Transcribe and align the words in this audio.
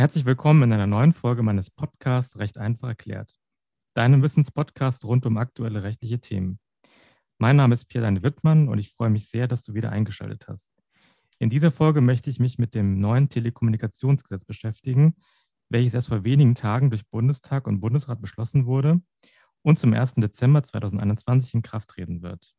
Herzlich 0.00 0.24
willkommen 0.24 0.62
in 0.62 0.72
einer 0.72 0.86
neuen 0.86 1.12
Folge 1.12 1.42
meines 1.42 1.68
Podcasts 1.68 2.38
Recht 2.38 2.56
einfach 2.56 2.88
erklärt. 2.88 3.38
Deinem 3.92 4.22
Wissenspodcast 4.22 5.04
rund 5.04 5.26
um 5.26 5.36
aktuelle 5.36 5.82
rechtliche 5.82 6.18
Themen. 6.18 6.58
Mein 7.36 7.56
Name 7.56 7.74
ist 7.74 7.84
Pierre 7.84 8.22
Wittmann 8.22 8.70
und 8.70 8.78
ich 8.78 8.92
freue 8.92 9.10
mich 9.10 9.28
sehr, 9.28 9.46
dass 9.46 9.62
du 9.62 9.74
wieder 9.74 9.92
eingeschaltet 9.92 10.48
hast. 10.48 10.70
In 11.38 11.50
dieser 11.50 11.70
Folge 11.70 12.00
möchte 12.00 12.30
ich 12.30 12.40
mich 12.40 12.56
mit 12.56 12.74
dem 12.74 12.98
neuen 12.98 13.28
Telekommunikationsgesetz 13.28 14.46
beschäftigen, 14.46 15.16
welches 15.68 15.92
erst 15.92 16.08
vor 16.08 16.24
wenigen 16.24 16.54
Tagen 16.54 16.88
durch 16.88 17.06
Bundestag 17.10 17.66
und 17.66 17.80
Bundesrat 17.80 18.22
beschlossen 18.22 18.64
wurde 18.64 19.02
und 19.60 19.78
zum 19.78 19.92
1. 19.92 20.14
Dezember 20.14 20.62
2021 20.62 21.52
in 21.52 21.60
Kraft 21.60 21.90
treten 21.90 22.22
wird. 22.22 22.54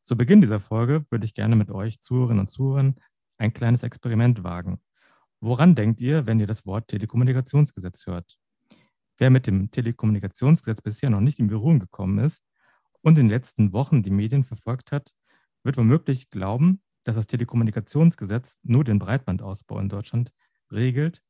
Zu 0.00 0.16
Beginn 0.16 0.42
dieser 0.42 0.60
Folge 0.60 1.04
würde 1.10 1.24
ich 1.24 1.34
gerne 1.34 1.56
mit 1.56 1.72
euch 1.72 2.00
Zuhörerinnen 2.02 2.42
und 2.42 2.50
Zuhörern 2.50 2.94
ein 3.36 3.52
kleines 3.52 3.82
Experiment 3.82 4.44
wagen. 4.44 4.80
Woran 5.40 5.74
denkt 5.74 6.00
ihr, 6.00 6.26
wenn 6.26 6.40
ihr 6.40 6.46
das 6.46 6.64
Wort 6.64 6.88
Telekommunikationsgesetz 6.88 8.06
hört? 8.06 8.38
Wer 9.18 9.30
mit 9.30 9.46
dem 9.46 9.70
Telekommunikationsgesetz 9.70 10.80
bisher 10.80 11.10
noch 11.10 11.20
nicht 11.20 11.38
in 11.38 11.48
Berührung 11.48 11.78
gekommen 11.78 12.18
ist 12.18 12.42
und 13.02 13.18
in 13.18 13.26
den 13.26 13.30
letzten 13.30 13.72
Wochen 13.72 14.02
die 14.02 14.10
Medien 14.10 14.44
verfolgt 14.44 14.92
hat, 14.92 15.12
wird 15.62 15.76
womöglich 15.76 16.30
glauben, 16.30 16.80
dass 17.04 17.16
das 17.16 17.26
Telekommunikationsgesetz 17.26 18.58
nur 18.62 18.82
den 18.84 18.98
Breitbandausbau 18.98 19.78
in 19.78 19.88
Deutschland 19.88 20.32
regelt 20.72 21.22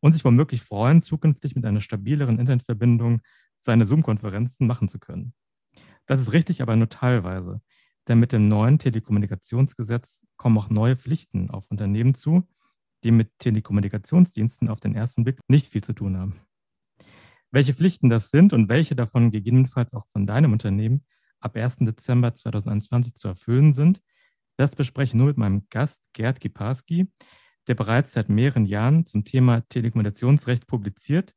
und 0.00 0.12
sich 0.12 0.24
womöglich 0.24 0.62
freuen, 0.62 1.02
zukünftig 1.02 1.54
mit 1.54 1.64
einer 1.64 1.80
stabileren 1.80 2.38
Internetverbindung 2.38 3.20
seine 3.60 3.84
Zoom-Konferenzen 3.84 4.66
machen 4.66 4.88
zu 4.88 4.98
können. 4.98 5.34
Das 6.06 6.20
ist 6.20 6.32
richtig, 6.32 6.62
aber 6.62 6.76
nur 6.76 6.88
teilweise. 6.88 7.60
Denn 8.08 8.18
mit 8.18 8.32
dem 8.32 8.48
neuen 8.48 8.78
Telekommunikationsgesetz 8.78 10.26
kommen 10.36 10.58
auch 10.58 10.70
neue 10.70 10.96
Pflichten 10.96 11.50
auf 11.50 11.70
Unternehmen 11.70 12.14
zu, 12.14 12.48
die 13.04 13.10
mit 13.10 13.38
Telekommunikationsdiensten 13.38 14.68
auf 14.68 14.80
den 14.80 14.94
ersten 14.94 15.24
Blick 15.24 15.40
nicht 15.48 15.72
viel 15.72 15.82
zu 15.82 15.92
tun 15.92 16.16
haben. 16.16 16.40
Welche 17.50 17.74
Pflichten 17.74 18.08
das 18.08 18.30
sind 18.30 18.52
und 18.52 18.68
welche 18.68 18.94
davon 18.94 19.30
gegebenenfalls 19.30 19.92
auch 19.94 20.06
von 20.06 20.26
deinem 20.26 20.52
Unternehmen 20.52 21.04
ab 21.40 21.56
1. 21.56 21.78
Dezember 21.80 22.34
2021 22.34 23.14
zu 23.14 23.28
erfüllen 23.28 23.72
sind, 23.72 24.00
das 24.56 24.76
bespreche 24.76 25.10
ich 25.10 25.14
nur 25.14 25.28
mit 25.28 25.38
meinem 25.38 25.66
Gast 25.70 26.00
Gerd 26.12 26.38
Giparski, 26.38 27.10
der 27.66 27.74
bereits 27.74 28.12
seit 28.12 28.28
mehreren 28.28 28.64
Jahren 28.64 29.06
zum 29.06 29.24
Thema 29.24 29.62
Telekommunikationsrecht 29.68 30.66
publiziert 30.66 31.34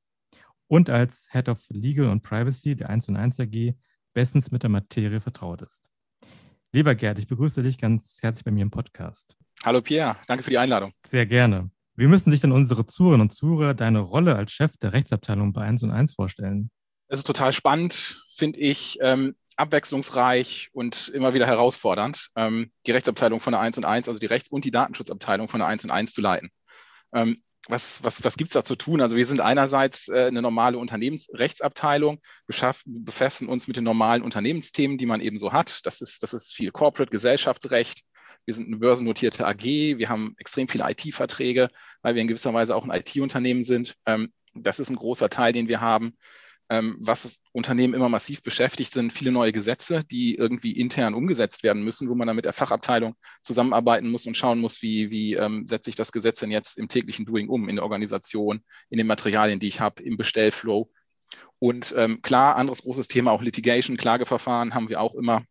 und 0.68 0.90
als 0.90 1.28
Head 1.32 1.50
of 1.50 1.66
Legal 1.70 2.10
and 2.10 2.22
Privacy 2.24 2.76
der 2.76 2.90
1 2.90 3.10
und 3.10 3.16
1 3.16 3.40
AG 3.40 3.76
bestens 4.14 4.52
mit 4.52 4.64
der 4.64 4.70
Materie 4.70 5.20
vertraut 5.20 5.62
ist. 5.62 5.90
Lieber 6.72 6.96
Gerd, 6.96 7.20
ich 7.20 7.28
begrüße 7.28 7.64
dich 7.64 7.78
ganz 7.78 8.20
herzlich 8.22 8.44
bei 8.44 8.52
mir 8.52 8.64
im 8.64 8.72
Podcast. 8.72 9.38
Hallo 9.66 9.82
Pierre, 9.82 10.18
danke 10.28 10.44
für 10.44 10.50
die 10.50 10.58
Einladung. 10.58 10.92
Sehr 11.08 11.26
gerne. 11.26 11.72
Wie 11.96 12.08
müssen 12.08 12.32
sich 12.32 12.42
denn 12.42 12.52
unsere 12.52 12.86
Zuhörerinnen 12.86 13.30
und 13.30 13.34
Zuhörer 13.34 13.74
deine 13.74 14.00
Rolle 14.00 14.36
als 14.36 14.52
Chef 14.52 14.76
der 14.78 14.92
Rechtsabteilung 14.92 15.54
bei 15.54 15.62
1 15.62 15.84
und 15.84 15.92
1 15.92 16.16
vorstellen? 16.16 16.70
Es 17.08 17.20
ist 17.20 17.28
total 17.28 17.54
spannend, 17.54 18.26
finde 18.36 18.60
ich, 18.60 18.98
ähm, 19.00 19.36
abwechslungsreich 19.56 20.70
und 20.74 21.08
immer 21.10 21.34
wieder 21.34 21.48
herausfordernd, 21.48 22.30
ähm, 22.36 22.72
die 22.86 22.92
Rechtsabteilung 22.92 23.40
von 23.40 23.54
der 23.54 23.62
1 23.62 23.78
und 23.78 23.86
1, 23.86 24.10
also 24.10 24.20
die 24.20 24.26
Rechts- 24.26 24.50
und 24.50 24.66
die 24.66 24.72
Datenschutzabteilung 24.72 25.48
von 25.48 25.62
der 25.62 25.68
1 25.68 25.86
und 25.86 25.92
1 25.92 26.12
zu 26.12 26.20
leiten. 26.20 26.50
Ähm, 27.14 27.42
was, 27.70 28.04
was, 28.04 28.22
was 28.26 28.36
gibt 28.36 28.50
es 28.50 28.54
da 28.54 28.66
zu 28.66 28.76
tun? 28.76 29.00
Also 29.00 29.16
wir 29.16 29.26
sind 29.26 29.40
einerseits 29.40 30.10
äh, 30.10 30.26
eine 30.26 30.42
normale 30.42 30.78
Unternehmensrechtsabteilung, 30.78 32.20
befassen 32.48 33.48
uns 33.48 33.68
mit 33.68 33.78
den 33.78 33.86
normalen 33.86 34.24
Unternehmensthemen, 34.24 34.98
die 34.98 35.06
man 35.06 35.22
eben 35.22 35.38
so 35.38 35.54
hat. 35.54 35.86
Das 35.86 36.02
ist, 36.02 36.22
das 36.24 36.34
ist 36.34 36.52
viel 36.52 36.72
Corporate, 36.72 37.12
Gesellschaftsrecht. 37.12 38.04
Wir 38.46 38.54
sind 38.54 38.68
eine 38.68 38.78
börsennotierte 38.78 39.48
AG. 39.48 39.64
Wir 39.64 40.10
haben 40.10 40.36
extrem 40.38 40.68
viele 40.68 40.90
IT-Verträge, 40.90 41.70
weil 42.02 42.16
wir 42.16 42.22
in 42.22 42.28
gewisser 42.28 42.54
Weise 42.54 42.76
auch 42.76 42.84
ein 42.84 42.92
IT-Unternehmen 42.92 43.64
sind. 43.64 43.96
Ähm, 44.06 44.32
das 44.54 44.80
ist 44.80 44.90
ein 44.90 44.96
großer 44.96 45.30
Teil, 45.30 45.54
den 45.54 45.68
wir 45.68 45.82
haben 45.82 46.16
ähm, 46.70 46.96
was 47.00 47.42
Unternehmen 47.52 47.94
immer 47.94 48.10
massiv 48.10 48.42
beschäftigt, 48.42 48.94
sind 48.94 49.14
viele 49.14 49.32
neue 49.32 49.52
Gesetze, 49.52 50.04
die 50.04 50.36
irgendwie 50.36 50.72
intern 50.72 51.14
umgesetzt 51.14 51.64
werden 51.64 51.84
müssen, 51.84 52.10
wo 52.10 52.16
man 52.16 52.28
dann 52.28 52.36
mit 52.36 52.46
der 52.46 52.54
Fachabteilung 52.54 53.16
zusammenarbeiten 53.42 54.10
muss 54.10 54.26
und 54.26 54.38
schauen 54.38 54.60
muss, 54.60 54.82
wie, 54.82 55.12
wie 55.12 55.36
ähm, 55.36 55.68
setze 55.68 55.90
ich 55.90 55.96
das 55.96 56.12
Gesetz 56.12 56.40
denn 56.40 56.52
jetzt 56.52 56.78
im 56.78 56.88
täglichen 56.88 57.26
Doing 57.26 57.50
um, 57.50 57.70
in 57.70 57.76
der 57.76 57.84
Organisation, 57.84 58.64
in 58.90 58.98
den 58.98 59.08
Materialien, 59.08 59.60
die 59.60 59.68
ich 59.68 59.82
habe, 59.82 60.02
im 60.04 60.18
Bestellflow. 60.18 60.90
Und 61.60 61.94
ähm, 61.98 62.22
klar, 62.22 62.56
anderes 62.56 62.82
großes 62.84 63.08
Thema, 63.08 63.32
auch 63.32 63.42
Litigation, 63.42 63.98
Klageverfahren 63.98 64.74
haben 64.74 64.90
wir 64.90 65.02
auch 65.02 65.16
immer 65.16 65.44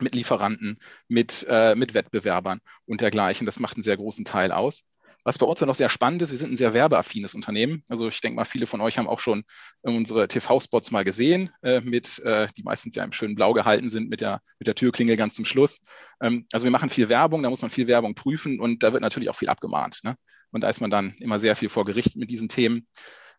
mit 0.00 0.14
Lieferanten, 0.14 0.78
mit, 1.08 1.46
äh, 1.48 1.74
mit 1.74 1.94
Wettbewerbern 1.94 2.60
und 2.86 3.00
dergleichen. 3.00 3.46
Das 3.46 3.60
macht 3.60 3.76
einen 3.76 3.82
sehr 3.82 3.96
großen 3.96 4.24
Teil 4.24 4.52
aus. 4.52 4.84
Was 5.26 5.38
bei 5.38 5.46
uns 5.46 5.58
ja 5.58 5.66
noch 5.66 5.74
sehr 5.74 5.88
spannend 5.88 6.20
ist, 6.20 6.32
wir 6.32 6.38
sind 6.38 6.52
ein 6.52 6.56
sehr 6.58 6.74
werbeaffines 6.74 7.34
Unternehmen. 7.34 7.82
Also 7.88 8.08
ich 8.08 8.20
denke 8.20 8.36
mal, 8.36 8.44
viele 8.44 8.66
von 8.66 8.82
euch 8.82 8.98
haben 8.98 9.08
auch 9.08 9.20
schon 9.20 9.44
unsere 9.80 10.28
TV-Spots 10.28 10.90
mal 10.90 11.02
gesehen, 11.02 11.50
äh, 11.62 11.80
mit, 11.80 12.18
äh, 12.18 12.46
die 12.54 12.62
meistens 12.62 12.94
ja 12.94 13.04
im 13.04 13.12
schönen 13.12 13.34
Blau 13.34 13.54
gehalten 13.54 13.88
sind, 13.88 14.10
mit 14.10 14.20
der, 14.20 14.42
mit 14.58 14.68
der 14.68 14.74
Türklingel 14.74 15.16
ganz 15.16 15.34
zum 15.34 15.46
Schluss. 15.46 15.80
Ähm, 16.20 16.46
also 16.52 16.64
wir 16.64 16.70
machen 16.70 16.90
viel 16.90 17.08
Werbung, 17.08 17.42
da 17.42 17.48
muss 17.48 17.62
man 17.62 17.70
viel 17.70 17.86
Werbung 17.86 18.14
prüfen 18.14 18.60
und 18.60 18.82
da 18.82 18.92
wird 18.92 19.02
natürlich 19.02 19.30
auch 19.30 19.36
viel 19.36 19.48
abgemahnt. 19.48 20.00
Ne? 20.04 20.14
Und 20.50 20.60
da 20.60 20.68
ist 20.68 20.82
man 20.82 20.90
dann 20.90 21.14
immer 21.20 21.40
sehr 21.40 21.56
viel 21.56 21.70
vor 21.70 21.86
Gericht 21.86 22.16
mit 22.16 22.30
diesen 22.30 22.50
Themen. 22.50 22.86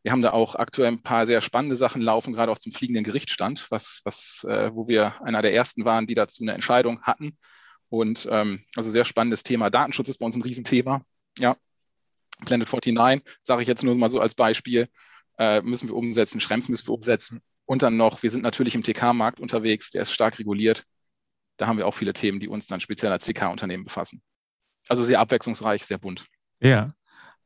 Wir 0.05 0.11
haben 0.11 0.21
da 0.21 0.33
auch 0.33 0.53
aktuell 0.53 0.89
ein 0.89 1.01
paar 1.01 1.25
sehr 1.25 1.41
spannende 1.41 1.75
Sachen 1.75 1.99
laufen, 1.99 2.31
gerade 2.31 2.51
auch 2.51 2.59
zum 2.59 2.71
fliegenden 2.71 3.03
Gerichtsstand, 3.03 3.65
was, 3.71 4.01
was, 4.03 4.45
äh, 4.47 4.69
wo 4.71 4.87
wir 4.87 5.19
einer 5.23 5.41
der 5.41 5.51
ersten 5.51 5.83
waren, 5.83 6.05
die 6.05 6.13
dazu 6.13 6.43
eine 6.43 6.53
Entscheidung 6.53 7.01
hatten. 7.01 7.35
Und 7.89 8.27
ähm, 8.29 8.63
also 8.75 8.91
sehr 8.91 9.03
spannendes 9.03 9.41
Thema. 9.41 9.71
Datenschutz 9.71 10.07
ist 10.07 10.19
bei 10.19 10.27
uns 10.27 10.35
ein 10.35 10.43
Riesenthema. 10.43 11.01
Ja, 11.39 11.55
Planet 12.45 12.71
49, 12.71 13.23
sage 13.41 13.63
ich 13.63 13.67
jetzt 13.67 13.83
nur 13.83 13.97
mal 13.97 14.11
so 14.11 14.19
als 14.19 14.35
Beispiel, 14.35 14.89
äh, 15.39 15.63
müssen 15.63 15.89
wir 15.89 15.95
umsetzen, 15.95 16.39
Schrems 16.39 16.69
müssen 16.69 16.85
wir 16.85 16.93
umsetzen. 16.93 17.41
Und 17.65 17.81
dann 17.81 17.97
noch, 17.97 18.21
wir 18.21 18.29
sind 18.29 18.43
natürlich 18.43 18.75
im 18.75 18.83
TK-Markt 18.83 19.39
unterwegs, 19.39 19.89
der 19.89 20.03
ist 20.03 20.11
stark 20.11 20.37
reguliert. 20.37 20.83
Da 21.57 21.65
haben 21.65 21.79
wir 21.79 21.87
auch 21.87 21.95
viele 21.95 22.13
Themen, 22.13 22.39
die 22.39 22.47
uns 22.47 22.67
dann 22.67 22.79
speziell 22.79 23.11
als 23.11 23.25
TK-Unternehmen 23.25 23.85
befassen. 23.85 24.21
Also 24.87 25.03
sehr 25.03 25.19
abwechslungsreich, 25.19 25.83
sehr 25.83 25.97
bunt. 25.97 26.27
Ja. 26.59 26.93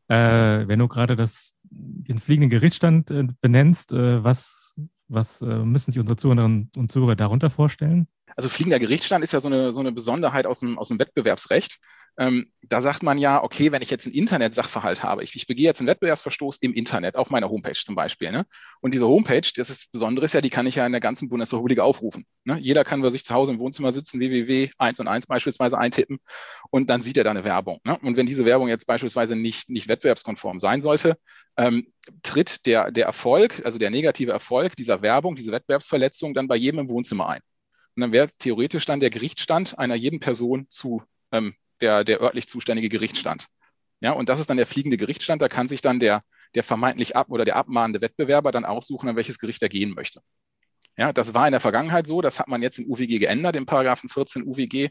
Äh, 0.10 0.68
wenn 0.68 0.80
du 0.80 0.88
gerade 0.88 1.16
das, 1.16 1.54
den 1.72 2.20
fliegenden 2.20 2.50
Gerichtsstand 2.50 3.12
äh, 3.12 3.28
benennst, 3.42 3.92
äh, 3.92 4.24
was, 4.24 4.76
was 5.08 5.42
äh, 5.42 5.46
müssen 5.46 5.92
sich 5.92 6.00
unsere 6.00 6.18
Zuhörerinnen 6.18 6.72
und 6.76 6.92
Zuhörer 6.92 7.16
darunter 7.16 7.50
vorstellen? 7.50 8.08
Also 8.40 8.48
fliegender 8.48 8.80
Gerichtsstand 8.80 9.22
ist 9.22 9.34
ja 9.34 9.42
so 9.42 9.50
eine, 9.50 9.74
so 9.74 9.82
eine 9.82 9.92
Besonderheit 9.92 10.46
aus 10.46 10.62
dem, 10.62 10.80
aus 10.80 10.88
dem 10.88 10.98
Wettbewerbsrecht. 10.98 11.78
Ähm, 12.18 12.54
da 12.62 12.80
sagt 12.80 13.04
man 13.04 13.18
ja, 13.18 13.44
okay, 13.44 13.74
wenn 13.74 13.82
ich 13.82 13.90
jetzt 13.90 14.06
einen 14.06 14.16
Internet-Sachverhalt 14.16 15.04
habe, 15.04 15.26
ich, 15.26 15.36
ich 15.36 15.46
begehe 15.46 15.66
jetzt 15.66 15.82
einen 15.82 15.90
Wettbewerbsverstoß 15.90 16.60
im 16.62 16.72
Internet, 16.72 17.18
auf 17.18 17.32
meiner 17.32 17.50
Homepage 17.50 17.74
zum 17.74 17.96
Beispiel. 17.96 18.32
Ne? 18.32 18.46
Und 18.80 18.94
diese 18.94 19.10
Homepage, 19.10 19.42
das 19.58 19.70
ist 19.70 19.92
Besondere 19.92 20.24
ist 20.24 20.34
ja, 20.34 20.40
die 20.40 20.50
kann 20.50 20.66
ich 20.68 20.76
ja 20.76 20.86
in 20.86 20.94
der 20.94 21.02
ganzen 21.02 21.28
Bundesrepublik 21.28 21.80
aufrufen. 21.80 22.26
Ne? 22.46 22.58
Jeder 22.60 22.86
kann 22.86 23.02
bei 23.02 23.10
sich 23.10 23.26
zu 23.26 23.34
Hause 23.34 23.52
im 23.52 23.60
Wohnzimmer 23.60 23.92
sitzen, 23.92 24.22
www1 24.22 25.02
und 25.02 25.10
1 25.10 25.28
beispielsweise 25.28 25.78
eintippen 25.78 26.20
und 26.70 26.90
dann 26.90 27.02
sieht 27.02 27.18
er 27.18 27.26
da 27.26 27.32
eine 27.32 27.44
Werbung. 27.44 27.82
Ne? 27.84 27.98
Und 28.02 28.16
wenn 28.16 28.26
diese 28.26 28.46
Werbung 28.46 28.70
jetzt 28.70 28.88
beispielsweise 28.88 29.36
nicht, 29.36 29.70
nicht 29.70 29.90
wettbewerbskonform 29.90 30.62
sein 30.62 30.80
sollte, 30.80 31.18
ähm, 31.58 31.92
tritt 32.24 32.66
der, 32.66 32.90
der 32.90 33.06
Erfolg, 33.06 33.66
also 33.66 33.78
der 33.78 33.90
negative 33.90 34.32
Erfolg 34.32 34.78
dieser 34.78 35.02
Werbung, 35.02 35.36
diese 35.36 35.52
Wettbewerbsverletzung 35.52 36.34
dann 36.34 36.48
bei 36.48 36.56
jedem 36.56 36.80
im 36.80 36.88
Wohnzimmer 36.88 37.28
ein. 37.28 37.42
Und 38.00 38.04
dann 38.04 38.12
wäre 38.14 38.30
theoretisch 38.38 38.86
dann 38.86 39.02
der 39.02 39.10
Gerichtsstand 39.10 39.78
einer 39.78 39.94
jeden 39.94 40.22
Person 40.22 40.68
zu 40.70 41.04
ähm, 41.34 41.54
der, 41.82 42.06
der 42.06 42.22
örtlich 42.22 42.48
zuständige 42.48 42.88
Gerichtsstand. 42.88 43.48
Ja, 44.00 44.14
und 44.14 44.30
das 44.30 44.40
ist 44.40 44.50
dann 44.50 44.56
der 44.56 44.68
fliegende 44.68 44.96
Gerichtsstand. 44.96 45.42
Da 45.42 45.50
kann 45.50 45.68
sich 45.68 45.82
dann 45.82 46.00
der, 46.00 46.22
der 46.56 46.64
vermeintlich 46.64 47.18
ab 47.18 47.28
oder 47.30 47.44
der 47.44 47.58
abmahnende 47.58 48.00
Wettbewerber 48.00 48.54
dann 48.54 48.64
aussuchen, 48.64 49.10
an 49.10 49.18
welches 49.18 49.38
Gericht 49.38 49.62
er 49.64 49.68
gehen 49.68 49.94
möchte. 49.94 50.22
Ja, 50.96 51.12
das 51.12 51.34
war 51.34 51.46
in 51.46 51.52
der 51.52 51.60
Vergangenheit 51.60 52.08
so. 52.08 52.22
Das 52.22 52.40
hat 52.40 52.48
man 52.48 52.62
jetzt 52.62 52.80
in 52.80 52.90
UWG 52.90 53.20
geändert, 53.20 53.58
im 53.58 53.66
Paragraphen 53.66 54.08
14 54.08 54.44
UWG. 54.44 54.88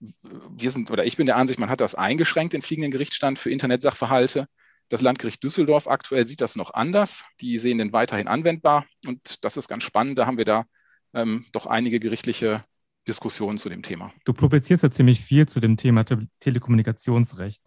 Wir 0.00 0.70
sind, 0.72 0.90
oder 0.90 1.04
ich 1.04 1.16
bin 1.16 1.26
der 1.26 1.36
Ansicht, 1.36 1.60
man 1.60 1.70
hat 1.70 1.80
das 1.80 1.94
eingeschränkt, 1.94 2.54
den 2.54 2.62
fliegenden 2.62 2.90
Gerichtsstand 2.90 3.38
für 3.38 3.50
Internetsachverhalte. 3.50 4.48
Das 4.88 5.00
Landgericht 5.00 5.44
Düsseldorf 5.44 5.86
aktuell 5.86 6.26
sieht 6.26 6.40
das 6.40 6.56
noch 6.56 6.74
anders. 6.74 7.24
Die 7.40 7.60
sehen 7.60 7.78
den 7.78 7.92
weiterhin 7.92 8.26
anwendbar. 8.26 8.84
Und 9.06 9.44
das 9.44 9.56
ist 9.56 9.68
ganz 9.68 9.84
spannend. 9.84 10.18
Da 10.18 10.26
haben 10.26 10.38
wir 10.38 10.44
da 10.44 10.64
ähm, 11.14 11.46
doch 11.52 11.66
einige 11.66 12.00
gerichtliche 12.00 12.64
Diskussionen 13.06 13.58
zu 13.58 13.68
dem 13.68 13.82
Thema. 13.82 14.12
Du 14.24 14.32
publizierst 14.32 14.82
ja 14.82 14.90
ziemlich 14.90 15.20
viel 15.20 15.46
zu 15.48 15.60
dem 15.60 15.76
Thema 15.76 16.04
Te 16.04 16.26
Telekommunikationsrecht. 16.40 17.62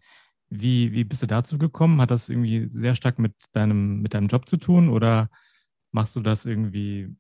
Wie, 0.50 0.92
wie 0.94 1.04
bist 1.04 1.24
du 1.24 1.28
dazu 1.28 1.58
gekommen? 1.58 2.00
Hat 2.00 2.12
das 2.12 2.30
irgendwie 2.30 2.68
sehr 2.70 2.96
stark 2.96 3.20
mit 3.20 3.34
deinem, 3.52 4.02
mit 4.02 4.14
deinem 4.14 4.28
Job 4.28 4.48
zu 4.48 4.58
tun 4.58 4.90
oder 4.90 5.30
machst 5.92 6.16
du 6.16 6.22
das 6.22 6.46
irgendwie, 6.46 7.16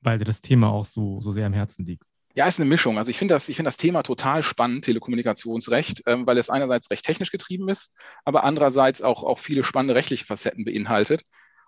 weil 0.00 0.18
dir 0.18 0.24
das 0.24 0.40
Thema 0.40 0.70
auch 0.70 0.86
so, 0.86 1.20
so 1.20 1.30
sehr 1.30 1.46
am 1.46 1.52
Herzen 1.52 1.84
liegt? 1.84 2.04
Ja, 2.36 2.48
ist 2.48 2.58
eine 2.58 2.68
Mischung. 2.68 2.98
Also 2.98 3.10
ich 3.10 3.18
finde 3.18 3.34
das, 3.34 3.48
ich 3.48 3.58
das 3.58 3.76
Thema 3.76 4.02
total 4.02 4.42
spannend, 4.42 4.84
Telekommunikationsrecht, 4.84 6.02
ähm, 6.06 6.26
weil 6.26 6.36
es 6.36 6.50
einerseits 6.50 6.90
recht 6.90 7.04
technisch 7.04 7.30
getrieben 7.30 7.68
ist, 7.68 7.96
aber 8.24 8.42
andererseits 8.42 9.02
auch, 9.02 9.22
auch 9.22 9.38
viele 9.38 9.62
spannende 9.62 9.94
rechtliche 9.94 10.24
Facetten 10.24 10.64
beinhaltet. 10.64 11.22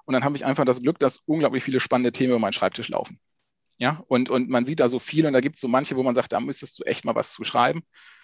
Und 0.07 0.15
dann 0.15 0.25
habe 0.25 0.37
ich 0.37 0.45
einfach 0.45 0.65
das 0.65 0.83
Glück, 0.83 0.99
dass 0.99 1.19
unglaublich 1.27 1.63
viele 1.63 1.79
spannende 1.79 2.11
Themen 2.11 2.31
über 2.31 2.41
meinen 2.41 2.53
Schreibtisch 2.53 2.89
laufen. 2.89 3.21
Ja, 3.79 4.03
und, 4.09 4.31
und 4.31 4.49
man 4.49 4.65
sieht 4.65 4.81
da 4.81 4.89
so 4.89 4.99
viel 4.99 5.27
und 5.27 5.33
da 5.33 5.41
gibt 5.41 5.57
es 5.57 5.61
so 5.61 5.69
manche, 5.69 5.97
wo 5.97 6.03
man 6.03 6.15
sagt, 6.15 6.33
da 6.33 6.41
müsstest 6.41 6.79
du 6.79 6.85
echt 6.85 7.05
mal 7.05 7.15
was 7.15 7.33
zu 7.33 7.45
schreiben. 7.45 7.83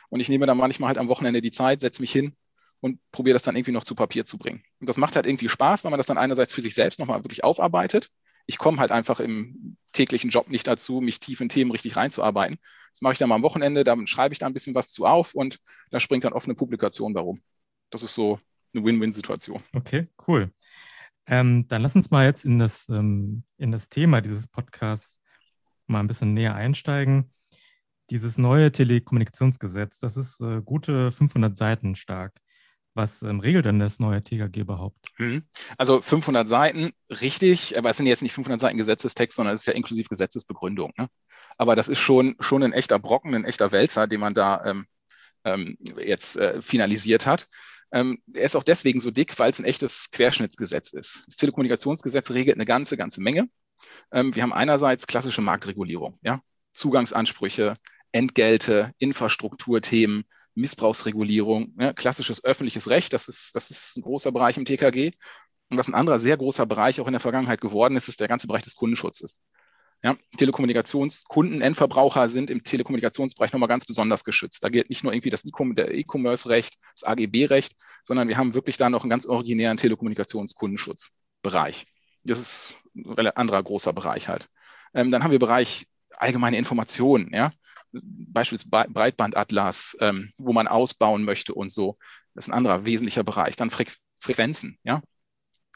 Und 0.08 0.20
ich 0.20 0.28
nehme 0.28 0.46
dann 0.46 0.56
manchmal 0.56 0.88
halt 0.88 0.99
am 0.99 1.08
Wochenende 1.08 1.40
die 1.40 1.50
Zeit, 1.50 1.81
setze 1.81 2.02
mich 2.02 2.12
hin 2.12 2.34
und 2.81 2.99
probiere 3.12 3.34
das 3.34 3.43
dann 3.43 3.56
irgendwie 3.56 3.72
noch 3.72 3.84
zu 3.84 3.94
Papier 3.94 4.25
zu 4.25 4.38
bringen. 4.38 4.62
Und 4.81 4.88
das 4.88 4.96
macht 4.96 5.16
halt 5.16 5.26
irgendwie 5.26 5.49
Spaß, 5.49 5.84
weil 5.84 5.90
man 5.90 5.99
das 5.99 6.06
dann 6.06 6.19
einerseits 6.19 6.52
für 6.52 6.62
sich 6.62 6.75
selbst 6.75 6.99
nochmal 6.99 7.25
wirklich 7.25 7.44
aufarbeitet. 7.44 8.08
Ich 8.46 8.58
komme 8.58 8.78
halt 8.78 8.90
einfach 8.90 9.20
im 9.20 9.76
täglichen 9.93 10.31
Job 10.31 10.49
nicht 10.49 10.66
dazu, 10.66 11.00
mich 11.00 11.20
tief 11.20 11.40
in 11.40 11.49
Themen 11.49 11.70
richtig 11.70 11.96
reinzuarbeiten. 11.96 12.58
Das 12.93 13.00
mache 13.00 13.12
ich 13.12 13.19
dann 13.19 13.28
mal 13.28 13.37
am 13.37 13.43
Wochenende, 13.43 13.84
dann 13.84 14.06
schreibe 14.06 14.32
ich 14.32 14.38
da 14.38 14.46
ein 14.46 14.52
bisschen 14.52 14.75
was 14.75 14.90
zu 14.90 15.06
auf 15.06 15.34
und 15.34 15.60
da 15.90 16.00
springt 16.00 16.25
dann 16.25 16.32
oft 16.32 16.46
eine 16.46 16.54
Publikation 16.54 17.14
darum. 17.14 17.40
Das 17.90 18.02
ist 18.02 18.14
so 18.14 18.40
eine 18.75 18.84
Win-Win-Situation. 18.84 19.62
Okay, 19.75 20.08
cool. 20.26 20.50
Ähm, 21.26 21.66
dann 21.69 21.82
lass 21.82 21.94
uns 21.94 22.10
mal 22.10 22.26
jetzt 22.26 22.44
in 22.44 22.58
das, 22.58 22.88
ähm, 22.88 23.44
in 23.58 23.70
das 23.70 23.88
Thema 23.88 24.20
dieses 24.20 24.46
Podcasts 24.46 25.21
mal 25.92 26.00
ein 26.00 26.08
bisschen 26.08 26.34
näher 26.34 26.54
einsteigen. 26.54 27.30
Dieses 28.10 28.38
neue 28.38 28.72
Telekommunikationsgesetz, 28.72 29.98
das 29.98 30.16
ist 30.16 30.40
äh, 30.40 30.60
gute 30.62 31.12
500 31.12 31.56
Seiten 31.56 31.94
stark. 31.94 32.34
Was 32.94 33.22
ähm, 33.22 33.40
regelt 33.40 33.64
denn 33.64 33.78
das 33.78 34.00
neue 34.00 34.22
TKG 34.22 34.60
überhaupt? 34.60 35.08
Mhm. 35.18 35.44
Also 35.78 36.02
500 36.02 36.46
Seiten, 36.46 36.90
richtig, 37.08 37.78
aber 37.78 37.90
es 37.90 37.96
sind 37.96 38.06
jetzt 38.06 38.22
nicht 38.22 38.34
500 38.34 38.60
Seiten 38.60 38.76
Gesetzestext, 38.76 39.36
sondern 39.36 39.54
es 39.54 39.62
ist 39.62 39.66
ja 39.66 39.72
inklusive 39.72 40.08
Gesetzesbegründung. 40.08 40.92
Ne? 40.98 41.08
Aber 41.56 41.74
das 41.74 41.88
ist 41.88 42.00
schon, 42.00 42.36
schon 42.40 42.62
ein 42.62 42.72
echter 42.72 42.98
Brocken, 42.98 43.34
ein 43.34 43.44
echter 43.44 43.72
Wälzer, 43.72 44.06
den 44.06 44.20
man 44.20 44.34
da 44.34 44.62
ähm, 44.66 44.86
ähm, 45.44 45.78
jetzt 45.98 46.36
äh, 46.36 46.60
finalisiert 46.60 47.26
hat. 47.26 47.48
Ähm, 47.92 48.22
er 48.32 48.44
ist 48.44 48.56
auch 48.56 48.62
deswegen 48.62 49.00
so 49.00 49.10
dick, 49.10 49.38
weil 49.38 49.52
es 49.52 49.58
ein 49.58 49.64
echtes 49.64 50.10
Querschnittsgesetz 50.10 50.92
ist. 50.92 51.24
Das 51.26 51.36
Telekommunikationsgesetz 51.36 52.30
regelt 52.30 52.56
eine 52.56 52.64
ganze, 52.64 52.96
ganze 52.96 53.20
Menge. 53.20 53.48
Ähm, 54.12 54.34
wir 54.34 54.43
haben 54.43 54.52
einerseits 54.52 55.06
klassische 55.06 55.43
Marktregulierung, 55.43 56.19
ja? 56.23 56.40
Zugangsansprüche, 56.73 57.76
Entgelte, 58.12 58.93
Infrastrukturthemen, 58.99 60.25
Missbrauchsregulierung, 60.55 61.75
ja? 61.79 61.93
klassisches 61.93 62.44
öffentliches 62.44 62.88
Recht, 62.88 63.12
das 63.12 63.29
ist, 63.29 63.55
das 63.55 63.70
ist 63.70 63.96
ein 63.96 64.02
großer 64.02 64.32
Bereich 64.32 64.56
im 64.56 64.64
TKG. 64.64 65.12
Und 65.70 65.79
was 65.79 65.88
ein 65.88 65.94
anderer 65.94 66.20
sehr 66.20 66.37
großer 66.37 66.67
Bereich 66.67 67.00
auch 67.00 67.06
in 67.06 67.12
der 67.12 67.20
Vergangenheit 67.20 67.62
geworden 67.62 67.96
ist, 67.96 68.08
ist 68.08 68.20
der 68.20 68.29
ganze 68.29 68.46
Bereich 68.46 68.62
des 68.62 68.76
Kundenschutzes. 68.76 69.40
Ja, 70.02 70.17
Telekommunikationskunden, 70.37 71.62
Endverbraucher 71.62 72.28
sind 72.28 72.50
im 72.50 72.64
Telekommunikationsbereich 72.64 73.52
nochmal 73.52 73.69
ganz 73.69 73.87
besonders 73.87 74.25
geschützt. 74.25 74.64
Da 74.64 74.69
gilt 74.69 74.90
nicht 74.90 75.05
nur 75.05 75.14
irgendwie 75.14 75.31
das 75.31 75.44
E-Commerce-Recht, 75.44 76.76
das 76.94 77.05
AGB-Recht, 77.05 77.76
sondern 78.02 78.26
wir 78.26 78.37
haben 78.37 78.52
wirklich 78.52 78.76
da 78.76 78.90
noch 78.90 79.02
einen 79.02 79.11
ganz 79.11 79.26
originären 79.26 79.76
Telekommunikationskundenschutzbereich. 79.76 81.87
Das 82.25 82.40
ist 82.40 82.75
anderer 82.94 83.62
großer 83.62 83.92
Bereich 83.92 84.28
halt. 84.28 84.48
Ähm, 84.94 85.10
dann 85.10 85.24
haben 85.24 85.30
wir 85.30 85.38
Bereich 85.38 85.86
allgemeine 86.16 86.58
Informationen, 86.58 87.30
ja, 87.32 87.50
beispielsweise 87.92 88.88
Breitbandatlas, 88.90 89.96
ähm, 90.00 90.32
wo 90.38 90.52
man 90.52 90.68
ausbauen 90.68 91.24
möchte 91.24 91.54
und 91.54 91.72
so. 91.72 91.94
Das 92.34 92.46
ist 92.46 92.50
ein 92.50 92.56
anderer 92.56 92.84
wesentlicher 92.84 93.24
Bereich. 93.24 93.56
Dann 93.56 93.70
Fre 93.70 93.84
Frequenzen, 94.18 94.78
ja. 94.84 95.02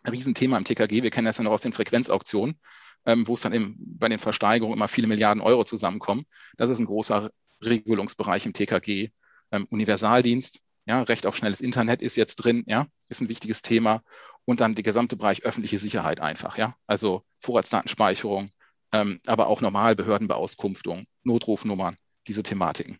Riesenthema 0.09 0.57
im 0.57 0.65
TKG. 0.65 1.03
Wir 1.03 1.11
kennen 1.11 1.25
das 1.25 1.39
ja 1.39 1.45
noch 1.45 1.51
aus 1.51 1.63
den 1.63 1.73
Frequenzauktionen 1.73 2.61
ähm, 3.07 3.27
wo 3.27 3.35
es 3.35 3.41
dann 3.41 3.55
eben 3.55 3.77
bei 3.79 4.09
den 4.09 4.19
Versteigerungen 4.19 4.77
immer 4.77 4.89
viele 4.89 5.07
Milliarden 5.07 5.41
Euro 5.41 5.65
zusammenkommen. 5.65 6.27
Das 6.57 6.69
ist 6.69 6.81
ein 6.81 6.87
großer 6.87 7.31
Regelungsbereich 7.65 8.45
im 8.45 8.53
TKG. 8.53 9.11
Ähm, 9.53 9.67
Universaldienst, 9.71 10.61
ja, 10.87 11.03
Recht 11.03 11.27
auf 11.27 11.37
schnelles 11.37 11.61
Internet 11.61 12.03
ist 12.03 12.17
jetzt 12.17 12.37
drin, 12.37 12.65
ja, 12.67 12.87
ist 13.09 13.21
ein 13.21 13.29
wichtiges 13.29 13.63
Thema. 13.63 14.03
Und 14.47 14.61
dann 14.61 14.75
der 14.75 14.85
gesamte 14.85 15.17
Bereich 15.17 15.45
öffentliche 15.45 15.79
Sicherheit 15.79 16.21
einfach, 16.21 16.57
ja, 16.57 16.77
also 16.87 17.25
Vorratsdatenspeicherung, 17.41 18.51
ähm, 18.93 19.21
aber 19.27 19.49
auch 19.49 19.61
normal 19.61 19.97
Behördenbeauskunftung, 19.97 21.07
Notrufnummern, 21.25 21.97
diese 22.27 22.43
Thematiken. 22.43 22.99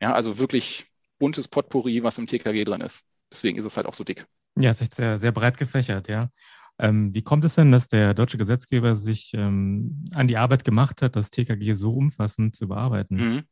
Ja, 0.00 0.14
also 0.14 0.38
wirklich 0.38 0.86
buntes 1.18 1.46
Potpourri, 1.46 2.02
was 2.02 2.18
im 2.18 2.26
TKG 2.26 2.64
drin 2.64 2.80
ist. 2.80 3.04
Deswegen 3.30 3.58
ist 3.58 3.66
es 3.66 3.76
halt 3.76 3.86
auch 3.86 3.94
so 3.94 4.04
dick. 4.04 4.26
Ja, 4.58 4.70
ist 4.70 4.80
echt 4.80 4.94
sehr, 4.94 5.18
sehr 5.18 5.32
breit 5.32 5.58
gefächert, 5.58 6.08
ja. 6.08 6.30
Ähm, 6.78 7.12
wie 7.12 7.22
kommt 7.22 7.44
es 7.44 7.56
denn, 7.56 7.72
dass 7.72 7.88
der 7.88 8.14
deutsche 8.14 8.38
Gesetzgeber 8.38 8.94
sich 8.94 9.32
ähm, 9.34 10.04
an 10.14 10.28
die 10.28 10.36
Arbeit 10.36 10.64
gemacht 10.64 11.02
hat, 11.02 11.16
das 11.16 11.30
TKG 11.30 11.72
so 11.72 11.90
umfassend 11.90 12.54
zu 12.54 12.68
bearbeiten? 12.68 13.16
Mhm. 13.16 13.42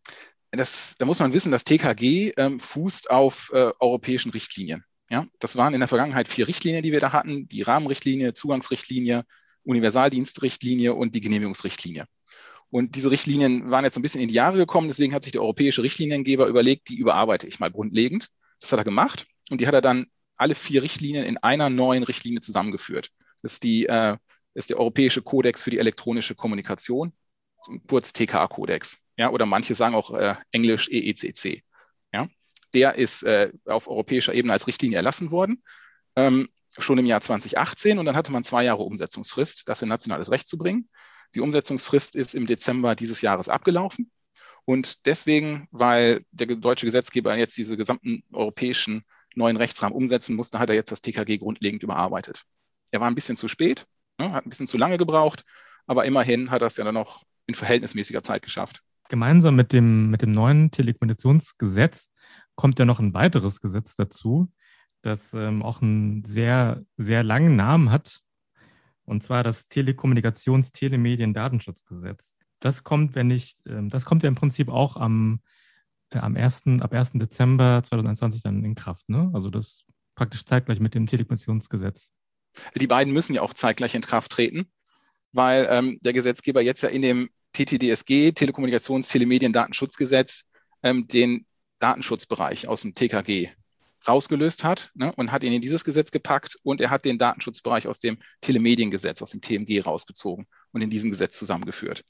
Das, 0.52 0.94
da 0.98 1.06
muss 1.06 1.18
man 1.18 1.32
wissen, 1.32 1.50
das 1.52 1.64
TKG 1.64 2.32
ähm, 2.36 2.60
fußt 2.60 3.10
auf 3.10 3.50
äh, 3.52 3.72
europäischen 3.80 4.30
Richtlinien. 4.30 4.84
Ja? 5.10 5.26
Das 5.38 5.56
waren 5.56 5.74
in 5.74 5.80
der 5.80 5.88
Vergangenheit 5.88 6.28
vier 6.28 6.48
Richtlinien, 6.48 6.82
die 6.82 6.92
wir 6.92 7.00
da 7.00 7.12
hatten: 7.12 7.48
die 7.48 7.62
Rahmenrichtlinie, 7.62 8.34
Zugangsrichtlinie, 8.34 9.24
Universaldienstrichtlinie 9.64 10.94
und 10.94 11.14
die 11.14 11.20
Genehmigungsrichtlinie. 11.20 12.06
Und 12.70 12.96
diese 12.96 13.10
Richtlinien 13.10 13.70
waren 13.70 13.84
jetzt 13.84 13.96
ein 13.96 14.02
bisschen 14.02 14.20
in 14.20 14.28
die 14.28 14.34
Jahre 14.34 14.56
gekommen, 14.58 14.88
deswegen 14.88 15.14
hat 15.14 15.22
sich 15.22 15.32
der 15.32 15.42
europäische 15.42 15.82
Richtliniengeber 15.82 16.46
überlegt, 16.46 16.88
die 16.88 16.96
überarbeite 16.96 17.46
ich 17.46 17.60
mal 17.60 17.70
grundlegend. 17.70 18.28
Das 18.60 18.72
hat 18.72 18.80
er 18.80 18.84
gemacht 18.84 19.26
und 19.50 19.60
die 19.60 19.66
hat 19.66 19.74
er 19.74 19.80
dann 19.80 20.06
alle 20.36 20.54
vier 20.54 20.82
Richtlinien 20.82 21.24
in 21.24 21.38
einer 21.38 21.70
neuen 21.70 22.02
Richtlinie 22.02 22.40
zusammengeführt. 22.40 23.10
Das 23.42 23.54
ist, 23.54 23.62
die, 23.62 23.86
äh, 23.86 24.16
ist 24.54 24.70
der 24.70 24.78
Europäische 24.78 25.22
Kodex 25.22 25.62
für 25.62 25.70
die 25.70 25.78
elektronische 25.78 26.34
Kommunikation, 26.34 27.12
kurz 27.88 28.12
TKA-Kodex. 28.12 28.98
Ja, 29.16 29.30
oder 29.30 29.46
manche 29.46 29.74
sagen 29.74 29.94
auch 29.94 30.12
äh, 30.12 30.34
Englisch 30.50 30.88
EECC. 30.90 31.62
Der 32.74 32.96
ist 32.96 33.22
äh, 33.22 33.52
auf 33.64 33.88
europäischer 33.88 34.34
Ebene 34.34 34.52
als 34.52 34.66
Richtlinie 34.66 34.96
erlassen 34.96 35.30
worden, 35.30 35.62
ähm, 36.16 36.48
schon 36.76 36.98
im 36.98 37.06
Jahr 37.06 37.20
2018. 37.20 37.98
Und 37.98 38.06
dann 38.06 38.16
hatte 38.16 38.32
man 38.32 38.44
zwei 38.44 38.64
Jahre 38.64 38.82
Umsetzungsfrist, 38.82 39.68
das 39.68 39.82
in 39.82 39.88
nationales 39.88 40.30
Recht 40.30 40.46
zu 40.46 40.58
bringen. 40.58 40.88
Die 41.34 41.40
Umsetzungsfrist 41.40 42.16
ist 42.16 42.34
im 42.34 42.46
Dezember 42.46 42.94
dieses 42.94 43.20
Jahres 43.22 43.48
abgelaufen. 43.48 44.10
Und 44.64 45.06
deswegen, 45.06 45.68
weil 45.70 46.24
der 46.32 46.48
deutsche 46.48 46.86
Gesetzgeber 46.86 47.36
jetzt 47.36 47.56
diese 47.56 47.76
gesamten 47.76 48.24
europäischen 48.32 49.04
neuen 49.34 49.56
Rechtsrahmen 49.56 49.96
umsetzen 49.96 50.34
musste, 50.34 50.58
hat 50.58 50.68
er 50.68 50.74
jetzt 50.74 50.90
das 50.90 51.00
TKG 51.00 51.38
grundlegend 51.38 51.82
überarbeitet. 51.82 52.42
Er 52.90 53.00
war 53.00 53.08
ein 53.08 53.14
bisschen 53.14 53.36
zu 53.36 53.48
spät, 53.48 53.86
ne, 54.18 54.32
hat 54.32 54.44
ein 54.44 54.48
bisschen 54.48 54.66
zu 54.66 54.76
lange 54.76 54.98
gebraucht, 54.98 55.44
aber 55.86 56.04
immerhin 56.04 56.50
hat 56.50 56.62
er 56.62 56.66
es 56.66 56.76
ja 56.76 56.84
dann 56.84 56.94
noch 56.94 57.22
in 57.46 57.54
verhältnismäßiger 57.54 58.22
Zeit 58.22 58.42
geschafft. 58.42 58.82
Gemeinsam 59.08 59.54
mit 59.54 59.72
dem, 59.72 60.10
mit 60.10 60.22
dem 60.22 60.32
neuen 60.32 60.72
Telekommunikationsgesetz 60.72 62.10
kommt 62.56 62.78
ja 62.78 62.84
noch 62.84 62.98
ein 62.98 63.14
weiteres 63.14 63.60
Gesetz 63.60 63.94
dazu, 63.94 64.52
das 65.02 65.32
ähm, 65.34 65.62
auch 65.62 65.82
einen 65.82 66.24
sehr, 66.24 66.84
sehr 66.96 67.22
langen 67.22 67.56
Namen 67.56 67.90
hat, 67.90 68.22
und 69.04 69.22
zwar 69.22 69.44
das 69.44 69.68
Telekommunikations-Telemedien-Datenschutzgesetz. 69.68 72.36
Das 72.58 72.82
kommt, 72.82 73.14
wenn 73.14 73.28
nicht, 73.28 73.62
ähm, 73.66 73.88
das 73.88 74.04
kommt 74.04 74.24
ja 74.24 74.28
im 74.28 74.34
Prinzip 74.34 74.68
auch 74.68 74.96
am 74.96 75.40
äh, 76.10 76.18
am 76.18 76.36
1., 76.36 76.62
ab 76.80 76.92
1. 76.92 77.12
Dezember 77.14 77.82
2021 77.84 78.42
dann 78.42 78.64
in 78.64 78.74
Kraft. 78.74 79.08
Ne? 79.08 79.30
Also 79.34 79.50
das 79.50 79.84
praktisch 80.14 80.44
zeitgleich 80.44 80.80
mit 80.80 80.94
dem 80.94 81.06
Telekommunikationsgesetz. 81.06 82.12
Die 82.74 82.86
beiden 82.86 83.12
müssen 83.12 83.34
ja 83.34 83.42
auch 83.42 83.52
zeitgleich 83.52 83.94
in 83.94 84.00
Kraft 84.00 84.32
treten, 84.32 84.70
weil 85.32 85.66
ähm, 85.70 85.98
der 86.02 86.12
Gesetzgeber 86.12 86.62
jetzt 86.62 86.82
ja 86.82 86.88
in 86.88 87.02
dem 87.02 87.28
TTDSG, 87.52 88.30
Telekommunikations-, 88.30 89.10
Telemedien-, 89.10 89.52
Datenschutzgesetz, 89.52 90.44
ähm, 90.82 91.06
den 91.06 91.46
Datenschutzbereich 91.78 92.68
aus 92.68 92.82
dem 92.82 92.94
TKG 92.94 93.50
rausgelöst 94.06 94.64
hat 94.64 94.90
ne, 94.94 95.12
und 95.16 95.32
hat 95.32 95.42
ihn 95.42 95.52
in 95.52 95.62
dieses 95.62 95.84
Gesetz 95.84 96.10
gepackt 96.10 96.58
und 96.62 96.80
er 96.80 96.90
hat 96.90 97.04
den 97.04 97.18
Datenschutzbereich 97.18 97.88
aus 97.88 97.98
dem 97.98 98.18
Telemediengesetz, 98.40 99.22
aus 99.22 99.30
dem 99.30 99.40
TMG 99.40 99.84
rausgezogen 99.84 100.46
und 100.72 100.80
in 100.80 100.90
diesem 100.90 101.10
Gesetz 101.10 101.38
zusammengeführt. 101.38 102.04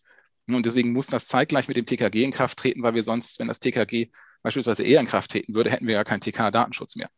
Und 0.49 0.66
deswegen 0.66 0.92
muss 0.92 1.08
das 1.08 1.26
zeitgleich 1.26 1.68
mit 1.68 1.76
dem 1.76 1.87
TKG 1.87 2.23
in 2.23 2.30
Kraft 2.30 2.58
treten, 2.58 2.82
weil 2.82 2.94
wir 2.94 3.02
sonst, 3.02 3.38
wenn 3.38 3.49
das 3.49 3.58
TKG 3.58 4.11
beispielsweise 4.42 4.85
eher 4.85 5.00
in 5.00 5.06
Kraft 5.06 5.32
treten 5.32 5.54
würde, 5.54 5.70
hätten 5.70 5.87
wir 5.87 5.94
ja 5.94 6.04
keinen 6.04 6.20
TK-Datenschutz 6.20 6.94
mehr. 6.96 7.08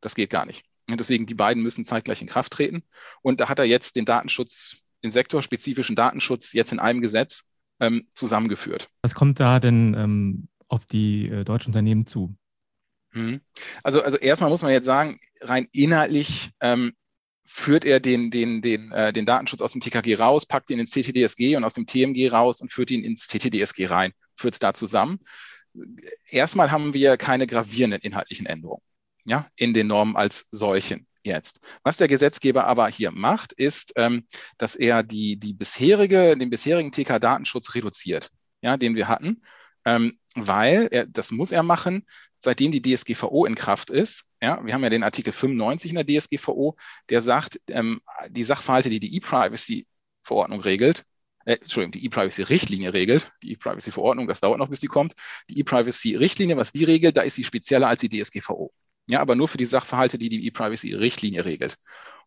Das 0.00 0.14
geht 0.14 0.30
gar 0.30 0.46
nicht. 0.46 0.64
Und 0.88 1.00
deswegen 1.00 1.26
die 1.26 1.34
beiden 1.34 1.62
müssen 1.62 1.84
zeitgleich 1.84 2.20
in 2.20 2.28
Kraft 2.28 2.52
treten. 2.52 2.82
Und 3.22 3.40
da 3.40 3.48
hat 3.48 3.58
er 3.58 3.64
jetzt 3.64 3.96
den 3.96 4.04
Datenschutz, 4.04 4.76
den 5.02 5.10
sektorspezifischen 5.10 5.96
Datenschutz 5.96 6.52
jetzt 6.52 6.72
in 6.72 6.78
einem 6.78 7.00
Gesetz 7.00 7.42
ähm, 7.80 8.06
zusammengeführt. 8.14 8.88
Was 9.02 9.14
kommt 9.14 9.40
da 9.40 9.58
denn 9.58 9.94
ähm, 9.94 10.48
auf 10.70 10.86
die 10.86 11.28
äh, 11.28 11.44
deutschen 11.44 11.68
Unternehmen 11.68 12.06
zu? 12.06 12.34
Mhm. 13.12 13.40
Also, 13.82 14.02
also 14.02 14.16
erstmal 14.16 14.50
muss 14.50 14.62
man 14.62 14.72
jetzt 14.72 14.86
sagen, 14.86 15.18
rein 15.40 15.68
inhaltlich 15.72 16.50
ähm, 16.60 16.92
führt 17.44 17.84
er 17.84 18.00
den, 18.00 18.30
den, 18.30 18.62
den, 18.62 18.92
äh, 18.92 19.12
den 19.12 19.26
Datenschutz 19.26 19.60
aus 19.60 19.72
dem 19.72 19.80
TKG 19.80 20.14
raus, 20.16 20.46
packt 20.46 20.70
ihn 20.70 20.78
ins 20.78 20.92
TTDSG 20.92 21.56
und 21.56 21.64
aus 21.64 21.74
dem 21.74 21.86
TMG 21.86 22.30
raus 22.30 22.60
und 22.60 22.72
führt 22.72 22.90
ihn 22.90 23.02
ins 23.02 23.26
TTDSG 23.26 23.86
rein, 23.86 24.12
führt 24.36 24.54
es 24.54 24.60
da 24.60 24.72
zusammen. 24.72 25.18
Erstmal 26.28 26.70
haben 26.70 26.94
wir 26.94 27.16
keine 27.16 27.46
gravierenden 27.46 28.00
inhaltlichen 28.00 28.46
Änderungen 28.46 28.82
ja, 29.24 29.46
in 29.56 29.74
den 29.74 29.86
Normen 29.86 30.16
als 30.16 30.46
solchen 30.50 31.06
jetzt. 31.22 31.60
Was 31.82 31.96
der 31.96 32.08
Gesetzgeber 32.08 32.66
aber 32.66 32.88
hier 32.88 33.10
macht, 33.10 33.52
ist, 33.52 33.92
ähm, 33.96 34.26
dass 34.58 34.76
er 34.76 35.02
die, 35.02 35.36
die 35.36 35.52
bisherige, 35.52 36.36
den 36.36 36.50
bisherigen 36.50 36.92
TK-Datenschutz 36.92 37.74
reduziert, 37.74 38.30
ja, 38.62 38.76
den 38.76 38.94
wir 38.94 39.08
hatten, 39.08 39.42
ähm, 39.84 40.18
weil 40.34 40.88
er, 40.90 41.06
das 41.06 41.30
muss 41.30 41.52
er 41.52 41.62
machen, 41.62 42.06
seitdem 42.40 42.72
die 42.72 42.82
DSGVO 42.82 43.44
in 43.44 43.54
Kraft 43.54 43.90
ist, 43.90 44.26
ja, 44.42 44.64
wir 44.64 44.72
haben 44.74 44.82
ja 44.82 44.90
den 44.90 45.02
Artikel 45.02 45.32
95 45.32 45.92
in 45.92 46.04
der 46.04 46.06
DSGVO, 46.06 46.76
der 47.08 47.22
sagt, 47.22 47.60
ähm, 47.68 48.00
die 48.28 48.44
Sachverhalte, 48.44 48.90
die 48.90 49.00
die 49.00 49.16
E-Privacy-Verordnung 49.16 50.60
regelt, 50.60 51.04
äh, 51.44 51.56
Entschuldigung, 51.56 51.92
die 51.92 52.04
E-Privacy-Richtlinie 52.06 52.92
regelt, 52.92 53.32
die 53.42 53.52
E-Privacy-Verordnung, 53.52 54.28
das 54.28 54.40
dauert 54.40 54.58
noch, 54.58 54.68
bis 54.68 54.80
die 54.80 54.86
kommt, 54.86 55.14
die 55.48 55.58
E-Privacy-Richtlinie, 55.58 56.56
was 56.56 56.72
die 56.72 56.84
regelt, 56.84 57.16
da 57.16 57.22
ist 57.22 57.34
sie 57.34 57.44
spezieller 57.44 57.88
als 57.88 58.00
die 58.00 58.08
DSGVO. 58.08 58.72
Ja, 59.06 59.20
aber 59.20 59.34
nur 59.34 59.48
für 59.48 59.58
die 59.58 59.64
Sachverhalte, 59.64 60.18
die 60.18 60.28
die 60.28 60.46
E-Privacy-Richtlinie 60.46 61.44
regelt. 61.44 61.76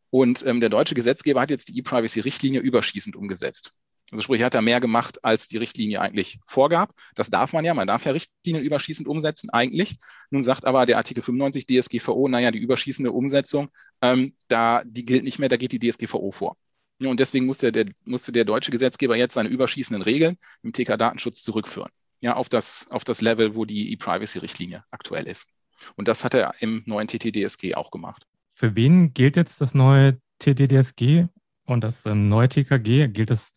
Und 0.09 0.45
ähm, 0.45 0.59
der 0.59 0.69
deutsche 0.69 0.95
Gesetzgeber 0.95 1.41
hat 1.41 1.49
jetzt 1.49 1.69
die 1.69 1.77
E-Privacy-Richtlinie 1.79 2.59
überschießend 2.59 3.15
umgesetzt. 3.15 3.71
Also 4.13 4.21
sprich, 4.21 4.41
er 4.41 4.45
hat 4.45 4.53
da 4.53 4.61
mehr 4.61 4.79
gemacht, 4.79 5.25
als 5.25 5.47
die 5.47 5.57
Richtlinie 5.57 5.99
eigentlich 5.99 6.39
vorgab. 6.45 6.93
Das 7.15 7.31
darf 7.31 7.51
man 7.51 7.65
ja, 7.65 7.73
man 7.73 7.87
darf 7.87 8.05
ja 8.05 8.11
Richtlinien 8.11 8.63
überschießend 8.63 9.07
umsetzen, 9.07 9.49
eigentlich. 9.49 9.95
Nun 10.29 10.43
sagt 10.43 10.65
aber 10.65 10.85
der 10.85 10.97
Artikel 10.97 11.23
95 11.23 11.65
DSGVO, 11.65 12.27
naja, 12.27 12.51
die 12.51 12.59
überschießende 12.59 13.11
Umsetzung, 13.11 13.71
ähm, 14.03 14.35
da, 14.49 14.83
die 14.85 15.03
gilt 15.03 15.23
nicht 15.23 15.39
mehr, 15.39 15.49
da 15.49 15.57
geht 15.57 15.71
die 15.71 15.79
DSGVO 15.79 16.31
vor. 16.31 16.57
Und 16.99 17.19
deswegen 17.19 17.47
musste 17.47 17.71
der, 17.71 17.85
musste 18.05 18.31
der 18.31 18.45
deutsche 18.45 18.69
Gesetzgeber 18.69 19.15
jetzt 19.15 19.33
seine 19.33 19.49
überschießenden 19.49 20.03
Regeln 20.03 20.37
im 20.61 20.73
TK-Datenschutz 20.73 21.41
zurückführen. 21.41 21.89
Ja, 22.19 22.35
auf 22.35 22.49
das, 22.49 22.85
auf 22.91 23.03
das 23.03 23.19
Level, 23.19 23.55
wo 23.55 23.65
die 23.65 23.93
E-Privacy-Richtlinie 23.93 24.83
aktuell 24.91 25.27
ist. 25.27 25.47
Und 25.95 26.07
das 26.07 26.23
hat 26.23 26.35
er 26.35 26.53
im 26.59 26.83
neuen 26.85 27.07
TTDSG 27.07 27.73
auch 27.73 27.89
gemacht. 27.89 28.27
Für 28.53 28.75
wen 28.75 29.11
gilt 29.15 29.37
jetzt 29.37 29.59
das 29.59 29.73
neue 29.73 30.19
TTDSG 30.37 31.25
und 31.65 31.83
das 31.83 32.05
ähm, 32.05 32.29
neue 32.29 32.47
TKG? 32.47 33.07
Gilt 33.07 33.31
das 33.31 33.53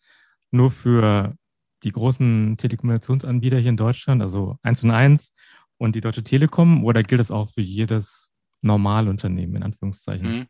nur 0.51 0.71
für 0.71 1.35
die 1.83 1.93
großen 1.93 2.57
Telekommunikationsanbieter 2.57 3.59
hier 3.59 3.71
in 3.71 3.77
Deutschland, 3.77 4.23
also 4.23 4.59
1 4.63 4.85
und 4.85 4.91
1 4.91 5.33
und 5.79 5.95
die 5.95 6.01
Deutsche 6.01 6.25
Telekom, 6.25 6.85
oder 6.85 7.03
gilt 7.03 7.21
es 7.21 7.31
auch 7.31 7.51
für 7.51 7.61
jedes 7.61 8.31
Normalunternehmen 8.63 9.57
in 9.57 9.63
Anführungszeichen? 9.63 10.29
Mhm. 10.29 10.47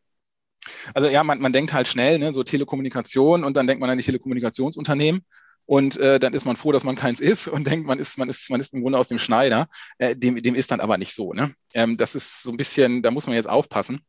Also 0.95 1.09
ja, 1.09 1.23
man, 1.23 1.41
man 1.41 1.53
denkt 1.53 1.73
halt 1.73 1.89
schnell, 1.89 2.19
ne, 2.19 2.33
so 2.33 2.43
Telekommunikation 2.43 3.45
und 3.45 3.57
dann 3.57 3.67
denkt 3.67 3.81
man 3.81 3.91
an 3.91 3.99
die 3.99 4.05
Telekommunikationsunternehmen 4.05 5.23
und 5.67 5.97
äh, 5.99 6.19
dann 6.21 6.33
ist 6.33 6.45
man 6.45 6.57
froh, 6.57 6.73
dass 6.73 6.85
man 6.85 6.97
keins 6.97 7.21
ist 7.21 7.49
und 7.49 7.67
denkt, 7.67 7.87
man 7.87 7.99
ist, 7.99 8.19
man 8.19 8.29
ist, 8.29 8.51
man 8.51 8.61
ist 8.61 8.73
im 8.73 8.83
Grunde 8.83 8.99
aus 8.99 9.09
dem 9.09 9.19
Schneider. 9.19 9.69
Äh, 9.99 10.17
dem, 10.17 10.41
dem 10.41 10.55
ist 10.55 10.71
dann 10.71 10.81
aber 10.81 10.97
nicht 10.97 11.15
so. 11.15 11.33
Ne? 11.33 11.55
Ähm, 11.75 11.97
das 11.97 12.15
ist 12.15 12.43
so 12.43 12.51
ein 12.51 12.57
bisschen, 12.57 13.03
da 13.03 13.11
muss 13.11 13.27
man 13.27 13.37
jetzt 13.37 13.49
aufpassen. 13.49 14.01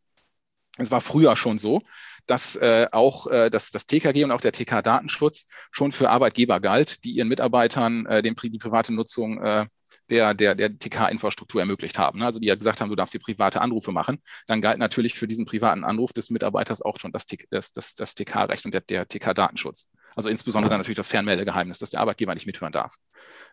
Es 0.77 0.91
war 0.91 1.01
früher 1.01 1.35
schon 1.35 1.57
so, 1.57 1.81
dass 2.25 2.55
äh, 2.55 2.87
auch 2.91 3.27
äh, 3.27 3.49
dass 3.49 3.71
das 3.71 3.87
TKG 3.87 4.23
und 4.23 4.31
auch 4.31 4.41
der 4.41 4.51
TK-Datenschutz 4.51 5.45
schon 5.71 5.91
für 5.91 6.09
Arbeitgeber 6.09 6.59
galt, 6.59 7.03
die 7.03 7.11
ihren 7.11 7.27
Mitarbeitern 7.27 8.05
äh, 8.05 8.21
den, 8.21 8.35
die 8.35 8.57
private 8.57 8.93
Nutzung 8.93 9.41
äh, 9.41 9.65
der, 10.09 10.33
der, 10.33 10.55
der 10.55 10.77
TK-Infrastruktur 10.77 11.61
ermöglicht 11.61 11.97
haben. 11.97 12.23
Also 12.23 12.39
die 12.39 12.47
ja 12.47 12.55
gesagt 12.55 12.81
haben, 12.81 12.89
du 12.89 12.95
darfst 12.95 13.11
hier 13.11 13.21
private 13.21 13.61
Anrufe 13.61 13.91
machen. 13.91 14.19
Dann 14.47 14.61
galt 14.61 14.79
natürlich 14.79 15.15
für 15.15 15.27
diesen 15.27 15.45
privaten 15.45 15.83
Anruf 15.83 16.13
des 16.13 16.29
Mitarbeiters 16.29 16.81
auch 16.81 16.99
schon 16.99 17.11
das, 17.11 17.25
das, 17.49 17.71
das, 17.71 17.93
das 17.93 18.15
TK-Recht 18.15 18.65
und 18.65 18.73
der, 18.73 18.81
der 18.81 19.07
TK-Datenschutz. 19.07 19.89
Also 20.15 20.29
insbesondere 20.29 20.69
dann 20.69 20.79
natürlich 20.79 20.97
das 20.97 21.09
Fernmeldegeheimnis, 21.09 21.79
dass 21.79 21.91
der 21.91 21.99
Arbeitgeber 21.99 22.33
nicht 22.33 22.47
mithören 22.47 22.71
darf. 22.71 22.95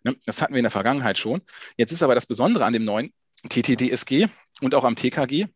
Ne? 0.03 0.17
Das 0.27 0.41
hatten 0.41 0.55
wir 0.55 0.59
in 0.59 0.65
der 0.65 0.71
Vergangenheit 0.71 1.19
schon. 1.19 1.43
Jetzt 1.77 1.93
ist 1.93 2.03
aber 2.03 2.15
das 2.15 2.27
Besondere 2.27 2.65
an 2.65 2.73
dem 2.73 2.85
neuen 2.85 3.13
TTDSG 3.49 4.29
und 4.61 4.75
auch 4.75 4.85
am 4.85 4.97
TKG, 4.97 5.47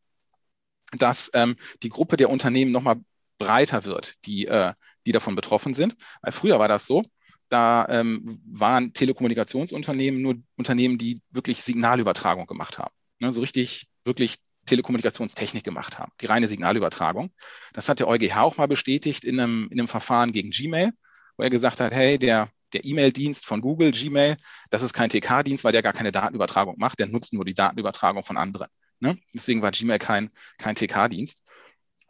dass 0.96 1.30
ähm, 1.34 1.56
die 1.82 1.88
Gruppe 1.88 2.16
der 2.16 2.30
Unternehmen 2.30 2.72
nochmal 2.72 3.00
breiter 3.38 3.84
wird, 3.84 4.14
die, 4.26 4.46
äh, 4.46 4.72
die 5.06 5.12
davon 5.12 5.34
betroffen 5.34 5.74
sind. 5.74 5.96
Weil 6.22 6.32
früher 6.32 6.58
war 6.58 6.68
das 6.68 6.86
so, 6.86 7.04
da 7.48 7.86
ähm, 7.88 8.40
waren 8.46 8.92
Telekommunikationsunternehmen 8.92 10.20
nur 10.20 10.36
Unternehmen, 10.56 10.98
die 10.98 11.22
wirklich 11.30 11.62
Signalübertragung 11.62 12.46
gemacht 12.46 12.78
haben. 12.78 12.92
Ne, 13.20 13.32
so 13.32 13.40
richtig, 13.40 13.88
wirklich 14.04 14.36
Telekommunikationstechnik 14.66 15.64
gemacht 15.64 15.98
haben, 15.98 16.12
die 16.20 16.26
reine 16.26 16.46
Signalübertragung. 16.46 17.32
Das 17.72 17.88
hat 17.88 18.00
der 18.00 18.08
EuGH 18.08 18.36
auch 18.36 18.56
mal 18.58 18.68
bestätigt 18.68 19.24
in 19.24 19.40
einem, 19.40 19.68
in 19.70 19.80
einem 19.80 19.88
Verfahren 19.88 20.32
gegen 20.32 20.50
Gmail, 20.50 20.92
wo 21.36 21.42
er 21.42 21.50
gesagt 21.50 21.80
hat, 21.80 21.92
hey, 21.92 22.18
der, 22.18 22.50
der 22.74 22.84
E-Mail-Dienst 22.84 23.46
von 23.46 23.62
Google, 23.62 23.92
Gmail, 23.92 24.36
das 24.70 24.82
ist 24.82 24.92
kein 24.92 25.08
TK-Dienst, 25.08 25.64
weil 25.64 25.72
der 25.72 25.82
gar 25.82 25.94
keine 25.94 26.12
Datenübertragung 26.12 26.76
macht, 26.78 26.98
der 26.98 27.06
nutzt 27.06 27.32
nur 27.32 27.44
die 27.44 27.54
Datenübertragung 27.54 28.22
von 28.22 28.36
anderen. 28.36 28.68
Ne? 29.00 29.18
Deswegen 29.34 29.62
war 29.62 29.70
Gmail 29.70 29.98
kein, 29.98 30.30
kein 30.58 30.74
TK-Dienst. 30.74 31.42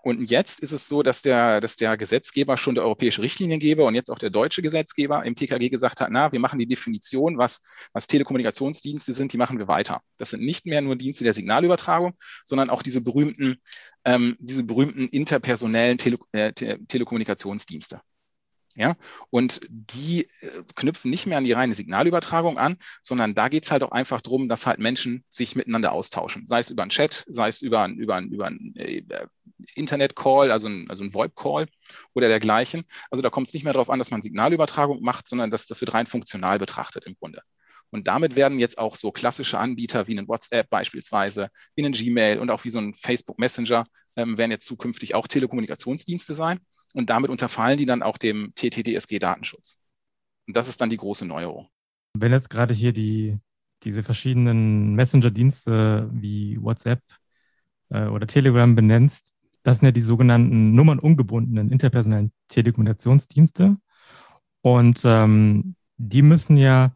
Und 0.02 0.23
jetzt 0.30 0.61
ist 0.61 0.73
es 0.73 0.87
so, 0.87 1.02
dass 1.02 1.23
der, 1.23 1.61
dass 1.61 1.76
der 1.76 1.97
Gesetzgeber 1.97 2.57
schon 2.57 2.76
der 2.76 2.85
europäische 2.85 3.21
Richtliniengeber 3.21 3.85
und 3.85 3.95
jetzt 3.95 4.11
auch 4.11 4.18
der 4.18 4.30
deutsche 4.30 4.62
Gesetzgeber 4.62 5.25
im 5.25 5.35
TKG 5.35 5.68
gesagt 5.71 6.00
hat, 6.00 6.09
na, 6.11 6.30
wir 6.30 6.38
machen 6.38 6.59
die 6.59 6.66
Definition, 6.66 7.37
was, 7.37 7.61
was 7.92 8.07
Telekommunikationsdienste 8.07 9.12
sind, 9.12 9.33
die 9.33 9.38
machen 9.38 9.59
wir 9.59 9.66
weiter. 9.66 10.00
Das 10.16 10.30
sind 10.30 10.42
nicht 10.42 10.66
mehr 10.66 10.80
nur 10.83 10.97
Dienste 10.97 11.25
der 11.25 11.35
Signalübertragung, 11.35 12.14
sondern 12.45 12.71
auch 12.71 12.83
diese 12.83 13.00
berühmten, 13.00 13.61
ähm, 14.04 14.37
diese 14.38 14.62
berühmten 14.62 15.09
interpersonellen 15.09 15.99
Tele, 15.99 16.18
äh, 16.33 16.52
Telekommunikationsdienste. 16.52 18.00
Ja? 18.75 18.96
Und 19.30 19.60
die 19.68 20.28
äh, 20.40 20.62
knüpfen 20.75 21.10
nicht 21.10 21.26
mehr 21.26 21.38
an 21.38 21.44
die 21.44 21.52
reine 21.52 21.75
Signalübertragung 21.75 22.58
an, 22.58 22.76
sondern 23.02 23.34
da 23.34 23.48
geht 23.48 23.64
es 23.64 23.70
halt 23.70 23.82
auch 23.82 23.92
einfach 23.92 24.20
darum, 24.20 24.48
dass 24.48 24.66
halt 24.66 24.78
Menschen 24.78 25.25
sich 25.28 25.56
miteinander 25.56 25.92
austauschen. 25.92 26.46
Sei 26.46 26.60
es 26.60 26.70
über 26.70 26.82
einen 26.82 26.90
Chat, 26.90 27.25
sei 27.28 27.48
es 27.48 27.60
über, 27.60 27.88
über, 27.88 28.20
über 28.20 28.46
einen 28.46 28.76
äh, 28.76 29.02
Internet-Call, 29.75 30.52
also 30.52 30.68
ein, 30.68 30.88
also 30.88 31.02
ein 31.02 31.12
VoIP-Call 31.12 31.66
oder 32.14 32.28
dergleichen. 32.28 32.84
Also 33.10 33.22
da 33.22 33.30
kommt 33.30 33.48
es 33.48 33.54
nicht 33.54 33.64
mehr 33.64 33.72
darauf 33.72 33.90
an, 33.90 33.98
dass 33.98 34.10
man 34.10 34.22
Signalübertragung 34.22 35.02
macht, 35.02 35.26
sondern 35.26 35.50
dass 35.50 35.66
das 35.66 35.80
wird 35.80 35.94
rein 35.94 36.06
funktional 36.06 36.58
betrachtet 36.58 37.04
im 37.06 37.16
Grunde. 37.18 37.42
Und 37.90 38.06
damit 38.06 38.37
werden 38.37 38.58
jetzt 38.58 38.78
auch 38.78 38.96
so 38.96 39.10
klassische 39.10 39.58
Anbieter 39.58 40.06
wie 40.06 40.18
ein 40.18 40.28
WhatsApp 40.28 40.68
beispielsweise, 40.68 41.48
wie 41.75 41.84
ein 41.84 41.92
Gmail 41.92 42.38
und 42.38 42.50
auch 42.50 42.64
wie 42.64 42.70
so 42.70 42.78
ein 42.78 42.94
Facebook 42.94 43.38
Messenger 43.38 43.87
ähm, 44.14 44.37
werden 44.37 44.50
jetzt 44.50 44.66
zukünftig 44.66 45.14
auch 45.14 45.26
Telekommunikationsdienste 45.26 46.34
sein 46.34 46.60
und 46.95 47.11
damit 47.11 47.30
unterfallen 47.30 47.78
die 47.78 47.87
dann 47.87 48.02
auch 48.02 48.18
dem 48.18 48.52
TTDSG-Datenschutz. 48.54 49.78
Und 50.47 50.57
das 50.57 50.68
ist 50.68 50.80
dann 50.80 50.90
die 50.90 50.97
große 50.97 51.26
Neuerung. 51.26 51.68
Wenn 52.14 52.33
jetzt 52.33 52.50
gerade 52.50 52.75
hier 52.75 52.92
die, 52.92 53.38
diese 53.83 54.02
verschiedenen 54.02 54.95
Messenger-Dienste 54.95 56.09
wie 56.12 56.61
WhatsApp 56.61 57.02
äh, 57.90 58.07
oder 58.07 58.26
Telegram 58.26 58.75
benennst, 58.75 59.33
das 59.62 59.78
sind 59.78 59.87
ja 59.87 59.92
die 59.92 60.00
sogenannten 60.00 60.75
nummernungebundenen 60.75 61.71
interpersonellen 61.71 62.33
Telekommunikationsdienste. 62.49 63.76
Und 64.62 65.02
ähm, 65.04 65.76
die 65.99 66.23
müssen 66.23 66.57
ja 66.57 66.95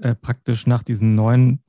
äh, 0.00 0.14
praktisch 0.14 0.66
nach 0.66 0.82
diesen 0.82 1.14
neuen, 1.14 1.62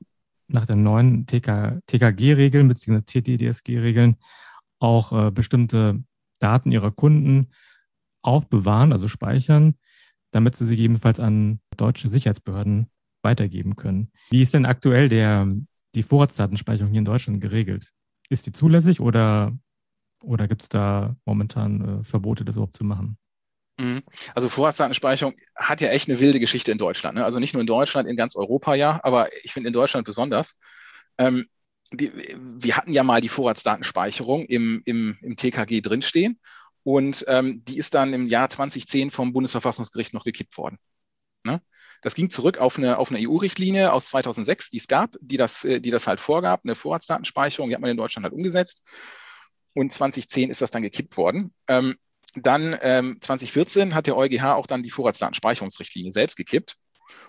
nach 0.48 0.66
den 0.66 0.82
neuen 0.82 1.26
TK, 1.26 1.80
TKG-Regeln 1.86 2.68
bzw. 2.68 3.00
TTDSG-Regeln 3.00 4.16
auch 4.78 5.12
äh, 5.12 5.30
bestimmte 5.30 6.04
Daten 6.38 6.72
ihrer 6.72 6.90
Kunden 6.90 7.48
aufbewahren, 8.22 8.92
also 8.92 9.08
speichern, 9.08 9.74
damit 10.30 10.56
sie 10.56 10.66
sie 10.66 10.76
gegebenenfalls 10.76 11.20
an 11.20 11.60
deutsche 11.76 12.08
Sicherheitsbehörden 12.08 12.90
weitergeben 13.22 13.76
können. 13.76 14.10
Wie 14.30 14.42
ist 14.42 14.54
denn 14.54 14.66
aktuell 14.66 15.08
der, 15.08 15.48
die 15.94 16.02
Vorratsdatenspeicherung 16.02 16.90
hier 16.90 16.98
in 16.98 17.04
Deutschland 17.04 17.40
geregelt? 17.40 17.92
Ist 18.28 18.46
die 18.46 18.52
zulässig 18.52 19.00
oder, 19.00 19.56
oder 20.22 20.48
gibt 20.48 20.62
es 20.62 20.68
da 20.68 21.16
momentan 21.24 22.00
äh, 22.00 22.04
Verbote, 22.04 22.44
das 22.44 22.56
überhaupt 22.56 22.76
zu 22.76 22.84
machen? 22.84 23.18
Mhm. 23.78 24.02
Also 24.34 24.48
Vorratsdatenspeicherung 24.48 25.34
hat 25.56 25.80
ja 25.80 25.88
echt 25.88 26.08
eine 26.08 26.20
wilde 26.20 26.40
Geschichte 26.40 26.70
in 26.70 26.78
Deutschland. 26.78 27.16
Ne? 27.16 27.24
Also 27.24 27.38
nicht 27.38 27.54
nur 27.54 27.60
in 27.60 27.66
Deutschland, 27.66 28.08
in 28.08 28.16
ganz 28.16 28.36
Europa 28.36 28.74
ja, 28.74 29.00
aber 29.02 29.28
ich 29.42 29.52
finde 29.52 29.68
in 29.68 29.72
Deutschland 29.72 30.06
besonders. 30.06 30.58
Ähm, 31.18 31.46
wir 31.98 32.76
hatten 32.76 32.92
ja 32.92 33.02
mal 33.02 33.20
die 33.20 33.28
Vorratsdatenspeicherung 33.28 34.44
im, 34.46 34.82
im, 34.84 35.16
im 35.20 35.36
TKG 35.36 35.80
drinstehen 35.80 36.38
und 36.82 37.24
ähm, 37.28 37.64
die 37.64 37.78
ist 37.78 37.94
dann 37.94 38.12
im 38.12 38.26
Jahr 38.26 38.50
2010 38.50 39.10
vom 39.10 39.32
Bundesverfassungsgericht 39.32 40.14
noch 40.14 40.24
gekippt 40.24 40.56
worden. 40.58 40.78
Ne? 41.44 41.60
Das 42.02 42.14
ging 42.14 42.28
zurück 42.28 42.58
auf 42.58 42.76
eine, 42.76 42.98
auf 42.98 43.10
eine 43.10 43.26
EU-Richtlinie 43.26 43.92
aus 43.92 44.08
2006, 44.08 44.70
die 44.70 44.76
es 44.76 44.88
gab, 44.88 45.16
die 45.20 45.38
das, 45.38 45.64
äh, 45.64 45.80
die 45.80 45.90
das 45.90 46.06
halt 46.06 46.20
vorgab, 46.20 46.60
eine 46.64 46.74
Vorratsdatenspeicherung, 46.74 47.70
die 47.70 47.74
hat 47.74 47.80
man 47.80 47.90
in 47.90 47.96
Deutschland 47.96 48.24
halt 48.24 48.34
umgesetzt. 48.34 48.82
Und 49.72 49.92
2010 49.92 50.50
ist 50.50 50.60
das 50.60 50.70
dann 50.70 50.82
gekippt 50.82 51.16
worden. 51.16 51.52
Ähm, 51.66 51.96
dann 52.36 52.76
ähm, 52.82 53.18
2014 53.20 53.94
hat 53.94 54.06
der 54.06 54.16
EuGH 54.16 54.54
auch 54.54 54.66
dann 54.66 54.82
die 54.82 54.90
Vorratsdatenspeicherungsrichtlinie 54.90 56.12
selbst 56.12 56.36
gekippt. 56.36 56.76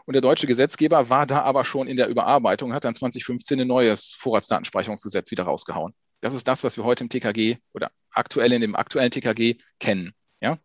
Und 0.06 0.14
der 0.14 0.22
deutsche 0.22 0.48
Gesetzgeber 0.48 1.10
war 1.10 1.26
da 1.26 1.42
aber 1.42 1.66
schon 1.66 1.88
in 1.88 1.98
der 1.98 2.08
Überarbeitung, 2.08 2.74
hat 2.74 2.86
dann 2.86 2.94
2015 2.94 3.62
ein 3.62 3.68
neues 3.68 4.16
Vorratsdatenspeicherungsgesetz 4.18 5.32
wieder 5.32 5.44
rausgehauen. 5.44 5.94
Das 6.22 6.34
ist 6.34 6.48
das, 6.48 6.64
was 6.64 6.78
wir 6.78 6.84
heute 6.84 7.04
im 7.04 7.10
TKG 7.10 7.58
oder 7.74 7.92
aktuell 8.12 8.52
in 8.54 8.62
dem 8.62 8.76
aktuellen 8.76 9.12
TKG 9.12 9.58
kennen. 9.80 10.14
Ja? 10.42 10.58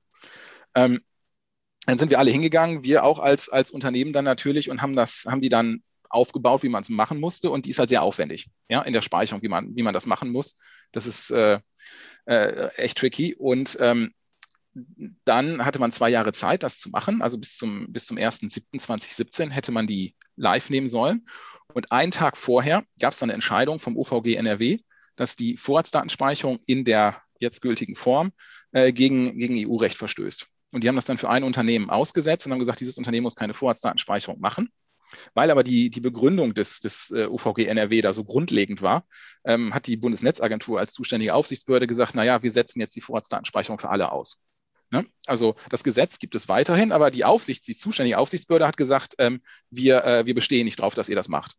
Ähm, 0.75 1.01
dann 1.87 1.99
sind 1.99 2.11
wir 2.11 2.19
alle 2.19 2.31
hingegangen, 2.31 2.83
wir 2.83 3.05
auch 3.05 3.19
als, 3.19 3.49
als 3.49 3.71
Unternehmen 3.71 4.13
dann 4.13 4.25
natürlich 4.25 4.71
und 4.71 4.83
haben 4.83 4.95
das, 4.95 5.27
haben 5.29 5.41
die 5.41 5.49
dann 5.49 5.83
aufgebaut, 6.09 6.63
wie 6.63 6.69
man 6.69 6.83
es 6.83 6.89
machen 6.89 7.21
musste. 7.21 7.51
Und 7.51 7.67
die 7.67 7.71
ist 7.71 7.79
halt 7.79 7.89
sehr 7.89 8.03
aufwendig, 8.03 8.51
ja, 8.69 8.83
in 8.83 8.93
der 8.93 9.03
Speicherung, 9.03 9.43
wie 9.43 9.49
man, 9.49 9.75
wie 9.75 9.83
man 9.83 9.95
das 9.95 10.07
machen 10.07 10.31
muss. 10.31 10.57
Das 10.93 11.07
ist 11.07 11.31
äh, 11.31 11.61
äh, 12.27 12.69
echt 12.77 12.99
tricky. 12.99 13.35
Und 13.35 13.79
ähm, 13.81 14.13
dann 15.25 15.65
hatte 15.65 15.79
man 15.79 15.91
zwei 15.91 16.11
Jahre 16.11 16.33
Zeit, 16.33 16.63
das 16.63 16.79
zu 16.79 16.91
machen. 16.91 17.23
Also 17.23 17.39
bis 17.39 17.57
zum, 17.57 17.93
bis 17.93 18.07
zum 18.07 18.17
1.7.2017 18.19 19.51
hätte 19.51 19.73
man 19.73 19.87
die 19.87 20.15
live 20.37 20.71
nehmen 20.71 20.89
sollen. 20.89 21.27
Und 21.73 21.93
einen 21.93 22.13
Tag 22.13 22.37
vorher 22.37 22.85
gab 22.99 23.13
es 23.13 23.19
dann 23.19 23.31
eine 23.31 23.35
Entscheidung 23.35 23.81
vom 23.81 23.97
OVG 23.97 24.35
NRW, 24.37 24.79
dass 25.17 25.37
die 25.37 25.57
Vorratsdatenspeicherung 25.57 26.61
in 26.67 26.85
der 26.85 27.23
jetzt 27.39 27.63
gültigen 27.63 27.97
Form 27.97 28.33
äh, 28.73 28.93
gegen, 28.93 29.39
gegen 29.39 29.57
EU-Recht 29.57 29.97
verstößt. 29.97 30.47
Und 30.73 30.85
die 30.85 30.89
haben 30.89 30.97
das 30.97 31.05
dann 31.05 31.19
für 31.19 31.31
ein 31.31 31.45
Unternehmen 31.45 31.91
ausgesetzt 31.91 32.47
und 32.47 32.53
haben 32.53 32.61
gesagt, 32.61 32.81
dieses 32.81 32.99
Unternehmen 32.99 33.25
muss 33.25 33.35
keine 33.37 33.55
Vorratsdatenspeicherung 33.55 34.41
machen. 34.41 34.71
Weil 35.35 35.51
aber 35.51 35.65
die, 35.65 35.91
die 35.91 36.01
Begründung 36.01 36.55
des, 36.55 36.79
des 36.79 37.11
äh, 37.11 37.27
UVG 37.27 37.67
NRW 37.67 38.01
da 38.01 38.13
so 38.13 38.23
grundlegend 38.23 38.81
war, 38.81 39.05
ähm, 39.45 39.75
hat 39.75 39.89
die 39.89 39.97
Bundesnetzagentur 39.97 40.79
als 40.79 40.93
zuständige 40.93 41.35
Aufsichtsbehörde 41.35 41.89
gesagt, 41.89 42.15
naja, 42.15 42.45
wir 42.45 42.53
setzen 42.53 42.79
jetzt 42.79 42.95
die 42.95 43.01
Vorratsdatenspeicherung 43.01 43.81
für 43.81 43.91
alle 43.91 44.13
aus. 44.13 44.39
Ne? 44.91 45.07
Also 45.27 45.55
das 45.69 45.85
Gesetz 45.85 46.19
gibt 46.19 46.35
es 46.35 46.49
weiterhin, 46.49 46.93
aber 46.93 47.11
die 47.11 47.25
Aufsicht, 47.25 47.67
die 47.69 47.75
zuständige 47.75 48.19
Aufsichtsbehörde 48.19 48.67
hat 48.67 48.77
gesagt, 48.77 49.15
ähm, 49.19 49.41
wir, 49.71 50.05
äh, 50.05 50.27
wir 50.27 50.35
bestehen 50.35 50.65
nicht 50.65 50.81
drauf, 50.81 50.95
dass 50.95 51.09
ihr 51.09 51.17
das 51.17 51.29
macht. 51.29 51.57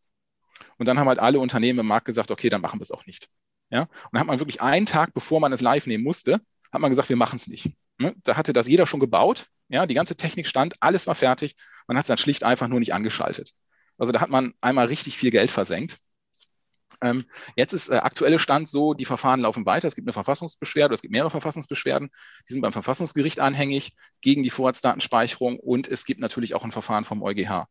Und 0.78 0.86
dann 0.88 1.00
haben 1.00 1.08
halt 1.08 1.20
alle 1.20 1.40
Unternehmen 1.40 1.80
im 1.80 1.88
Markt 1.88 2.06
gesagt, 2.06 2.32
okay, 2.32 2.50
dann 2.50 2.62
machen 2.62 2.80
wir 2.80 2.84
es 2.84 2.92
auch 2.92 3.06
nicht. 3.06 3.30
Ja? 3.70 3.84
Und 3.84 3.90
dann 4.12 4.22
hat 4.22 4.28
man 4.28 4.40
wirklich 4.40 4.62
einen 4.62 4.86
Tag, 4.86 5.14
bevor 5.14 5.40
man 5.40 5.54
es 5.54 5.62
live 5.62 5.88
nehmen 5.88 6.04
musste, 6.04 6.42
hat 6.72 6.82
man 6.82 6.90
gesagt, 6.90 7.10
wir 7.10 7.16
machen 7.16 7.38
es 7.38 7.48
nicht. 7.48 7.72
Ne? 7.98 8.14
Da 8.24 8.36
hatte 8.36 8.54
das 8.54 8.68
jeder 8.68 8.86
schon 8.86 9.00
gebaut. 9.00 9.48
Ja, 9.70 9.86
die 9.86 9.94
ganze 9.94 10.18
Technik 10.18 10.48
stand, 10.48 10.76
alles 10.82 11.08
war 11.08 11.16
fertig. 11.16 11.56
Man 11.88 11.98
hat 11.98 12.04
es 12.04 12.08
dann 12.08 12.18
schlicht 12.18 12.44
einfach 12.44 12.68
nur 12.68 12.80
nicht 12.80 12.94
angeschaltet. 12.94 13.54
Also 13.98 14.12
da 14.12 14.20
hat 14.20 14.30
man 14.30 14.54
einmal 14.60 14.88
richtig 14.88 15.18
viel 15.18 15.32
Geld 15.32 15.52
versenkt. 15.52 16.00
Ähm, 17.02 17.26
jetzt 17.56 17.74
ist 17.74 17.90
äh, 17.90 17.96
aktuelle 17.96 18.40
Stand 18.40 18.70
so, 18.70 18.94
die 18.94 19.06
Verfahren 19.06 19.42
laufen 19.42 19.66
weiter. 19.66 19.88
Es 19.88 19.96
gibt 19.96 20.08
eine 20.08 20.14
Verfassungsbeschwerde, 20.14 20.94
es 20.94 21.02
gibt 21.02 21.12
mehrere 21.12 21.32
Verfassungsbeschwerden. 21.32 22.10
Die 22.48 22.54
sind 22.54 22.62
beim 22.62 22.74
Verfassungsgericht 22.74 23.40
anhängig 23.40 23.94
gegen 24.22 24.44
die 24.44 24.50
Vorratsdatenspeicherung 24.50 25.60
und 25.60 25.88
es 25.88 26.06
gibt 26.06 26.20
natürlich 26.20 26.54
auch 26.54 26.64
ein 26.64 26.72
Verfahren 26.72 27.06
vom 27.06 27.24
EuGH. 27.24 27.68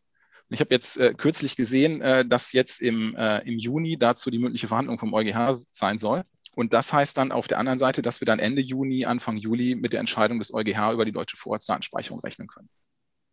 Ich 0.53 0.61
habe 0.61 0.75
jetzt 0.75 0.99
äh, 0.99 1.15
kürzlich 1.15 1.55
gesehen, 1.55 2.01
äh, 2.01 2.27
dass 2.27 2.53
jetzt 2.53 2.81
im, 2.81 3.15
äh, 3.15 3.39
im 3.49 3.59
Juni 3.59 3.97
dazu 3.97 4.31
die 4.31 4.39
mündliche 4.39 4.67
Verhandlung 4.67 4.99
vom 4.99 5.15
EuGH 5.15 5.57
sein 5.71 5.97
soll. 5.97 6.25
Und 6.57 6.75
das 6.75 6.93
heißt 6.93 7.17
dann 7.17 7.31
auf 7.31 7.47
der 7.47 7.59
anderen 7.59 7.79
Seite, 7.79 8.03
dass 8.03 8.21
wir 8.21 8.27
dann 8.27 8.41
Ende 8.41 8.61
Juni, 8.61 9.05
Anfang 9.05 9.37
Juli 9.37 9.77
mit 9.77 9.93
der 9.93 10.01
Entscheidung 10.01 10.41
des 10.41 10.53
EuGH 10.53 10.93
über 10.93 11.05
die 11.05 11.13
deutsche 11.13 11.37
Vorratsdatenspeicherung 11.37 12.19
rechnen 12.21 12.49
können. 12.49 12.69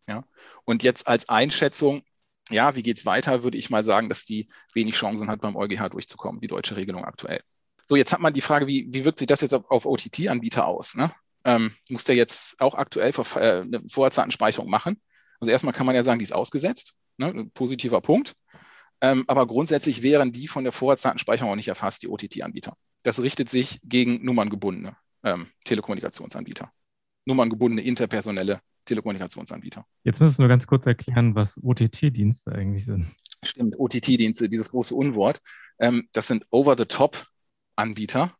Ja? 0.06 0.24
Und 0.64 0.84
jetzt 0.84 1.08
als 1.08 1.28
Einschätzung, 1.28 2.02
ja, 2.50 2.74
wie 2.76 2.82
geht 2.82 2.98
es 2.98 3.06
weiter, 3.06 3.42
würde 3.42 3.58
ich 3.58 3.70
mal 3.70 3.84
sagen, 3.84 4.08
dass 4.08 4.24
die 4.24 4.48
wenig 4.74 4.94
Chancen 4.94 5.28
hat, 5.28 5.40
beim 5.40 5.56
EuGH 5.56 5.90
durchzukommen, 5.90 6.40
die 6.40 6.48
deutsche 6.48 6.76
Regelung 6.76 7.04
aktuell. 7.04 7.40
So, 7.86 7.96
jetzt 7.96 8.12
hat 8.12 8.20
man 8.20 8.34
die 8.34 8.40
Frage, 8.40 8.66
wie, 8.66 8.86
wie 8.90 9.04
wirkt 9.04 9.18
sich 9.18 9.26
das 9.26 9.40
jetzt 9.40 9.54
auf, 9.54 9.70
auf 9.70 9.86
OTT-Anbieter 9.86 10.66
aus? 10.66 10.94
Ne? 10.94 11.10
Ähm, 11.44 11.72
muss 11.88 12.04
der 12.04 12.16
jetzt 12.16 12.60
auch 12.60 12.74
aktuell 12.74 13.12
äh, 13.36 13.60
eine 13.60 13.82
Vorratsdatenspeicherung 13.88 14.68
machen? 14.68 15.00
Also 15.40 15.50
erstmal 15.50 15.72
kann 15.72 15.86
man 15.86 15.94
ja 15.94 16.04
sagen, 16.04 16.18
die 16.18 16.24
ist 16.24 16.32
ausgesetzt, 16.32 16.94
ne? 17.16 17.48
positiver 17.54 18.00
Punkt. 18.00 18.34
Ähm, 19.00 19.24
aber 19.28 19.46
grundsätzlich 19.46 20.02
wären 20.02 20.32
die 20.32 20.48
von 20.48 20.64
der 20.64 20.72
Vorratsdatenspeicherung 20.72 21.52
auch 21.52 21.56
nicht 21.56 21.68
erfasst, 21.68 22.02
die 22.02 22.08
OTT-Anbieter. 22.08 22.76
Das 23.04 23.22
richtet 23.22 23.48
sich 23.48 23.78
gegen 23.84 24.24
nummerngebundene 24.24 24.96
ähm, 25.22 25.46
Telekommunikationsanbieter. 25.64 26.72
Nummerngebundene 27.24 27.82
interpersonelle 27.82 28.60
Telekommunikationsanbieter. 28.88 29.86
Jetzt 30.04 30.20
müssen 30.20 30.38
wir 30.38 30.42
nur 30.42 30.48
ganz 30.48 30.66
kurz 30.66 30.86
erklären, 30.86 31.34
was 31.34 31.58
OTT-Dienste 31.62 32.52
eigentlich 32.52 32.84
sind. 32.84 33.06
Stimmt, 33.44 33.78
OTT-Dienste, 33.78 34.48
dieses 34.48 34.70
große 34.70 34.94
Unwort. 34.94 35.40
Ähm, 35.78 36.08
das 36.12 36.26
sind 36.26 36.46
Over-the-Top-Anbieter. 36.50 38.34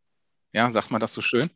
Ja, 0.53 0.71
sagt 0.71 0.91
man 0.91 1.01
das 1.01 1.13
so 1.13 1.21
schön. 1.21 1.51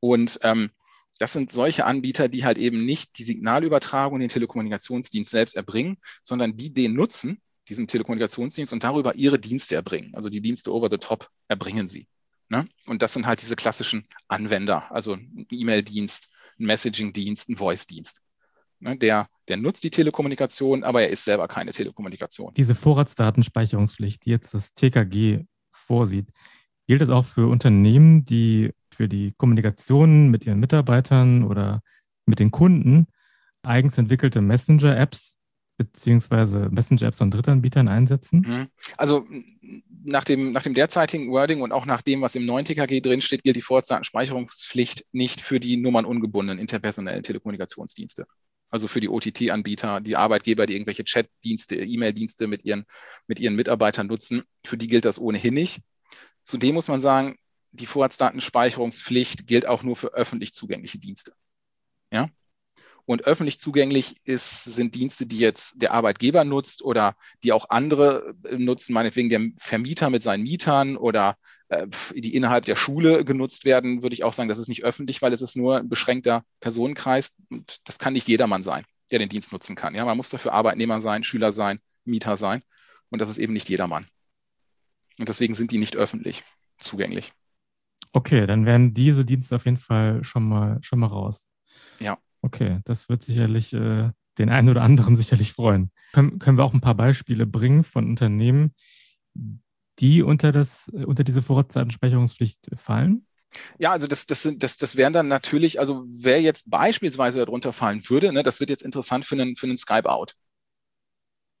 Und 0.00 0.40
ähm, 0.42 0.70
das 1.18 1.32
sind 1.32 1.52
solche 1.52 1.84
Anbieter, 1.84 2.28
die 2.28 2.44
halt 2.44 2.58
eben 2.58 2.84
nicht 2.84 3.18
die 3.18 3.24
Signalübertragung, 3.24 4.18
den 4.20 4.28
Telekommunikationsdienst 4.28 5.30
selbst 5.30 5.56
erbringen, 5.56 5.98
sondern 6.22 6.56
die 6.56 6.72
den 6.72 6.94
nutzen, 6.94 7.40
diesen 7.68 7.86
Telekommunikationsdienst 7.86 8.72
und 8.72 8.84
darüber 8.84 9.14
ihre 9.16 9.38
Dienste 9.38 9.74
erbringen. 9.74 10.14
Also 10.14 10.28
die 10.28 10.40
Dienste 10.40 10.72
over 10.72 10.88
the 10.90 10.98
top 10.98 11.28
erbringen 11.48 11.88
sie. 11.88 12.06
Ne? 12.48 12.66
Und 12.86 13.02
das 13.02 13.12
sind 13.12 13.26
halt 13.26 13.42
diese 13.42 13.56
klassischen 13.56 14.06
Anwender, 14.28 14.90
also 14.90 15.14
ein 15.14 15.46
E-Mail-Dienst, 15.50 16.30
ein 16.58 16.66
Messaging-Dienst, 16.66 17.48
ein 17.48 17.56
Voice-Dienst. 17.56 18.22
Ne? 18.80 18.96
Der, 18.96 19.28
der 19.48 19.56
nutzt 19.56 19.84
die 19.84 19.90
Telekommunikation, 19.90 20.84
aber 20.84 21.02
er 21.02 21.10
ist 21.10 21.24
selber 21.24 21.48
keine 21.48 21.72
Telekommunikation. 21.72 22.54
Diese 22.54 22.74
Vorratsdatenspeicherungspflicht, 22.74 24.24
die 24.24 24.30
jetzt 24.30 24.54
das 24.54 24.72
TKG 24.74 25.44
vorsieht, 25.72 26.28
gilt 26.86 27.02
das 27.02 27.10
auch 27.10 27.24
für 27.24 27.48
Unternehmen, 27.48 28.24
die 28.24 28.72
für 28.92 29.08
die 29.08 29.34
Kommunikation 29.36 30.28
mit 30.28 30.46
ihren 30.46 30.60
Mitarbeitern 30.60 31.44
oder 31.44 31.82
mit 32.26 32.38
den 32.38 32.50
Kunden 32.50 33.06
eigens 33.62 33.98
entwickelte 33.98 34.40
Messenger-Apps 34.40 35.36
beziehungsweise 35.76 36.68
Messenger-Apps 36.70 37.18
von 37.18 37.30
Drittanbietern 37.30 37.88
einsetzen? 37.88 38.40
Mhm. 38.40 38.68
Also 38.96 39.24
nach 40.04 40.24
dem, 40.24 40.52
nach 40.52 40.62
dem 40.62 40.74
derzeitigen 40.74 41.30
Wording 41.30 41.60
und 41.60 41.72
auch 41.72 41.86
nach 41.86 42.02
dem, 42.02 42.20
was 42.20 42.34
im 42.34 42.46
neuen 42.46 42.64
TKG 42.64 43.00
drinsteht, 43.00 43.44
gilt 43.44 43.56
die 43.56 43.62
Vorratsdatenspeicherungspflicht 43.62 45.06
nicht 45.12 45.40
für 45.40 45.60
die 45.60 45.76
nummernungebundenen 45.76 46.58
interpersonellen 46.58 47.22
Telekommunikationsdienste. 47.22 48.26
Also 48.70 48.88
für 48.88 49.00
die 49.00 49.08
OTT-Anbieter, 49.08 50.00
die 50.00 50.16
Arbeitgeber, 50.16 50.66
die 50.66 50.74
irgendwelche 50.74 51.04
Chat-Dienste, 51.04 51.76
E-Mail-Dienste 51.76 52.46
mit 52.46 52.64
ihren, 52.64 52.84
mit 53.26 53.40
ihren 53.40 53.56
Mitarbeitern 53.56 54.06
nutzen, 54.06 54.42
für 54.64 54.76
die 54.76 54.88
gilt 54.88 55.04
das 55.04 55.18
ohnehin 55.18 55.54
nicht. 55.54 55.80
Zudem 56.44 56.74
muss 56.74 56.88
man 56.88 57.00
sagen, 57.00 57.36
die 57.72 57.86
Vorratsdatenspeicherungspflicht 57.86 59.46
gilt 59.46 59.66
auch 59.66 59.82
nur 59.82 59.96
für 59.96 60.14
öffentlich 60.14 60.52
zugängliche 60.54 60.98
Dienste. 60.98 61.32
Ja? 62.10 62.30
Und 63.04 63.24
öffentlich 63.24 63.58
zugänglich 63.58 64.16
ist, 64.24 64.64
sind 64.64 64.94
Dienste, 64.94 65.26
die 65.26 65.38
jetzt 65.38 65.80
der 65.80 65.92
Arbeitgeber 65.92 66.44
nutzt 66.44 66.82
oder 66.82 67.16
die 67.42 67.52
auch 67.52 67.70
andere 67.70 68.34
nutzen, 68.50 68.92
meinetwegen 68.92 69.30
der 69.30 69.48
Vermieter 69.56 70.10
mit 70.10 70.22
seinen 70.22 70.42
Mietern 70.42 70.96
oder 70.98 71.38
die 72.14 72.34
innerhalb 72.34 72.64
der 72.64 72.76
Schule 72.76 73.24
genutzt 73.24 73.64
werden, 73.64 74.02
würde 74.02 74.14
ich 74.14 74.24
auch 74.24 74.32
sagen, 74.32 74.48
das 74.48 74.58
ist 74.58 74.68
nicht 74.68 74.84
öffentlich, 74.84 75.20
weil 75.20 75.32
es 75.32 75.42
ist 75.42 75.56
nur 75.56 75.78
ein 75.78 75.88
beschränkter 75.88 76.44
Personenkreis. 76.60 77.32
Und 77.50 77.86
das 77.88 77.98
kann 77.98 78.14
nicht 78.14 78.28
jedermann 78.28 78.62
sein, 78.62 78.84
der 79.10 79.18
den 79.18 79.28
Dienst 79.28 79.52
nutzen 79.52 79.76
kann. 79.76 79.94
Ja, 79.94 80.04
man 80.04 80.16
muss 80.16 80.30
dafür 80.30 80.52
Arbeitnehmer 80.52 81.00
sein, 81.00 81.24
Schüler 81.24 81.52
sein, 81.52 81.80
Mieter 82.04 82.36
sein. 82.36 82.62
Und 83.10 83.20
das 83.20 83.28
ist 83.28 83.38
eben 83.38 83.52
nicht 83.52 83.68
jedermann. 83.68 84.06
Und 85.18 85.28
deswegen 85.28 85.54
sind 85.54 85.70
die 85.70 85.78
nicht 85.78 85.96
öffentlich 85.96 86.42
zugänglich. 86.78 87.32
Okay, 88.12 88.46
dann 88.46 88.64
werden 88.64 88.94
diese 88.94 89.24
Dienste 89.24 89.56
auf 89.56 89.64
jeden 89.66 89.76
Fall 89.76 90.24
schon 90.24 90.48
mal, 90.48 90.78
schon 90.82 91.00
mal 91.00 91.08
raus. 91.08 91.48
Ja. 91.98 92.18
Okay, 92.40 92.80
das 92.84 93.08
wird 93.08 93.24
sicherlich 93.24 93.72
äh, 93.74 94.10
den 94.38 94.48
einen 94.48 94.70
oder 94.70 94.82
anderen 94.82 95.16
sicherlich 95.18 95.52
freuen. 95.52 95.90
Können, 96.12 96.38
können 96.38 96.56
wir 96.56 96.64
auch 96.64 96.72
ein 96.72 96.80
paar 96.80 96.94
Beispiele 96.94 97.46
bringen 97.46 97.84
von 97.84 98.06
Unternehmen, 98.06 98.74
die 99.98 100.22
unter, 100.22 100.52
das, 100.52 100.88
unter 100.88 101.24
diese 101.24 101.42
Vorratsdatenspeicherungspflicht 101.42 102.70
fallen? 102.76 103.26
Ja, 103.78 103.92
also 103.92 104.06
das, 104.06 104.26
das, 104.26 104.48
das, 104.56 104.76
das 104.76 104.96
wären 104.96 105.12
dann 105.12 105.28
natürlich, 105.28 105.80
also 105.80 106.04
wer 106.06 106.40
jetzt 106.40 106.68
beispielsweise 106.70 107.38
darunter 107.38 107.72
fallen 107.72 108.08
würde, 108.08 108.32
ne, 108.32 108.42
das 108.42 108.60
wird 108.60 108.70
jetzt 108.70 108.82
interessant 108.82 109.24
für 109.24 109.34
einen, 109.34 109.56
für 109.56 109.66
einen 109.66 109.78
Skype-Out. 109.78 110.34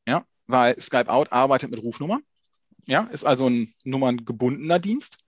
Ja, 0.06 0.24
weil 0.46 0.78
Skype-Out 0.78 1.32
arbeitet 1.32 1.70
mit 1.70 1.82
Rufnummern. 1.82 2.22
Ja, 2.86 3.02
ist 3.04 3.24
also 3.24 3.48
ein 3.48 3.74
nummerngebundener 3.84 4.78
Dienst. 4.78 5.18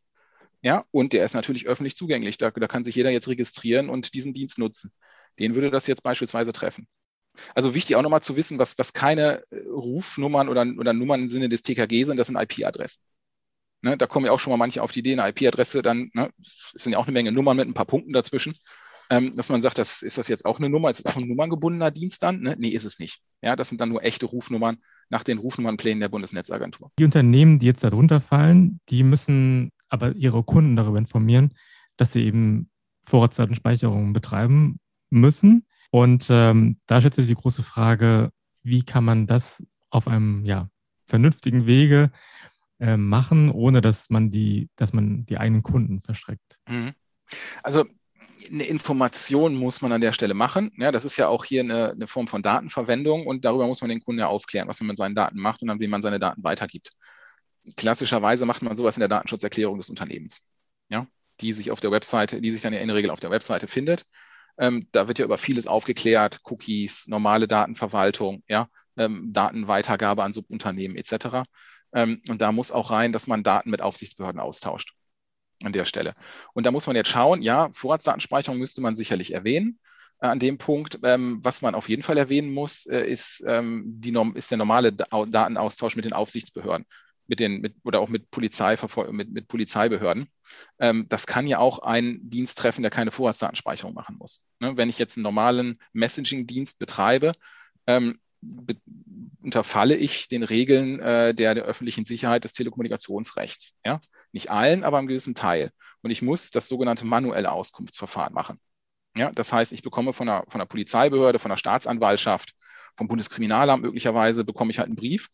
Ja, 0.62 0.84
und 0.90 1.12
der 1.14 1.24
ist 1.24 1.34
natürlich 1.34 1.66
öffentlich 1.66 1.96
zugänglich. 1.96 2.36
Da, 2.38 2.50
da 2.50 2.66
kann 2.66 2.84
sich 2.84 2.94
jeder 2.94 3.10
jetzt 3.10 3.28
registrieren 3.28 3.88
und 3.88 4.14
diesen 4.14 4.34
Dienst 4.34 4.58
nutzen 4.58 4.92
den 5.40 5.54
würde 5.54 5.70
das 5.70 5.86
jetzt 5.86 6.02
beispielsweise 6.02 6.52
treffen. 6.52 6.86
Also 7.54 7.74
wichtig 7.74 7.96
auch 7.96 8.02
nochmal 8.02 8.22
zu 8.22 8.36
wissen, 8.36 8.58
was, 8.58 8.78
was 8.78 8.92
keine 8.92 9.42
äh, 9.50 9.68
Rufnummern 9.68 10.48
oder, 10.48 10.66
oder 10.78 10.92
Nummern 10.92 11.22
im 11.22 11.28
Sinne 11.28 11.48
des 11.48 11.62
TKG 11.62 12.04
sind, 12.04 12.16
das 12.16 12.28
sind 12.28 12.36
IP-Adressen. 12.36 13.02
Ne, 13.82 13.96
da 13.96 14.06
kommen 14.06 14.26
ja 14.26 14.32
auch 14.32 14.40
schon 14.40 14.50
mal 14.50 14.58
manche 14.58 14.82
auf 14.82 14.92
die 14.92 14.98
Idee, 14.98 15.18
eine 15.18 15.28
IP-Adresse, 15.30 15.80
dann 15.80 16.10
ne, 16.12 16.30
sind 16.74 16.92
ja 16.92 16.98
auch 16.98 17.06
eine 17.06 17.12
Menge 17.12 17.32
Nummern 17.32 17.56
mit 17.56 17.66
ein 17.66 17.74
paar 17.74 17.86
Punkten 17.86 18.12
dazwischen, 18.12 18.54
ähm, 19.08 19.34
dass 19.34 19.48
man 19.48 19.62
sagt, 19.62 19.78
das, 19.78 20.02
ist 20.02 20.18
das 20.18 20.28
jetzt 20.28 20.44
auch 20.44 20.58
eine 20.58 20.68
Nummer, 20.68 20.90
ist 20.90 21.04
das 21.04 21.12
auch 21.12 21.18
ein 21.18 21.26
nummerngebundener 21.26 21.90
Dienst 21.90 22.22
dann? 22.22 22.40
Ne? 22.40 22.56
Nee, 22.58 22.68
ist 22.68 22.84
es 22.84 22.98
nicht. 22.98 23.20
Ja, 23.42 23.56
das 23.56 23.68
sind 23.68 23.80
dann 23.80 23.88
nur 23.88 24.04
echte 24.04 24.26
Rufnummern 24.26 24.76
nach 25.08 25.24
den 25.24 25.38
Rufnummernplänen 25.38 26.00
der 26.00 26.08
Bundesnetzagentur. 26.08 26.92
Die 26.98 27.04
Unternehmen, 27.04 27.58
die 27.58 27.66
jetzt 27.66 27.82
darunter 27.82 28.20
fallen, 28.20 28.80
die 28.88 29.02
müssen 29.02 29.72
aber 29.88 30.14
ihre 30.14 30.44
Kunden 30.44 30.76
darüber 30.76 30.98
informieren, 30.98 31.54
dass 31.96 32.12
sie 32.12 32.24
eben 32.24 32.70
Vorratsdatenspeicherung 33.06 34.12
betreiben 34.12 34.78
müssen. 35.10 35.66
Und 35.90 36.28
ähm, 36.30 36.76
da 36.86 37.00
stellt 37.00 37.14
sich 37.14 37.26
die 37.26 37.34
große 37.34 37.62
Frage, 37.62 38.30
wie 38.62 38.84
kann 38.84 39.04
man 39.04 39.26
das 39.26 39.62
auf 39.90 40.06
einem 40.06 40.44
ja, 40.44 40.68
vernünftigen 41.06 41.66
Wege 41.66 42.10
äh, 42.78 42.96
machen, 42.96 43.50
ohne 43.50 43.80
dass 43.80 44.08
man 44.08 44.30
die, 44.30 44.70
dass 44.76 44.92
man 44.92 45.26
die 45.26 45.38
eigenen 45.38 45.62
Kunden 45.62 46.00
verschreckt. 46.00 46.58
Mhm. 46.68 46.92
Also 47.62 47.84
eine 48.50 48.64
Information 48.64 49.54
muss 49.54 49.82
man 49.82 49.92
an 49.92 50.00
der 50.00 50.12
Stelle 50.12 50.34
machen. 50.34 50.72
Ja, 50.76 50.92
das 50.92 51.04
ist 51.04 51.16
ja 51.16 51.28
auch 51.28 51.44
hier 51.44 51.60
eine, 51.60 51.90
eine, 51.90 52.06
Form 52.06 52.26
von 52.26 52.42
Datenverwendung 52.42 53.26
und 53.26 53.44
darüber 53.44 53.66
muss 53.66 53.80
man 53.80 53.90
den 53.90 54.00
Kunden 54.00 54.20
ja 54.20 54.28
aufklären, 54.28 54.68
was 54.68 54.80
man 54.80 54.88
mit 54.88 54.96
seinen 54.96 55.14
Daten 55.14 55.38
macht 55.38 55.62
und 55.62 55.70
an 55.70 55.80
wen 55.80 55.90
man 55.90 56.02
seine 56.02 56.18
Daten 56.18 56.42
weitergibt. 56.42 56.92
Klassischerweise 57.76 58.46
macht 58.46 58.62
man 58.62 58.74
sowas 58.74 58.96
in 58.96 59.00
der 59.00 59.08
Datenschutzerklärung 59.08 59.78
des 59.78 59.90
Unternehmens, 59.90 60.40
ja, 60.88 61.06
die 61.40 61.52
sich 61.52 61.70
auf 61.70 61.80
der 61.80 61.90
Webseite, 61.90 62.40
die 62.40 62.50
sich 62.50 62.62
dann 62.62 62.72
ja 62.72 62.80
in 62.80 62.88
der 62.88 62.96
Regel 62.96 63.10
auf 63.10 63.20
der 63.20 63.30
Webseite 63.30 63.68
findet. 63.68 64.06
Ähm, 64.58 64.88
da 64.92 65.08
wird 65.08 65.18
ja 65.18 65.24
über 65.24 65.38
vieles 65.38 65.66
aufgeklärt, 65.66 66.40
Cookies, 66.44 67.06
normale 67.08 67.48
Datenverwaltung, 67.48 68.42
ja, 68.48 68.68
ähm, 68.96 69.32
Datenweitergabe 69.32 70.22
an 70.22 70.32
Subunternehmen 70.32 70.96
etc. 70.96 71.44
Ähm, 71.92 72.20
und 72.28 72.40
da 72.42 72.52
muss 72.52 72.72
auch 72.72 72.90
rein, 72.90 73.12
dass 73.12 73.26
man 73.26 73.42
Daten 73.42 73.70
mit 73.70 73.82
Aufsichtsbehörden 73.82 74.40
austauscht 74.40 74.94
an 75.64 75.72
der 75.72 75.84
Stelle. 75.84 76.14
Und 76.54 76.66
da 76.66 76.70
muss 76.70 76.86
man 76.86 76.96
jetzt 76.96 77.10
schauen, 77.10 77.42
ja, 77.42 77.70
Vorratsdatenspeicherung 77.72 78.58
müsste 78.58 78.80
man 78.80 78.96
sicherlich 78.96 79.32
erwähnen. 79.34 79.78
äh, 80.20 80.26
an 80.28 80.38
dem 80.38 80.58
Punkt. 80.58 80.98
Ähm, 81.04 81.40
was 81.42 81.62
man 81.62 81.74
auf 81.74 81.88
jeden 81.88 82.02
Fall 82.02 82.18
erwähnen 82.18 82.52
muss, 82.52 82.86
äh, 82.86 83.02
ist, 83.02 83.42
ähm, 83.46 83.84
die, 83.86 84.14
ist 84.34 84.50
der 84.50 84.58
normale 84.58 84.92
Datenaustausch 84.92 85.96
mit 85.96 86.04
den 86.04 86.12
Aufsichtsbehörden 86.12 86.86
mit 87.30 87.38
den, 87.38 87.60
mit, 87.60 87.76
oder 87.84 88.00
auch 88.00 88.08
mit, 88.08 88.28
Polizei, 88.32 88.76
mit, 89.12 89.30
mit 89.30 89.46
Polizeibehörden. 89.46 90.28
Ähm, 90.80 91.06
das 91.08 91.28
kann 91.28 91.46
ja 91.46 91.60
auch 91.60 91.78
ein 91.78 92.18
Dienst 92.28 92.58
treffen, 92.58 92.82
der 92.82 92.90
keine 92.90 93.12
Vorratsdatenspeicherung 93.12 93.94
machen 93.94 94.16
muss. 94.18 94.42
Ne? 94.58 94.76
Wenn 94.76 94.88
ich 94.88 94.98
jetzt 94.98 95.16
einen 95.16 95.22
normalen 95.22 95.78
Messaging-Dienst 95.92 96.80
betreibe, 96.80 97.34
ähm, 97.86 98.18
be 98.40 98.74
unterfalle 99.42 99.94
ich 99.94 100.28
den 100.28 100.42
Regeln 100.42 101.00
äh, 101.00 101.32
der, 101.32 101.54
der 101.54 101.64
öffentlichen 101.64 102.04
Sicherheit 102.04 102.42
des 102.42 102.52
Telekommunikationsrechts. 102.52 103.76
Ja? 103.86 104.00
Nicht 104.32 104.50
allen, 104.50 104.82
aber 104.82 104.98
einem 104.98 105.06
gewissen 105.06 105.34
Teil. 105.34 105.70
Und 106.02 106.10
ich 106.10 106.20
muss 106.20 106.50
das 106.50 106.66
sogenannte 106.66 107.06
manuelle 107.06 107.52
Auskunftsverfahren 107.52 108.34
machen. 108.34 108.58
Ja? 109.16 109.30
Das 109.30 109.52
heißt, 109.52 109.72
ich 109.72 109.82
bekomme 109.82 110.12
von 110.12 110.26
der, 110.26 110.44
von 110.48 110.58
der 110.58 110.66
Polizeibehörde, 110.66 111.38
von 111.38 111.50
der 111.50 111.56
Staatsanwaltschaft, 111.56 112.54
vom 112.96 113.06
Bundeskriminalamt 113.06 113.84
möglicherweise, 113.84 114.44
bekomme 114.44 114.72
ich 114.72 114.78
halt 114.80 114.88
einen 114.88 114.96
Brief 114.96 115.30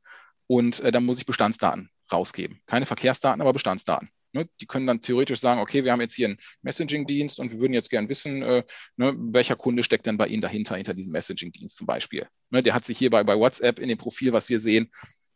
und 0.46 0.80
äh, 0.80 0.92
dann 0.92 1.04
muss 1.04 1.18
ich 1.18 1.26
Bestandsdaten 1.26 1.90
rausgeben. 2.12 2.60
Keine 2.66 2.86
Verkehrsdaten, 2.86 3.40
aber 3.40 3.52
Bestandsdaten. 3.52 4.08
Ne? 4.32 4.48
Die 4.60 4.66
können 4.66 4.86
dann 4.86 5.00
theoretisch 5.00 5.40
sagen, 5.40 5.60
okay, 5.60 5.84
wir 5.84 5.92
haben 5.92 6.00
jetzt 6.00 6.14
hier 6.14 6.28
einen 6.28 6.38
Messaging-Dienst 6.62 7.40
und 7.40 7.50
wir 7.50 7.58
würden 7.58 7.72
jetzt 7.72 7.90
gern 7.90 8.08
wissen, 8.08 8.42
äh, 8.42 8.62
ne, 8.96 9.14
welcher 9.16 9.56
Kunde 9.56 9.82
steckt 9.82 10.06
denn 10.06 10.18
bei 10.18 10.26
Ihnen 10.26 10.42
dahinter, 10.42 10.76
hinter 10.76 10.94
diesem 10.94 11.12
Messaging-Dienst 11.12 11.76
zum 11.76 11.86
Beispiel. 11.86 12.28
Ne, 12.50 12.62
der 12.62 12.74
hat 12.74 12.84
sich 12.84 12.98
hier 12.98 13.10
bei, 13.10 13.24
bei 13.24 13.36
WhatsApp 13.36 13.78
in 13.78 13.88
dem 13.88 13.98
Profil, 13.98 14.32
was 14.32 14.48
wir 14.48 14.60
sehen, 14.60 14.90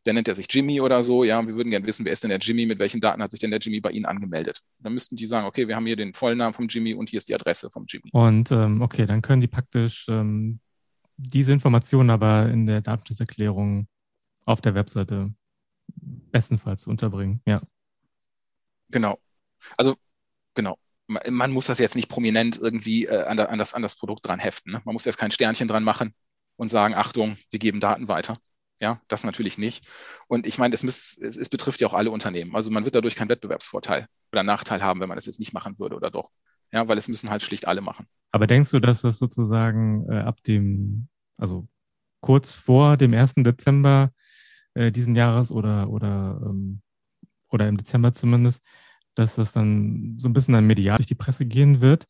der 0.06 0.14
nennt 0.14 0.28
er 0.28 0.34
sich 0.34 0.46
Jimmy 0.50 0.80
oder 0.80 1.04
so. 1.04 1.24
Ja, 1.24 1.46
wir 1.46 1.54
würden 1.56 1.70
gerne 1.70 1.86
wissen, 1.86 2.04
wer 2.04 2.12
ist 2.12 2.22
denn 2.22 2.30
der 2.30 2.38
Jimmy, 2.38 2.66
mit 2.66 2.78
welchen 2.78 3.00
Daten 3.00 3.22
hat 3.22 3.30
sich 3.30 3.40
denn 3.40 3.50
der 3.50 3.60
Jimmy 3.60 3.80
bei 3.80 3.90
Ihnen 3.90 4.06
angemeldet. 4.06 4.60
Dann 4.78 4.94
müssten 4.94 5.16
die 5.16 5.26
sagen, 5.26 5.46
okay, 5.46 5.68
wir 5.68 5.76
haben 5.76 5.86
hier 5.86 5.96
den 5.96 6.14
vollen 6.14 6.38
Namen 6.38 6.54
vom 6.54 6.68
Jimmy 6.68 6.94
und 6.94 7.10
hier 7.10 7.18
ist 7.18 7.28
die 7.28 7.34
Adresse 7.34 7.70
vom 7.70 7.84
Jimmy. 7.86 8.10
Und 8.12 8.50
ähm, 8.50 8.80
okay, 8.80 9.06
dann 9.06 9.22
können 9.22 9.40
die 9.40 9.48
praktisch 9.48 10.06
ähm, 10.08 10.60
diese 11.16 11.52
Informationen 11.52 12.10
aber 12.10 12.48
in 12.50 12.66
der 12.66 12.80
Datenschutzerklärung 12.80 13.88
auf 14.50 14.60
der 14.60 14.74
Webseite 14.74 15.32
bestenfalls 15.96 16.86
unterbringen, 16.86 17.42
ja. 17.46 17.62
Genau. 18.90 19.18
Also, 19.76 19.96
genau. 20.54 20.78
Man 21.06 21.50
muss 21.50 21.66
das 21.66 21.80
jetzt 21.80 21.96
nicht 21.96 22.08
prominent 22.08 22.56
irgendwie 22.56 23.06
äh, 23.06 23.24
an, 23.24 23.38
an, 23.38 23.58
das, 23.58 23.74
an 23.74 23.82
das 23.82 23.96
Produkt 23.96 24.26
dran 24.26 24.38
heften. 24.38 24.72
Ne? 24.72 24.82
Man 24.84 24.92
muss 24.92 25.04
jetzt 25.04 25.18
kein 25.18 25.32
Sternchen 25.32 25.66
dran 25.66 25.82
machen 25.82 26.14
und 26.56 26.68
sagen, 26.68 26.94
Achtung, 26.94 27.36
wir 27.50 27.58
geben 27.58 27.80
Daten 27.80 28.06
weiter. 28.06 28.38
Ja, 28.78 29.00
das 29.08 29.24
natürlich 29.24 29.58
nicht. 29.58 29.86
Und 30.28 30.46
ich 30.46 30.58
meine, 30.58 30.74
es, 30.74 30.84
es, 30.84 31.18
es 31.18 31.48
betrifft 31.48 31.80
ja 31.80 31.88
auch 31.88 31.94
alle 31.94 32.10
Unternehmen. 32.10 32.54
Also 32.54 32.70
man 32.70 32.84
wird 32.84 32.94
dadurch 32.94 33.16
keinen 33.16 33.28
Wettbewerbsvorteil 33.28 34.06
oder 34.32 34.42
Nachteil 34.42 34.82
haben, 34.82 35.00
wenn 35.00 35.08
man 35.08 35.16
das 35.16 35.26
jetzt 35.26 35.40
nicht 35.40 35.52
machen 35.52 35.78
würde 35.78 35.96
oder 35.96 36.10
doch. 36.10 36.30
Ja, 36.72 36.86
weil 36.86 36.96
es 36.96 37.08
müssen 37.08 37.30
halt 37.30 37.42
schlicht 37.42 37.66
alle 37.66 37.80
machen. 37.80 38.06
Aber 38.30 38.46
denkst 38.46 38.70
du, 38.70 38.78
dass 38.78 39.02
das 39.02 39.18
sozusagen 39.18 40.08
äh, 40.08 40.20
ab 40.20 40.42
dem, 40.44 41.08
also 41.36 41.68
kurz 42.20 42.54
vor 42.54 42.96
dem 42.96 43.12
1. 43.12 43.34
Dezember 43.38 44.12
äh, 44.74 44.92
diesen 44.92 45.14
Jahres 45.14 45.50
oder, 45.50 45.88
oder, 45.90 46.40
ähm, 46.44 46.80
oder 47.48 47.68
im 47.68 47.76
Dezember 47.76 48.12
zumindest, 48.12 48.62
dass 49.14 49.34
das 49.34 49.52
dann 49.52 50.16
so 50.18 50.28
ein 50.28 50.32
bisschen 50.32 50.54
dann 50.54 50.66
medial 50.66 50.98
durch 50.98 51.06
die 51.06 51.14
Presse 51.14 51.44
gehen 51.46 51.80
wird, 51.80 52.06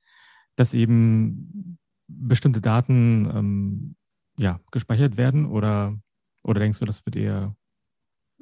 dass 0.57 0.75
eben 0.75 1.79
bestimmte 2.07 2.61
Daten 2.61 3.31
ähm, 3.35 3.97
ja, 4.37 4.61
gespeichert 4.71 5.17
werden 5.17 5.47
oder, 5.47 5.99
oder 6.43 6.61
denkst 6.61 6.79
du, 6.79 6.85
das 6.85 7.05
wird 7.07 7.17
eher, 7.17 7.55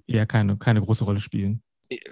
eher 0.06 0.26
keine, 0.26 0.56
keine 0.56 0.80
große 0.80 1.04
Rolle 1.04 1.20
spielen? 1.20 1.62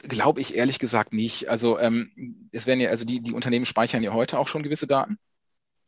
Glaube 0.05 0.41
ich 0.41 0.57
ehrlich 0.57 0.79
gesagt 0.79 1.13
nicht. 1.13 1.49
Also 1.49 1.79
ähm, 1.79 2.49
es 2.53 2.67
werden 2.67 2.81
ja, 2.81 2.89
also 2.89 3.05
die, 3.05 3.21
die 3.21 3.33
Unternehmen 3.33 3.67
speichern 3.67 4.03
ja 4.03 4.13
heute 4.13 4.39
auch 4.39 4.49
schon 4.49 4.63
gewisse 4.63 4.87
Daten. 4.87 5.19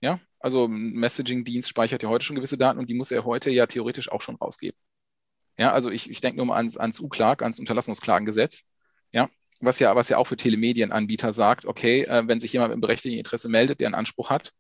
Ja, 0.01 0.21
also 0.39 0.67
ein 0.67 0.93
Messaging-Dienst 0.93 1.69
speichert 1.69 2.03
ja 2.03 2.09
heute 2.09 2.25
schon 2.25 2.37
gewisse 2.37 2.59
Daten 2.59 2.79
und 2.79 2.89
die 2.89 2.95
muss 2.95 3.11
er 3.11 3.25
heute 3.25 3.51
ja 3.51 3.67
theoretisch 3.67 4.13
auch 4.13 4.21
schon 4.21 4.37
rausgeben. 4.37 4.79
Ja, 5.59 5.73
also 5.73 5.91
ich, 5.91 6.09
ich 6.09 6.21
denke 6.21 6.37
nur 6.37 6.47
mal 6.47 6.57
ans, 6.57 6.77
ans 6.77 7.01
U-Klag, 7.01 7.43
ans 7.43 7.59
Unterlassungsklagengesetz. 7.59 8.63
Ja, 9.13 9.29
was 9.61 9.79
ja, 9.81 9.95
was 9.97 10.09
ja 10.09 10.19
auch 10.19 10.27
für 10.27 10.37
Telemedienanbieter 10.37 11.33
sagt, 11.33 11.65
okay, 11.67 12.03
äh, 12.05 12.27
wenn 12.27 12.41
sich 12.41 12.53
jemand 12.53 12.73
im 12.73 12.81
berechtigten 12.81 13.19
Interesse 13.19 13.49
meldet, 13.49 13.81
der 13.81 13.89
einen 13.89 13.95
Anspruch 13.95 14.31
hat, 14.31 14.53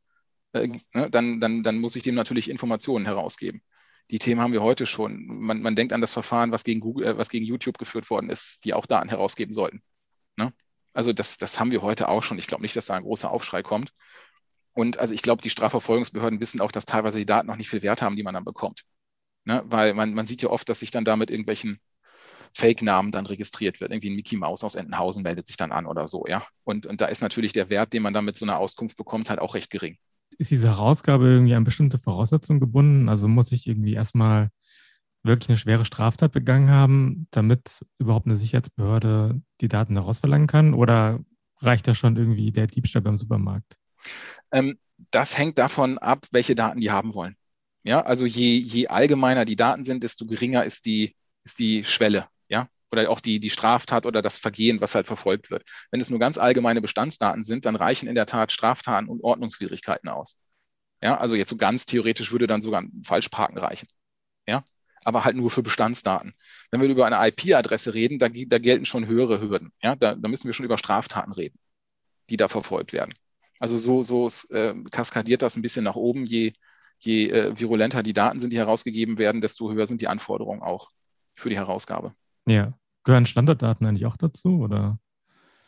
äh, 0.53 0.69
ne, 0.95 1.11
dann, 1.11 1.41
dann, 1.41 1.63
dann 1.63 1.79
muss 1.79 1.97
ich 1.97 2.03
dem 2.03 2.15
natürlich 2.15 2.51
Informationen 2.51 3.07
herausgeben. 3.07 3.63
Die 4.11 4.19
Themen 4.19 4.41
haben 4.41 4.53
wir 4.53 4.63
heute 4.63 4.87
schon. 4.87 5.27
Man, 5.27 5.63
man 5.63 5.77
denkt 5.77 5.93
an 5.93 6.01
das 6.01 6.13
Verfahren, 6.13 6.51
was 6.51 6.65
gegen, 6.65 6.81
Google, 6.81 7.07
äh, 7.07 7.19
was 7.19 7.29
gegen 7.29 7.45
YouTube 7.45 7.79
geführt 7.79 8.11
worden 8.11 8.31
ist, 8.31 8.65
die 8.65 8.75
auch 8.75 8.87
Daten 8.87 9.09
herausgeben 9.09 9.53
sollten. 9.53 9.83
Ne? 10.37 10.53
Also 10.95 11.13
das, 11.13 11.37
das 11.37 11.61
haben 11.61 11.71
wir 11.71 11.83
heute 11.83 12.09
auch 12.09 12.23
schon. 12.23 12.39
Ich 12.39 12.47
glaube 12.49 12.63
nicht, 12.63 12.75
dass 12.75 12.87
da 12.87 12.95
ein 12.95 13.03
großer 13.03 13.31
Aufschrei 13.31 13.63
kommt. 13.63 13.93
Und 14.73 14.99
also 14.99 15.15
ich 15.15 15.23
glaube, 15.23 15.43
die 15.43 15.51
Strafverfolgungsbehörden 15.51 16.41
wissen 16.41 16.61
auch, 16.61 16.73
dass 16.73 16.87
teilweise 16.87 17.19
die 17.19 17.27
Daten 17.27 17.49
noch 17.49 17.57
nicht 17.57 17.69
viel 17.69 17.83
Wert 17.83 18.03
haben, 18.03 18.17
die 18.17 18.23
man 18.23 18.35
dann 18.35 18.45
bekommt. 18.45 18.85
Ne? 19.49 19.63
Weil 19.65 19.95
man, 19.95 20.13
man 20.13 20.27
sieht 20.27 20.43
ja 20.43 20.51
oft, 20.51 20.69
dass 20.69 20.81
sich 20.81 20.91
dann 20.91 21.07
da 21.07 21.17
mit 21.17 21.31
irgendwelchen 21.31 21.81
Fake-Namen 22.53 23.13
dann 23.13 23.25
registriert 23.25 23.81
wird. 23.81 23.93
Irgendwie 23.93 24.11
ein 24.11 24.15
Mickey 24.15 24.37
Mouse 24.37 24.63
aus 24.63 24.75
Entenhausen 24.75 25.23
meldet 25.23 25.47
sich 25.47 25.57
dann 25.57 25.73
an 25.73 25.87
oder 25.87 26.07
so, 26.07 26.27
ja. 26.29 26.45
Und, 26.65 26.85
und 26.85 27.01
da 27.01 27.07
ist 27.07 27.23
natürlich 27.23 27.55
der 27.55 27.71
Wert, 27.71 27.95
den 27.95 28.03
man 28.03 28.13
dann 28.13 28.27
mit 28.27 28.37
so 28.37 28.45
einer 28.45 28.59
Auskunft 28.59 28.99
bekommt, 28.99 29.31
halt 29.31 29.41
auch 29.41 29.55
recht 29.55 29.71
gering. 29.71 29.97
Ist 30.37 30.51
diese 30.51 30.69
Herausgabe 30.69 31.27
irgendwie 31.27 31.55
an 31.55 31.65
bestimmte 31.65 31.99
Voraussetzungen 31.99 32.61
gebunden? 32.61 33.09
Also 33.09 33.27
muss 33.27 33.51
ich 33.51 33.67
irgendwie 33.67 33.95
erstmal 33.95 34.51
wirklich 35.23 35.49
eine 35.49 35.57
schwere 35.57 35.87
Straftat 35.87 36.31
begangen 36.31 36.69
haben, 36.69 37.27
damit 37.31 37.87
überhaupt 37.99 38.27
eine 38.27 38.37
Sicherheitsbehörde 38.37 39.41
die 39.63 39.69
Daten 39.69 39.95
daraus 39.95 40.19
verlangen 40.19 40.47
kann? 40.47 40.75
Oder 40.75 41.21
reicht 41.61 41.89
da 41.89 41.95
schon 41.95 42.19
irgendwie 42.19 42.53
der 42.53 42.67
Diebstahl 42.67 43.01
beim 43.01 43.17
Supermarkt? 43.17 43.79
Ähm, 44.53 44.79
das 45.11 45.39
hängt 45.39 45.57
davon 45.57 45.97
ab, 45.97 46.27
welche 46.33 46.55
Daten 46.55 46.81
die 46.81 46.91
haben 46.91 47.15
wollen. 47.15 47.38
Ja, 47.88 48.03
also 48.03 48.27
je, 48.27 48.59
je 48.59 48.88
allgemeiner 48.88 49.46
die 49.46 49.57
Daten 49.57 49.83
sind, 49.83 50.03
desto 50.03 50.27
geringer 50.27 50.62
ist 50.62 50.85
die, 50.85 51.16
ist 51.44 51.59
die 51.59 51.87
Schwelle. 51.87 52.29
Ja, 52.46 52.68
oder 52.90 53.09
auch 53.09 53.20
die, 53.20 53.40
die 53.40 53.48
Straftat 53.48 54.05
oder 54.05 54.20
das 54.20 54.37
Vergehen, 54.37 54.83
was 54.83 54.94
halt 54.94 55.07
verfolgt 55.07 55.51
wird. 55.51 55.64
Wenn 55.90 55.98
es 55.98 56.11
nur 56.11 56.18
ganz 56.18 56.37
allgemeine 56.37 56.83
Bestandsdaten 56.83 57.42
sind, 57.42 57.64
dann 57.64 57.77
reichen 57.77 58.07
in 58.07 58.14
der 58.14 58.27
Tat 58.27 58.53
Straftaten 58.53 59.09
und 59.09 59.24
Ordnungswidrigkeiten 59.24 60.11
aus. 60.11 60.37
Ja, 61.03 61.16
also 61.16 61.35
jetzt 61.35 61.48
so 61.48 61.57
ganz 61.57 61.87
theoretisch 61.87 62.31
würde 62.31 62.46
dann 62.46 62.61
sogar 62.61 62.83
ein 62.83 63.03
Falschparken 63.05 63.57
reichen. 63.57 63.88
Ja, 64.46 64.64
aber 65.03 65.24
halt 65.24 65.37
nur 65.37 65.51
für 65.51 65.62
Bestandsdaten. 65.62 66.35
Wenn 66.70 66.83
wir 66.83 66.88
über 66.90 67.07
eine 67.07 67.27
IP-Adresse 67.27 67.94
reden, 67.94 68.18
da, 68.18 68.29
da, 68.29 68.59
gelten 68.59 68.85
schon 68.85 69.07
höhere 69.07 69.40
Hürden. 69.40 69.72
Ja, 69.83 69.96
da, 69.96 70.14
da, 70.14 70.29
müssen 70.29 70.46
wir 70.46 70.53
schon 70.53 70.66
über 70.66 70.77
Straftaten 70.77 71.33
reden, 71.33 71.59
die 72.29 72.37
da 72.37 72.48
verfolgt 72.48 72.92
werden. 72.92 73.14
Also 73.59 73.79
so, 73.79 74.03
so 74.03 74.29
äh, 74.55 74.74
kaskadiert 74.90 75.40
das 75.40 75.57
ein 75.57 75.62
bisschen 75.62 75.85
nach 75.85 75.96
oben, 75.96 76.27
je, 76.27 76.53
je 76.99 77.31
äh, 77.31 77.59
virulenter 77.59 78.03
die 78.03 78.13
Daten 78.13 78.41
sind, 78.41 78.53
die 78.53 78.59
herausgegeben 78.59 79.19
werden, 79.19 79.41
desto 79.41 79.71
höher 79.71 79.87
sind 79.87 80.01
die 80.01 80.09
Anforderungen 80.09 80.63
auch 80.63 80.91
für 81.35 81.49
die 81.49 81.57
Herausgabe. 81.57 82.13
Ja. 82.47 82.75
Gehören 83.05 83.27
Standarddaten 83.27 83.87
eigentlich 83.87 84.07
auch 84.07 84.17
dazu? 84.17 84.61
Oder? 84.61 84.99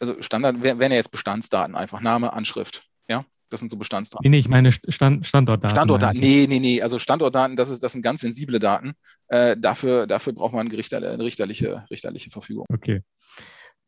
Also 0.00 0.20
Standard 0.22 0.62
wären 0.62 0.80
ja 0.80 0.96
jetzt 0.96 1.10
Bestandsdaten, 1.10 1.74
einfach 1.74 2.00
Name, 2.00 2.32
Anschrift. 2.32 2.84
Ja, 3.08 3.24
das 3.48 3.60
sind 3.60 3.68
so 3.68 3.76
Bestandsdaten. 3.76 4.22
Nee, 4.24 4.30
nee 4.30 4.38
ich 4.38 4.48
meine 4.48 4.72
Stand, 4.72 5.26
Standortdaten. 5.26 5.74
Standortdaten, 5.74 6.20
nee, 6.20 6.46
nee, 6.48 6.58
nee. 6.58 6.82
Also 6.82 6.98
Standortdaten, 6.98 7.56
das, 7.56 7.70
ist, 7.70 7.82
das 7.82 7.92
sind 7.92 8.02
ganz 8.02 8.20
sensible 8.20 8.58
Daten. 8.58 8.92
Äh, 9.28 9.56
dafür, 9.58 10.06
dafür 10.06 10.32
braucht 10.32 10.52
man 10.52 10.66
eine, 10.66 10.76
Richter, 10.76 10.98
eine 10.98 11.22
richterliche, 11.22 11.84
richterliche 11.90 12.30
Verfügung. 12.30 12.66
Okay. 12.72 13.02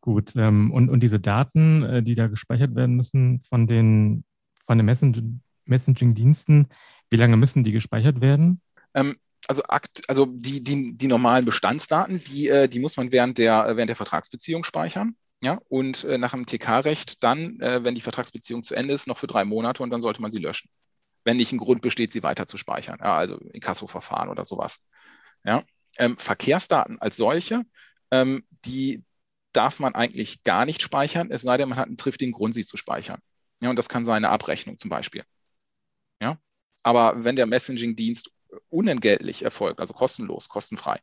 Gut. 0.00 0.34
Ähm, 0.36 0.72
und, 0.72 0.88
und 0.88 1.00
diese 1.00 1.20
Daten, 1.20 1.82
äh, 1.82 2.02
die 2.02 2.14
da 2.14 2.26
gespeichert 2.26 2.74
werden 2.74 2.96
müssen 2.96 3.40
von 3.40 3.66
den, 3.66 4.24
von 4.66 4.78
den 4.78 5.40
Messaging-Diensten, 5.66 6.68
wie 7.12 7.16
lange 7.16 7.36
müssen 7.36 7.62
die 7.62 7.72
gespeichert 7.72 8.20
werden? 8.20 8.60
Ähm, 8.94 9.16
also, 9.46 9.62
akt, 9.64 10.02
also 10.08 10.26
die, 10.26 10.64
die, 10.64 10.96
die 10.96 11.06
normalen 11.06 11.44
Bestandsdaten, 11.44 12.24
die, 12.24 12.48
äh, 12.48 12.68
die 12.68 12.80
muss 12.80 12.96
man 12.96 13.12
während 13.12 13.38
der, 13.38 13.76
während 13.76 13.90
der 13.90 13.96
Vertragsbeziehung 13.96 14.64
speichern. 14.64 15.14
Ja, 15.42 15.58
und 15.68 16.04
äh, 16.04 16.18
nach 16.18 16.30
dem 16.30 16.46
TK-Recht 16.46 17.22
dann, 17.22 17.60
äh, 17.60 17.84
wenn 17.84 17.94
die 17.94 18.00
Vertragsbeziehung 18.00 18.62
zu 18.62 18.74
Ende 18.74 18.94
ist, 18.94 19.08
noch 19.08 19.18
für 19.18 19.26
drei 19.26 19.44
Monate 19.44 19.82
und 19.82 19.90
dann 19.90 20.00
sollte 20.00 20.22
man 20.22 20.30
sie 20.30 20.38
löschen. 20.38 20.70
Wenn 21.24 21.36
nicht 21.36 21.52
ein 21.52 21.58
Grund 21.58 21.82
besteht, 21.82 22.12
sie 22.12 22.22
weiter 22.22 22.46
zu 22.46 22.56
speichern, 22.56 22.98
ja, 23.00 23.16
also 23.16 23.36
Inkasso-Verfahren 23.52 24.28
oder 24.28 24.44
sowas. 24.44 24.80
Ja, 25.44 25.64
ähm, 25.98 26.16
Verkehrsdaten 26.16 27.00
als 27.00 27.16
solche, 27.16 27.62
ähm, 28.12 28.44
die 28.64 29.04
darf 29.52 29.80
man 29.80 29.94
eigentlich 29.94 30.44
gar 30.44 30.64
nicht 30.64 30.80
speichern, 30.80 31.30
es 31.30 31.42
sei 31.42 31.56
denn, 31.56 31.68
man 31.68 31.78
hat 31.78 31.88
einen 31.88 31.96
triftigen 31.96 32.32
Grund, 32.32 32.54
sie 32.54 32.64
zu 32.64 32.76
speichern. 32.76 33.20
Ja, 33.60 33.70
und 33.70 33.76
das 33.76 33.88
kann 33.88 34.04
sein 34.04 34.24
eine 34.24 34.30
Abrechnung 34.30 34.78
zum 34.78 34.90
Beispiel. 34.90 35.24
Ja, 36.20 36.38
aber 36.82 37.24
wenn 37.24 37.36
der 37.36 37.46
Messaging-Dienst 37.46 38.30
unentgeltlich 38.68 39.42
erfolgt, 39.44 39.80
also 39.80 39.94
kostenlos, 39.94 40.48
kostenfrei, 40.48 41.00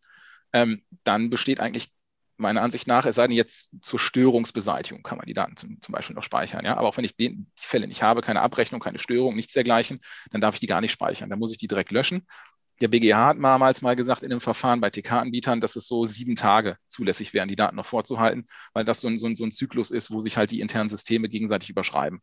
ähm, 0.53 0.83
dann 1.03 1.29
besteht 1.29 1.59
eigentlich 1.59 1.91
meiner 2.39 2.61
Ansicht 2.61 2.87
nach, 2.87 3.05
es 3.05 3.15
sei 3.15 3.27
denn 3.27 3.35
jetzt 3.35 3.71
zur 3.81 3.99
Störungsbeseitigung 3.99 5.03
kann 5.03 5.17
man 5.17 5.27
die 5.27 5.33
Daten 5.33 5.57
zum, 5.57 5.81
zum 5.81 5.91
Beispiel 5.91 6.15
noch 6.15 6.23
speichern. 6.23 6.65
Ja? 6.65 6.77
Aber 6.77 6.87
auch 6.87 6.97
wenn 6.97 7.03
ich 7.03 7.15
den, 7.15 7.51
die 7.61 7.65
Fälle 7.65 7.87
nicht 7.87 8.01
habe, 8.01 8.21
keine 8.21 8.41
Abrechnung, 8.41 8.79
keine 8.79 8.99
Störung, 8.99 9.35
nichts 9.35 9.53
dergleichen, 9.53 9.99
dann 10.31 10.41
darf 10.41 10.55
ich 10.55 10.61
die 10.61 10.67
gar 10.67 10.81
nicht 10.81 10.91
speichern. 10.91 11.29
Dann 11.29 11.39
muss 11.39 11.51
ich 11.51 11.57
die 11.57 11.67
direkt 11.67 11.91
löschen. 11.91 12.25
Der 12.81 12.87
BGH 12.87 13.27
hat 13.27 13.37
damals 13.41 13.81
mal 13.81 13.97
gesagt 13.97 14.23
in 14.23 14.29
dem 14.29 14.39
Verfahren 14.39 14.79
bei 14.79 14.89
TK-Anbietern, 14.89 15.59
dass 15.59 15.75
es 15.75 15.85
so 15.85 16.05
sieben 16.05 16.37
Tage 16.37 16.77
zulässig 16.85 17.33
wären, 17.33 17.49
die 17.49 17.57
Daten 17.57 17.75
noch 17.75 17.85
vorzuhalten, 17.85 18.45
weil 18.71 18.85
das 18.85 19.01
so 19.01 19.09
ein, 19.09 19.17
so 19.17 19.27
ein, 19.27 19.35
so 19.35 19.43
ein 19.43 19.51
Zyklus 19.51 19.91
ist, 19.91 20.11
wo 20.11 20.21
sich 20.21 20.37
halt 20.37 20.51
die 20.51 20.61
internen 20.61 20.89
Systeme 20.89 21.27
gegenseitig 21.27 21.69
überschreiben. 21.69 22.21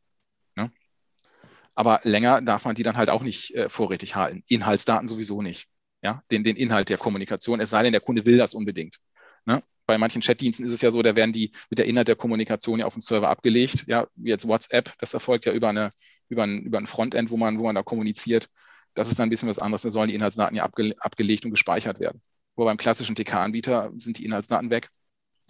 Aber 1.76 2.00
länger 2.02 2.40
darf 2.40 2.64
man 2.64 2.74
die 2.74 2.82
dann 2.82 2.96
halt 2.96 3.10
auch 3.10 3.22
nicht 3.22 3.54
äh, 3.54 3.68
vorrätig 3.68 4.16
halten. 4.16 4.42
Inhaltsdaten 4.48 5.06
sowieso 5.06 5.42
nicht. 5.42 5.68
Ja, 6.02 6.22
den, 6.30 6.42
den 6.42 6.56
Inhalt 6.56 6.88
der 6.88 6.98
Kommunikation, 6.98 7.60
es 7.60 7.70
sei 7.70 7.82
denn, 7.82 7.92
der 7.92 8.00
Kunde 8.00 8.24
will 8.24 8.38
das 8.38 8.54
unbedingt. 8.54 8.98
Ne? 9.44 9.62
Bei 9.86 9.98
manchen 9.98 10.22
Chatdiensten 10.22 10.66
ist 10.66 10.72
es 10.72 10.80
ja 10.80 10.90
so, 10.90 11.02
da 11.02 11.14
werden 11.16 11.32
die 11.32 11.52
mit 11.70 11.78
der 11.78 11.86
Inhalt 11.86 12.08
der 12.08 12.16
Kommunikation 12.16 12.80
ja 12.80 12.86
auf 12.86 12.94
den 12.94 13.00
Server 13.00 13.28
abgelegt. 13.28 13.84
Ja, 13.86 14.08
wie 14.16 14.30
jetzt 14.30 14.48
WhatsApp, 14.48 14.94
das 14.98 15.14
erfolgt 15.14 15.44
ja 15.44 15.52
über 15.52 15.68
eine, 15.68 15.90
über 16.28 16.44
ein, 16.44 16.62
über 16.62 16.78
ein 16.78 16.86
Frontend, 16.86 17.30
wo 17.30 17.36
man, 17.36 17.58
wo 17.58 17.64
man 17.64 17.74
da 17.74 17.82
kommuniziert. 17.82 18.48
Das 18.94 19.08
ist 19.08 19.18
dann 19.18 19.26
ein 19.26 19.30
bisschen 19.30 19.48
was 19.48 19.58
anderes. 19.58 19.82
Da 19.82 19.90
sollen 19.90 20.08
die 20.08 20.14
Inhaltsdaten 20.14 20.56
ja 20.56 20.64
abge, 20.64 20.94
abgelegt 20.98 21.44
und 21.44 21.50
gespeichert 21.50 22.00
werden. 22.00 22.22
Wo 22.56 22.64
beim 22.64 22.78
klassischen 22.78 23.14
TK-Anbieter 23.14 23.92
sind 23.98 24.18
die 24.18 24.24
Inhaltsdaten 24.24 24.70
weg, 24.70 24.88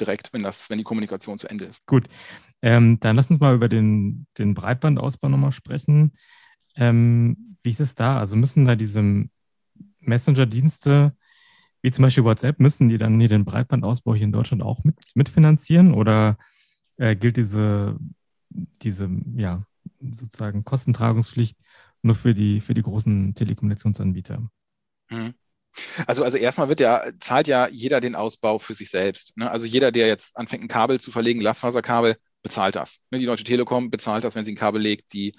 direkt, 0.00 0.32
wenn, 0.32 0.42
das, 0.42 0.68
wenn 0.68 0.78
die 0.78 0.84
Kommunikation 0.84 1.38
zu 1.38 1.48
Ende 1.48 1.64
ist. 1.64 1.86
Gut, 1.86 2.06
ähm, 2.62 2.98
dann 3.00 3.16
lass 3.16 3.30
uns 3.30 3.40
mal 3.40 3.54
über 3.54 3.68
den, 3.68 4.26
den 4.38 4.54
Breitbandausbau 4.54 5.28
nochmal 5.28 5.52
sprechen. 5.52 6.12
Ähm, 6.76 7.56
wie 7.62 7.70
ist 7.70 7.80
es 7.80 7.94
da? 7.94 8.18
Also 8.18 8.36
müssen 8.36 8.64
da 8.64 8.76
diese 8.76 9.28
Messenger-Dienste, 10.00 11.16
wie 11.82 11.90
zum 11.90 12.02
Beispiel 12.02 12.24
WhatsApp, 12.24 12.60
müssen 12.60 12.88
die 12.88 12.98
dann 12.98 13.18
hier 13.18 13.28
den 13.28 13.44
Breitbandausbau 13.44 14.14
hier 14.14 14.24
in 14.24 14.32
Deutschland 14.32 14.62
auch 14.62 14.84
mit, 14.84 14.96
mitfinanzieren 15.14 15.94
oder 15.94 16.38
äh, 16.96 17.14
gilt 17.14 17.36
diese, 17.36 17.98
diese, 18.50 19.10
ja, 19.34 19.64
sozusagen 20.00 20.64
Kostentragungspflicht 20.64 21.56
nur 22.02 22.14
für 22.14 22.34
die, 22.34 22.60
für 22.60 22.74
die 22.74 22.82
großen 22.82 23.34
Telekommunikationsanbieter? 23.34 24.48
Mhm. 25.10 25.34
Also, 26.06 26.24
also 26.24 26.38
erstmal 26.38 26.68
wird 26.68 26.80
ja, 26.80 27.04
zahlt 27.20 27.48
ja 27.48 27.68
jeder 27.68 28.00
den 28.00 28.14
Ausbau 28.14 28.58
für 28.58 28.74
sich 28.74 28.88
selbst. 28.88 29.36
Ne? 29.36 29.50
Also 29.50 29.66
jeder, 29.66 29.92
der 29.92 30.06
jetzt 30.06 30.36
anfängt, 30.36 30.64
ein 30.64 30.68
Kabel 30.68 30.98
zu 31.00 31.10
verlegen, 31.10 31.40
Glasfaserkabel, 31.40 32.16
bezahlt 32.46 32.76
das. 32.76 33.00
Ne? 33.10 33.18
Die 33.18 33.26
Deutsche 33.26 33.44
Telekom 33.44 33.90
bezahlt 33.90 34.24
das, 34.24 34.34
wenn 34.34 34.44
sie 34.44 34.52
ein 34.52 34.56
Kabel 34.56 34.80
legt. 34.80 35.12
Die, 35.12 35.34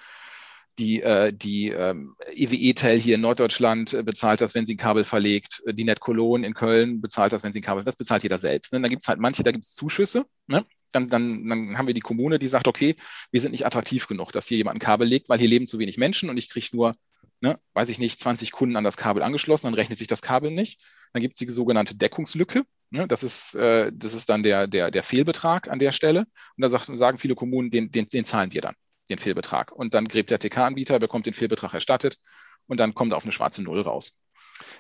die, 0.78 1.02
äh, 1.02 1.34
die 1.34 1.70
ähm, 1.70 2.16
EWE-Tel 2.34 3.00
hier 3.00 3.16
in 3.16 3.22
Norddeutschland 3.22 3.94
äh, 3.94 4.04
bezahlt 4.04 4.42
das, 4.42 4.54
wenn 4.54 4.66
sie 4.66 4.76
ein 4.76 4.78
Kabel 4.78 5.06
verlegt. 5.06 5.64
Die 5.66 5.84
Net 5.84 6.00
Cologne 6.00 6.46
in 6.46 6.54
Köln 6.54 7.02
bezahlt 7.02 7.34
das, 7.34 7.44
wenn 7.44 7.52
sie 7.52 7.60
ein 7.60 7.64
Kabel. 7.64 7.84
Das 7.84 7.96
bezahlt 7.96 8.24
jeder 8.24 8.38
selbst. 8.38 8.74
Ne? 8.74 8.82
Dann 8.82 8.90
gibt 8.90 9.02
es 9.02 9.08
halt 9.08 9.20
manche, 9.20 9.44
da 9.44 9.52
gibt 9.52 9.66
es 9.66 9.74
Zuschüsse. 9.74 10.26
Ne? 10.48 10.66
Dann, 10.92 11.08
dann, 11.08 11.48
dann 11.48 11.78
haben 11.78 11.88
wir 11.88 11.94
die 11.94 12.02
Kommune, 12.02 12.40
die 12.40 12.48
sagt, 12.48 12.68
okay, 12.68 12.96
wir 13.32 13.42
sind 13.42 13.52
nicht 13.52 13.66
attraktiv 13.66 14.08
genug, 14.08 14.32
dass 14.32 14.48
hier 14.48 14.58
jemand 14.58 14.76
ein 14.76 14.80
Kabel 14.80 15.08
legt, 15.08 15.30
weil 15.30 15.40
hier 15.40 15.50
leben 15.50 15.66
zu 15.66 15.80
wenig 15.80 15.98
Menschen 15.98 16.30
und 16.30 16.38
ich 16.38 16.50
kriege 16.50 16.68
nur 16.74 16.96
ne, 17.42 17.60
weiß 17.74 17.90
ich 17.90 18.00
nicht, 18.00 18.20
20 18.20 18.52
Kunden 18.52 18.76
an 18.76 18.84
das 18.84 18.98
Kabel 18.98 19.24
angeschlossen, 19.24 19.68
dann 19.68 19.74
rechnet 19.74 19.98
sich 19.98 20.08
das 20.08 20.22
Kabel 20.22 20.52
nicht. 20.52 20.82
Dann 21.14 21.22
gibt 21.22 21.34
es 21.34 21.40
die 21.40 21.50
sogenannte 21.50 21.96
Deckungslücke. 21.96 22.64
Ne, 22.90 23.08
das, 23.08 23.24
ist, 23.24 23.56
äh, 23.56 23.92
das 23.94 24.14
ist 24.14 24.30
dann 24.30 24.44
der, 24.44 24.68
der, 24.68 24.92
der 24.92 25.04
Fehlbetrag 25.04 25.70
an 25.70 25.80
der 25.80 25.92
Stelle. 25.92 26.26
Und 26.56 26.62
da 26.62 26.70
sagen 26.70 27.18
viele 27.18 27.36
Kommunen, 27.36 27.70
den, 27.70 27.92
den, 27.92 28.08
den 28.08 28.24
zahlen 28.24 28.54
wir 28.54 28.62
dann, 28.62 28.76
den 29.10 29.18
Fehlbetrag. 29.18 29.72
Und 29.74 29.94
dann 29.94 30.08
gräbt 30.08 30.30
der 30.30 30.40
TK-Anbieter, 30.40 31.00
bekommt 31.00 31.26
den 31.26 31.34
Fehlbetrag 31.34 31.74
erstattet 31.74 32.18
und 32.66 32.80
dann 32.80 32.94
kommt 32.94 33.14
auf 33.14 33.24
eine 33.24 33.34
schwarze 33.34 33.62
Null 33.62 33.82
raus. 33.82 34.14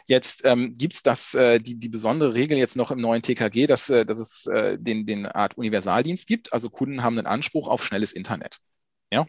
Jetzt 0.07 0.45
ähm, 0.45 0.75
gibt 0.77 0.93
es 1.05 1.33
äh, 1.33 1.59
die, 1.59 1.75
die 1.75 1.89
besondere 1.89 2.33
Regel 2.33 2.57
jetzt 2.57 2.75
noch 2.75 2.91
im 2.91 2.99
neuen 2.99 3.21
TKG, 3.21 3.67
dass, 3.67 3.89
äh, 3.89 4.05
dass 4.05 4.19
es 4.19 4.47
äh, 4.47 4.77
den, 4.79 5.05
den 5.05 5.25
Art 5.25 5.57
Universaldienst 5.57 6.27
gibt. 6.27 6.53
Also 6.53 6.69
Kunden 6.69 7.03
haben 7.03 7.17
einen 7.17 7.27
Anspruch 7.27 7.67
auf 7.67 7.83
schnelles 7.83 8.13
Internet. 8.13 8.59
Ja, 9.11 9.27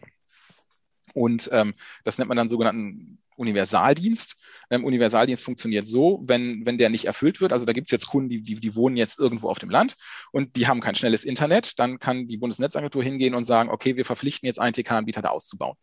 und 1.19 1.49
ähm, 1.51 1.73
das 2.05 2.17
nennt 2.17 2.29
man 2.29 2.37
dann 2.37 2.47
sogenannten 2.47 3.17
Universaldienst. 3.35 4.37
Ähm, 4.69 4.85
Universaldienst 4.85 5.43
funktioniert 5.43 5.85
so, 5.85 6.21
wenn, 6.23 6.65
wenn 6.65 6.77
der 6.77 6.89
nicht 6.89 7.05
erfüllt 7.05 7.41
wird. 7.41 7.51
Also 7.51 7.65
da 7.65 7.73
gibt 7.73 7.89
es 7.89 7.91
jetzt 7.91 8.07
Kunden, 8.07 8.29
die, 8.29 8.41
die, 8.41 8.55
die 8.55 8.73
wohnen 8.73 8.95
jetzt 8.95 9.19
irgendwo 9.19 9.49
auf 9.49 9.59
dem 9.59 9.69
Land 9.69 9.97
und 10.31 10.55
die 10.55 10.67
haben 10.67 10.79
kein 10.79 10.95
schnelles 10.95 11.25
Internet. 11.25 11.77
Dann 11.77 11.99
kann 11.99 12.29
die 12.29 12.37
Bundesnetzagentur 12.37 13.03
hingehen 13.03 13.35
und 13.35 13.43
sagen, 13.43 13.69
okay, 13.69 13.97
wir 13.97 14.05
verpflichten 14.05 14.47
jetzt 14.47 14.61
einen 14.61 14.71
TK-Anbieter 14.71 15.21
da 15.21 15.27
auszubauen. 15.27 15.75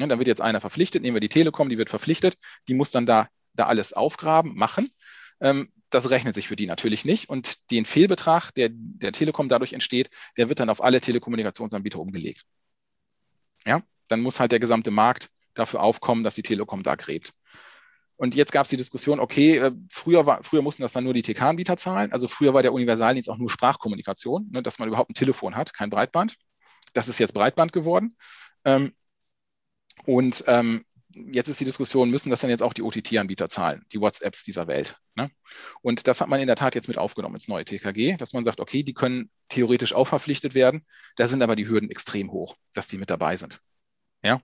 Ja, 0.00 0.06
dann 0.06 0.18
wird 0.20 0.28
jetzt 0.28 0.40
einer 0.40 0.62
verpflichtet, 0.62 1.02
nehmen 1.02 1.16
wir 1.16 1.20
die 1.20 1.28
Telekom, 1.28 1.68
die 1.68 1.76
wird 1.76 1.90
verpflichtet, 1.90 2.38
die 2.66 2.72
muss 2.72 2.90
dann 2.90 3.04
da, 3.04 3.28
da 3.52 3.66
alles 3.66 3.92
aufgraben, 3.92 4.54
machen. 4.54 4.88
Ähm, 5.42 5.70
das 5.90 6.08
rechnet 6.08 6.34
sich 6.34 6.48
für 6.48 6.56
die 6.56 6.66
natürlich 6.66 7.04
nicht. 7.04 7.28
Und 7.28 7.70
den 7.70 7.84
Fehlbetrag, 7.84 8.52
der 8.54 8.70
der 8.72 9.12
Telekom 9.12 9.50
dadurch 9.50 9.74
entsteht, 9.74 10.08
der 10.38 10.48
wird 10.48 10.60
dann 10.60 10.70
auf 10.70 10.82
alle 10.82 11.02
Telekommunikationsanbieter 11.02 11.98
umgelegt. 12.00 12.46
Ja, 13.66 13.82
dann 14.08 14.20
muss 14.20 14.40
halt 14.40 14.52
der 14.52 14.60
gesamte 14.60 14.90
Markt 14.90 15.30
dafür 15.54 15.82
aufkommen, 15.82 16.24
dass 16.24 16.34
die 16.34 16.42
Telekom 16.42 16.82
da 16.82 16.94
gräbt. 16.94 17.34
Und 18.16 18.34
jetzt 18.34 18.50
gab 18.50 18.64
es 18.64 18.70
die 18.70 18.76
Diskussion, 18.76 19.20
okay, 19.20 19.58
äh, 19.58 19.72
früher, 19.88 20.26
war, 20.26 20.42
früher 20.42 20.60
mussten 20.60 20.82
das 20.82 20.92
dann 20.92 21.04
nur 21.04 21.14
die 21.14 21.22
TK-Anbieter 21.22 21.76
zahlen. 21.76 22.12
Also 22.12 22.26
früher 22.26 22.52
war 22.52 22.62
der 22.62 22.72
Universaldienst 22.72 23.30
auch 23.30 23.38
nur 23.38 23.48
Sprachkommunikation, 23.48 24.48
ne, 24.50 24.62
dass 24.62 24.80
man 24.80 24.88
überhaupt 24.88 25.10
ein 25.10 25.14
Telefon 25.14 25.54
hat, 25.54 25.72
kein 25.72 25.88
Breitband. 25.88 26.34
Das 26.94 27.06
ist 27.08 27.20
jetzt 27.20 27.32
Breitband 27.32 27.72
geworden. 27.72 28.16
Ähm, 28.64 28.92
und 30.04 30.42
ähm, 30.48 30.84
jetzt 31.10 31.48
ist 31.48 31.60
die 31.60 31.64
Diskussion, 31.64 32.10
müssen 32.10 32.30
das 32.30 32.40
dann 32.40 32.50
jetzt 32.50 32.62
auch 32.62 32.74
die 32.74 32.82
OTT-Anbieter 32.82 33.48
zahlen, 33.48 33.84
die 33.92 34.00
WhatsApps 34.00 34.42
dieser 34.42 34.66
Welt. 34.66 34.96
Ne? 35.14 35.30
Und 35.80 36.08
das 36.08 36.20
hat 36.20 36.28
man 36.28 36.40
in 36.40 36.48
der 36.48 36.56
Tat 36.56 36.74
jetzt 36.74 36.88
mit 36.88 36.98
aufgenommen 36.98 37.36
ins 37.36 37.46
neue 37.46 37.64
TKG, 37.64 38.16
dass 38.16 38.32
man 38.32 38.44
sagt, 38.44 38.58
okay, 38.58 38.82
die 38.82 38.94
können 38.94 39.30
theoretisch 39.48 39.94
auch 39.94 40.08
verpflichtet 40.08 40.54
werden. 40.54 40.84
Da 41.16 41.28
sind 41.28 41.42
aber 41.42 41.54
die 41.54 41.68
Hürden 41.68 41.90
extrem 41.90 42.32
hoch, 42.32 42.56
dass 42.74 42.88
die 42.88 42.98
mit 42.98 43.10
dabei 43.10 43.36
sind. 43.36 43.60
Ja. 44.22 44.40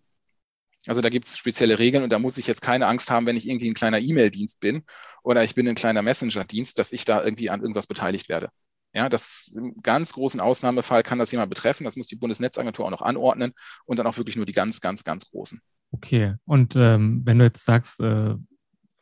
Also 0.87 1.01
da 1.01 1.09
gibt 1.09 1.27
es 1.27 1.39
spezielle 1.39 1.79
Regeln 1.79 2.05
und 2.05 2.11
da 2.11 2.19
muss 2.19 2.37
ich 2.37 2.47
jetzt 2.47 2.61
keine 2.61 2.87
Angst 2.87 3.11
haben, 3.11 3.27
wenn 3.27 3.37
ich 3.37 3.49
irgendwie 3.49 3.71
ein 3.71 3.75
kleiner 3.75 4.01
E-Mail-Dienst 4.01 4.61
bin 4.61 4.85
oder 5.23 5.43
ich 5.45 5.55
bin 5.55 5.67
ein 5.67 5.75
kleiner 5.75 6.03
Messenger-Dienst, 6.03 6.79
dass 6.79 6.93
ich 6.93 7.05
da 7.05 7.25
irgendwie 7.25 7.49
an 7.51 7.61
irgendwas 7.61 7.87
beteiligt 7.87 8.29
werde. 8.29 8.51
Ja, 8.93 9.09
das 9.09 9.51
im 9.57 9.83
ganz 9.83 10.13
großen 10.13 10.41
Ausnahmefall 10.41 11.03
kann 11.03 11.19
das 11.19 11.33
jemand 11.33 11.51
betreffen. 11.51 11.85
Das 11.85 11.97
muss 11.97 12.07
die 12.07 12.17
Bundesnetzagentur 12.17 12.87
auch 12.87 12.91
noch 12.91 13.03
anordnen 13.03 13.53
und 13.87 13.99
dann 13.99 14.07
auch 14.07 14.19
wirklich 14.19 14.37
nur 14.37 14.47
die 14.47 14.53
ganz, 14.53 14.81
ganz, 14.81 15.03
ganz 15.03 15.29
großen. 15.31 15.61
Okay. 15.91 16.35
Und 16.45 16.77
ähm, 16.77 17.23
wenn 17.25 17.39
du 17.39 17.45
jetzt 17.45 17.65
sagst, 17.65 17.99
äh, 18.01 18.37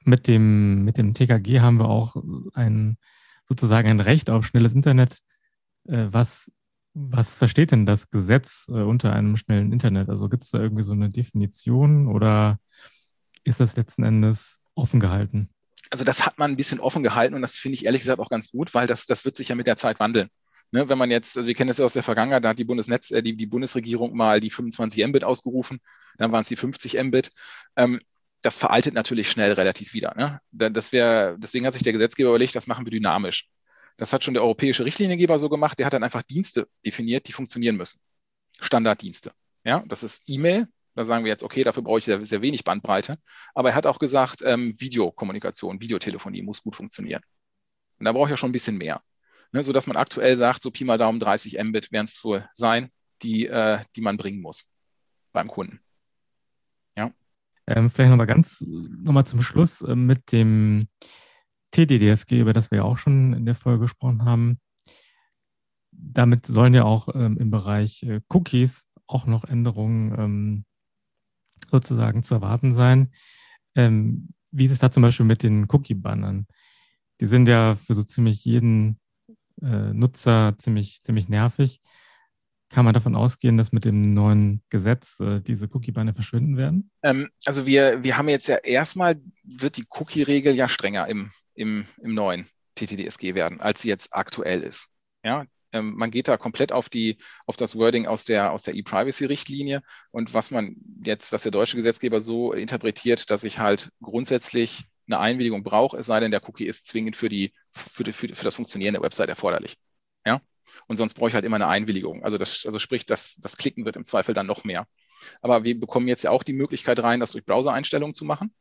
mit 0.04 0.28
dem, 0.28 0.84
mit 0.84 0.96
dem 0.96 1.14
TKG 1.14 1.60
haben 1.60 1.78
wir 1.78 1.88
auch 1.88 2.16
ein 2.54 2.96
sozusagen 3.44 3.88
ein 3.88 4.00
Recht 4.00 4.30
auf 4.30 4.46
schnelles 4.46 4.74
Internet, 4.74 5.18
äh, 5.88 6.06
was 6.10 6.50
was 6.94 7.36
versteht 7.36 7.70
denn 7.70 7.86
das 7.86 8.10
Gesetz 8.10 8.66
äh, 8.68 8.82
unter 8.82 9.12
einem 9.12 9.36
schnellen 9.36 9.72
Internet? 9.72 10.08
Also 10.08 10.28
gibt 10.28 10.44
es 10.44 10.50
da 10.50 10.60
irgendwie 10.60 10.82
so 10.82 10.92
eine 10.92 11.10
Definition 11.10 12.06
oder 12.06 12.56
ist 13.44 13.60
das 13.60 13.76
letzten 13.76 14.04
Endes 14.04 14.60
offen 14.74 15.00
gehalten? 15.00 15.48
Also 15.90 16.04
das 16.04 16.24
hat 16.24 16.38
man 16.38 16.52
ein 16.52 16.56
bisschen 16.56 16.80
offen 16.80 17.02
gehalten 17.02 17.34
und 17.34 17.42
das 17.42 17.56
finde 17.56 17.74
ich 17.74 17.84
ehrlich 17.84 18.02
gesagt 18.02 18.20
auch 18.20 18.30
ganz 18.30 18.50
gut, 18.50 18.72
weil 18.74 18.86
das, 18.86 19.06
das 19.06 19.24
wird 19.24 19.36
sich 19.36 19.48
ja 19.48 19.54
mit 19.54 19.66
der 19.66 19.76
Zeit 19.76 20.00
wandeln. 20.00 20.28
Ne, 20.74 20.88
wenn 20.88 20.96
man 20.96 21.10
jetzt, 21.10 21.36
also 21.36 21.46
wir 21.46 21.54
kennen 21.54 21.68
das 21.68 21.76
ja 21.76 21.84
aus 21.84 21.92
der 21.92 22.02
Vergangenheit, 22.02 22.42
da 22.42 22.50
hat 22.50 22.58
die 22.58 22.64
Bundesnetz, 22.64 23.10
äh, 23.10 23.22
die, 23.22 23.36
die 23.36 23.46
Bundesregierung 23.46 24.16
mal 24.16 24.40
die 24.40 24.50
25 24.50 25.06
Mbit 25.06 25.22
ausgerufen, 25.22 25.80
dann 26.16 26.32
waren 26.32 26.40
es 26.40 26.48
die 26.48 26.56
50 26.56 27.02
Mbit. 27.02 27.30
Ähm, 27.76 28.00
das 28.40 28.58
veraltet 28.58 28.94
natürlich 28.94 29.30
schnell 29.30 29.52
relativ 29.52 29.92
wieder. 29.92 30.14
Ne? 30.16 30.40
Das 30.50 30.92
wär, 30.92 31.36
deswegen 31.36 31.66
hat 31.66 31.74
sich 31.74 31.82
der 31.82 31.92
Gesetzgeber 31.92 32.30
überlegt, 32.30 32.56
das 32.56 32.66
machen 32.66 32.86
wir 32.86 32.90
dynamisch. 32.90 33.48
Das 33.96 34.12
hat 34.12 34.24
schon 34.24 34.34
der 34.34 34.42
europäische 34.42 34.84
Richtliniengeber 34.84 35.38
so 35.38 35.48
gemacht. 35.48 35.78
Der 35.78 35.86
hat 35.86 35.92
dann 35.92 36.04
einfach 36.04 36.22
Dienste 36.22 36.68
definiert, 36.84 37.28
die 37.28 37.32
funktionieren 37.32 37.76
müssen. 37.76 38.00
Standarddienste. 38.60 39.32
Ja, 39.64 39.82
das 39.86 40.02
ist 40.02 40.28
E-Mail. 40.28 40.68
Da 40.94 41.04
sagen 41.04 41.24
wir 41.24 41.30
jetzt, 41.30 41.42
okay, 41.42 41.64
dafür 41.64 41.82
brauche 41.82 41.98
ich 41.98 42.04
sehr, 42.04 42.24
sehr 42.26 42.42
wenig 42.42 42.64
Bandbreite. 42.64 43.16
Aber 43.54 43.70
er 43.70 43.74
hat 43.74 43.86
auch 43.86 43.98
gesagt, 43.98 44.42
ähm, 44.44 44.78
Videokommunikation, 44.78 45.80
Videotelefonie 45.80 46.42
muss 46.42 46.62
gut 46.62 46.76
funktionieren. 46.76 47.22
Und 47.98 48.04
da 48.04 48.12
brauche 48.12 48.26
ich 48.26 48.30
ja 48.30 48.36
schon 48.36 48.50
ein 48.50 48.52
bisschen 48.52 48.76
mehr. 48.76 49.00
Ne, 49.52 49.62
sodass 49.62 49.86
man 49.86 49.96
aktuell 49.96 50.36
sagt, 50.36 50.62
so 50.62 50.70
Pi 50.70 50.84
mal 50.84 50.98
Daumen 50.98 51.20
30 51.20 51.62
Mbit 51.62 51.92
werden 51.92 52.06
es 52.06 52.24
wohl 52.24 52.48
sein, 52.54 52.90
die, 53.22 53.46
äh, 53.46 53.80
die 53.96 54.00
man 54.00 54.16
bringen 54.16 54.40
muss 54.40 54.64
beim 55.32 55.48
Kunden. 55.48 55.80
Ja. 56.96 57.12
Ähm, 57.66 57.90
vielleicht 57.90 58.10
nochmal 58.10 58.26
ganz 58.26 58.64
nochmal 58.66 59.26
zum 59.26 59.42
Schluss 59.42 59.82
äh, 59.82 59.94
mit 59.94 60.32
dem 60.32 60.88
TDDSG, 61.72 62.40
über 62.40 62.52
das 62.52 62.70
wir 62.70 62.78
ja 62.78 62.84
auch 62.84 62.98
schon 62.98 63.32
in 63.32 63.44
der 63.44 63.54
Folge 63.54 63.80
gesprochen 63.80 64.24
haben, 64.24 64.60
damit 65.90 66.46
sollen 66.46 66.74
ja 66.74 66.84
auch 66.84 67.08
ähm, 67.14 67.36
im 67.38 67.50
Bereich 67.50 68.02
äh, 68.04 68.20
Cookies 68.28 68.86
auch 69.06 69.26
noch 69.26 69.44
Änderungen 69.44 70.14
ähm, 70.18 70.64
sozusagen 71.70 72.22
zu 72.22 72.34
erwarten 72.34 72.74
sein. 72.74 73.10
Ähm, 73.74 74.30
wie 74.50 74.66
ist 74.66 74.72
es 74.72 74.78
da 74.78 74.90
zum 74.90 75.02
Beispiel 75.02 75.26
mit 75.26 75.42
den 75.42 75.66
Cookie-Bannern? 75.68 76.46
Die 77.20 77.26
sind 77.26 77.48
ja 77.48 77.76
für 77.76 77.94
so 77.94 78.02
ziemlich 78.02 78.44
jeden 78.44 78.98
äh, 79.62 79.92
Nutzer 79.92 80.56
ziemlich, 80.58 81.02
ziemlich 81.02 81.28
nervig. 81.28 81.80
Kann 82.72 82.86
man 82.86 82.94
davon 82.94 83.16
ausgehen, 83.16 83.58
dass 83.58 83.72
mit 83.72 83.84
dem 83.84 84.14
neuen 84.14 84.62
Gesetz 84.70 85.20
äh, 85.20 85.40
diese 85.40 85.68
Cookie-Banner 85.72 86.14
verschwinden 86.14 86.56
werden? 86.56 86.90
Ähm, 87.02 87.28
also 87.44 87.66
wir, 87.66 88.02
wir 88.02 88.16
haben 88.16 88.30
jetzt 88.30 88.48
ja 88.48 88.56
erstmal, 88.56 89.20
wird 89.44 89.76
die 89.76 89.84
Cookie-Regel 89.90 90.54
ja 90.54 90.68
strenger 90.68 91.06
im, 91.06 91.30
im, 91.54 91.84
im 92.00 92.14
neuen 92.14 92.46
TTDSG 92.76 93.34
werden, 93.34 93.60
als 93.60 93.82
sie 93.82 93.88
jetzt 93.88 94.14
aktuell 94.14 94.62
ist. 94.62 94.88
Ja, 95.22 95.44
ähm, 95.72 95.94
man 95.96 96.10
geht 96.10 96.28
da 96.28 96.38
komplett 96.38 96.72
auf 96.72 96.88
die, 96.88 97.18
auf 97.46 97.56
das 97.56 97.76
Wording 97.76 98.06
aus 98.06 98.24
der, 98.24 98.52
aus 98.52 98.62
der 98.62 98.74
E-Privacy-Richtlinie 98.74 99.82
und 100.10 100.32
was 100.32 100.50
man 100.50 100.76
jetzt, 101.04 101.30
was 101.30 101.42
der 101.42 101.52
deutsche 101.52 101.76
Gesetzgeber 101.76 102.20
so 102.22 102.54
interpretiert, 102.54 103.30
dass 103.30 103.44
ich 103.44 103.58
halt 103.58 103.90
grundsätzlich 104.00 104.84
eine 105.06 105.18
Einwilligung 105.18 105.62
brauche, 105.62 105.98
es 105.98 106.06
sei 106.06 106.20
denn, 106.20 106.30
der 106.30 106.46
Cookie 106.48 106.66
ist 106.66 106.86
zwingend 106.86 107.16
für 107.16 107.28
die, 107.28 107.52
für, 107.70 108.04
die, 108.04 108.12
für, 108.12 108.28
das 108.28 108.54
Funktionieren 108.54 108.94
der 108.94 109.02
Website 109.02 109.28
erforderlich. 109.28 109.76
Ja, 110.24 110.40
Und 110.86 110.96
sonst 110.96 111.14
brauche 111.14 111.28
ich 111.28 111.34
halt 111.34 111.44
immer 111.44 111.56
eine 111.56 111.68
Einwilligung. 111.68 112.24
Also, 112.24 112.38
das, 112.38 112.66
also 112.66 112.78
sprich, 112.78 113.06
das, 113.06 113.36
das 113.36 113.56
Klicken 113.56 113.84
wird 113.84 113.96
im 113.96 114.04
Zweifel 114.04 114.34
dann 114.34 114.46
noch 114.46 114.64
mehr. 114.64 114.86
Aber 115.40 115.64
wir 115.64 115.78
bekommen 115.78 116.08
jetzt 116.08 116.24
ja 116.24 116.30
auch 116.30 116.42
die 116.42 116.52
Möglichkeit 116.52 117.02
rein, 117.02 117.20
das 117.20 117.32
durch 117.32 117.44
Browser-Einstellungen 117.44 118.14
zu 118.14 118.24
machen. 118.24 118.52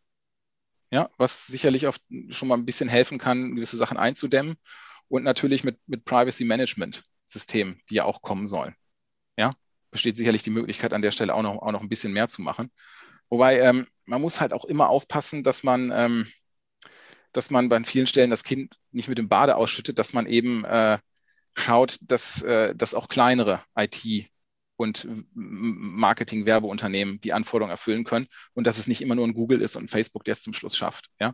Ja, 0.91 1.09
was 1.17 1.47
sicherlich 1.47 1.87
oft 1.87 2.01
schon 2.29 2.49
mal 2.49 2.57
ein 2.57 2.65
bisschen 2.65 2.89
helfen 2.89 3.17
kann, 3.17 3.55
gewisse 3.55 3.77
Sachen 3.77 3.97
einzudämmen. 3.97 4.57
Und 5.07 5.23
natürlich 5.23 5.63
mit, 5.63 5.79
mit 5.87 6.05
Privacy 6.05 6.45
Management 6.45 7.03
Systemen, 7.25 7.79
die 7.89 7.95
ja 7.95 8.05
auch 8.05 8.21
kommen 8.21 8.47
sollen. 8.47 8.75
Ja, 9.37 9.53
besteht 9.89 10.17
sicherlich 10.17 10.43
die 10.43 10.49
Möglichkeit, 10.49 10.93
an 10.93 11.01
der 11.01 11.11
Stelle 11.11 11.33
auch 11.33 11.41
noch, 11.41 11.61
auch 11.61 11.71
noch 11.71 11.81
ein 11.81 11.89
bisschen 11.89 12.13
mehr 12.13 12.27
zu 12.27 12.41
machen. 12.41 12.71
Wobei 13.29 13.59
ähm, 13.59 13.87
man 14.05 14.21
muss 14.21 14.41
halt 14.41 14.53
auch 14.53 14.65
immer 14.65 14.89
aufpassen, 14.89 15.43
dass 15.43 15.63
man, 15.63 15.91
ähm, 15.95 16.27
dass 17.31 17.49
man 17.49 17.69
bei 17.69 17.81
vielen 17.83 18.07
Stellen 18.07 18.29
das 18.29 18.43
Kind 18.43 18.75
nicht 18.91 19.07
mit 19.07 19.17
dem 19.17 19.29
Bade 19.29 19.55
ausschüttet, 19.55 19.97
dass 19.99 20.13
man 20.13 20.25
eben 20.27 20.65
äh, 20.65 20.97
schaut, 21.53 21.99
dass, 22.01 22.41
äh, 22.41 22.75
dass 22.75 22.93
auch 22.93 23.07
kleinere 23.07 23.61
IT- 23.75 24.29
und 24.77 25.07
Marketing-Werbeunternehmen 25.33 27.21
die 27.21 27.33
Anforderungen 27.33 27.71
erfüllen 27.71 28.03
können 28.03 28.27
und 28.53 28.65
dass 28.65 28.79
es 28.79 28.87
nicht 28.87 29.01
immer 29.01 29.15
nur 29.15 29.27
ein 29.27 29.33
Google 29.33 29.61
ist 29.61 29.75
und 29.75 29.83
ein 29.83 29.89
Facebook, 29.89 30.23
der 30.23 30.31
es 30.33 30.41
zum 30.41 30.53
Schluss 30.53 30.75
schafft. 30.75 31.09
Ja? 31.19 31.33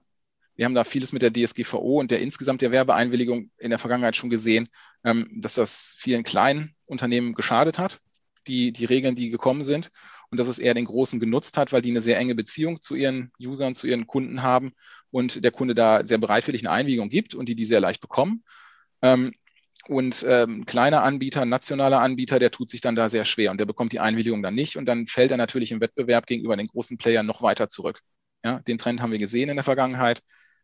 Wir 0.56 0.66
haben 0.66 0.76
da 0.76 0.84
vieles 0.84 1.14
mit 1.14 1.22
der 1.22 1.32
DSGVO 1.32 2.00
und 2.00 2.12
der 2.12 2.20
insgesamt 2.20 2.62
der 2.62 2.72
Werbeeinwilligung 2.72 3.52
in 3.58 3.70
der 3.70 3.80
Vergangenheit 3.80 4.16
schon 4.16 4.30
gesehen, 4.30 4.68
ähm, 5.04 5.30
dass 5.34 5.54
das 5.54 5.94
vielen 5.96 6.24
kleinen 6.24 6.76
Unternehmen 6.86 7.34
geschadet 7.34 7.80
hat, 7.80 8.00
die, 8.48 8.74
die 8.74 8.86
Regeln, 8.86 9.16
die 9.16 9.30
gekommen 9.30 9.64
sind 9.64 9.92
und 10.30 10.40
dass 10.40 10.48
es 10.48 10.60
eher 10.60 10.74
den 10.74 10.86
Großen 10.86 11.20
genutzt 11.20 11.58
hat, 11.58 11.72
weil 11.72 11.82
die 11.82 11.92
eine 11.92 12.02
sehr 12.02 12.18
enge 12.18 12.36
Beziehung 12.36 12.82
zu 12.82 12.96
ihren 12.96 13.32
Usern, 13.40 13.76
zu 13.76 13.88
ihren 13.88 14.08
Kunden 14.08 14.42
haben 14.42 14.74
und 15.12 15.44
der 15.44 15.52
Kunde 15.52 15.76
da 15.76 16.06
sehr 16.06 16.18
bereitwillig 16.18 16.62
eine 16.62 16.72
Einwilligung 16.72 17.10
gibt 17.10 17.34
und 17.34 17.48
die 17.48 17.56
die 17.56 17.66
sehr 17.66 17.80
leicht 17.80 18.02
bekommen. 18.02 18.44
Ähm, 19.02 19.32
und 19.88 20.26
ähm, 20.28 20.66
kleiner 20.66 21.04
Anbieter, 21.04 21.46
nationaler 21.46 22.02
Anbieter, 22.02 22.40
der 22.40 22.52
tut 22.52 22.70
sich 22.70 22.82
dann 22.82 22.96
da 22.96 23.10
sehr 23.10 23.26
schwer 23.26 23.52
und 23.52 23.58
der 23.58 23.66
bekommt 23.66 23.94
die 23.94 24.00
Einwilligung 24.00 24.44
dann 24.44 24.56
nicht 24.56 24.78
und 24.78 24.86
dann 24.86 25.08
fällt 25.08 25.32
er 25.32 25.38
natürlich 25.38 25.72
im 25.72 25.82
Wettbewerb 25.82 26.28
gegenüber 26.28 26.56
den 26.58 26.68
großen 26.68 26.98
Playern 26.98 27.26
noch 27.26 27.42
weiter 27.42 27.70
zurück. 27.70 28.02
Ja, 28.44 28.60
den 28.60 28.78
Trend 28.78 29.02
haben 29.02 29.12
wir 29.12 29.18
gesehen 29.18 29.50
in 29.50 29.56
der 29.56 29.64
Vergangenheit. 29.64 30.22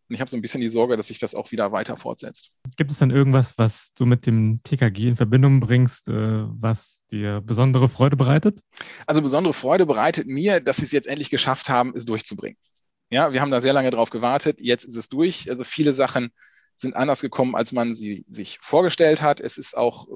Und 0.10 0.16
ich 0.16 0.22
habe 0.22 0.30
so 0.30 0.36
ein 0.36 0.42
bisschen 0.42 0.62
die 0.62 0.68
Sorge, 0.68 0.98
dass 0.98 1.08
sich 1.08 1.20
das 1.20 1.34
auch 1.34 1.52
wieder 1.52 1.72
weiter 1.72 1.96
fortsetzt. 1.96 2.52
Gibt 2.76 2.92
es 2.92 2.98
dann 3.00 3.10
irgendwas, 3.10 3.58
was 3.58 3.94
du 3.96 4.06
mit 4.06 4.26
dem 4.26 4.62
TKG 4.64 5.08
in 5.08 5.16
Verbindung 5.16 5.60
bringst, 5.62 6.10
äh, 6.10 6.14
was 6.14 7.04
dir 7.10 7.42
besondere 7.42 7.88
Freude 7.88 8.18
bereitet? 8.18 8.60
Also 9.08 9.22
besondere 9.22 9.54
Freude 9.54 9.86
bereitet 9.86 10.28
mir, 10.28 10.60
dass 10.60 10.78
sie 10.78 10.86
es 10.86 10.92
jetzt 10.92 11.08
endlich 11.08 11.30
geschafft 11.30 11.70
haben, 11.70 11.94
es 11.96 12.06
durchzubringen. 12.06 12.58
Ja, 13.12 13.32
wir 13.32 13.42
haben 13.42 13.52
da 13.52 13.62
sehr 13.62 13.74
lange 13.74 13.92
drauf 13.92 14.10
gewartet. 14.10 14.60
Jetzt 14.60 14.84
ist 14.84 14.98
es 14.98 15.08
durch. 15.08 15.50
Also 15.50 15.64
viele 15.64 15.94
Sachen 15.94 16.32
sind 16.84 16.96
anders 16.96 17.22
gekommen, 17.22 17.56
als 17.56 17.72
man 17.72 17.96
sie 17.96 18.26
sich 18.30 18.60
vorgestellt 18.62 19.24
hat. 19.24 19.40
Es 19.40 19.58
ist 19.58 19.76
auch, 19.76 20.08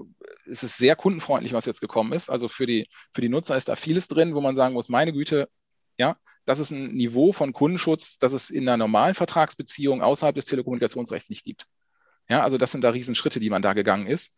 es 0.45 0.61
ist 0.61 0.77
sehr 0.77 0.95
kundenfreundlich, 0.95 1.53
was 1.53 1.65
jetzt 1.65 1.81
gekommen 1.81 2.13
ist. 2.13 2.29
Also 2.29 2.47
für 2.47 2.67
die, 2.67 2.87
für 3.13 3.21
die 3.21 3.29
Nutzer 3.29 3.57
ist 3.57 3.69
da 3.69 3.75
vieles 3.75 4.07
drin, 4.07 4.35
wo 4.35 4.41
man 4.41 4.55
sagen 4.55 4.75
muss, 4.75 4.89
meine 4.89 5.11
Güte, 5.11 5.49
ja, 5.97 6.15
das 6.45 6.59
ist 6.59 6.71
ein 6.71 6.93
Niveau 6.93 7.33
von 7.33 7.53
Kundenschutz, 7.53 8.19
das 8.19 8.33
es 8.33 8.51
in 8.51 8.69
einer 8.69 8.77
normalen 8.77 9.15
Vertragsbeziehung 9.15 10.01
außerhalb 10.01 10.35
des 10.35 10.45
Telekommunikationsrechts 10.45 11.29
nicht 11.29 11.43
gibt. 11.43 11.65
Ja, 12.29 12.43
also 12.43 12.57
das 12.57 12.71
sind 12.71 12.83
da 12.83 12.91
Riesenschritte, 12.91 13.39
die 13.39 13.49
man 13.49 13.61
da 13.61 13.73
gegangen 13.73 14.05
ist. 14.05 14.33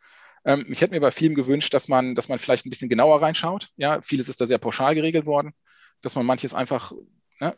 Ähm, 0.45 0.65
ich 0.69 0.81
hätte 0.81 0.93
mir 0.93 1.01
bei 1.01 1.11
vielem 1.11 1.35
gewünscht, 1.35 1.73
dass 1.73 1.87
man, 1.87 2.15
dass 2.15 2.29
man 2.29 2.39
vielleicht 2.39 2.65
ein 2.65 2.69
bisschen 2.69 2.89
genauer 2.89 3.21
reinschaut. 3.21 3.69
Ja, 3.75 4.01
vieles 4.01 4.29
ist 4.29 4.39
da 4.39 4.47
sehr 4.47 4.57
pauschal 4.57 4.95
geregelt 4.95 5.25
worden, 5.25 5.53
dass 6.01 6.15
man 6.15 6.25
manches 6.25 6.53
einfach 6.53 6.93
ne, 7.39 7.55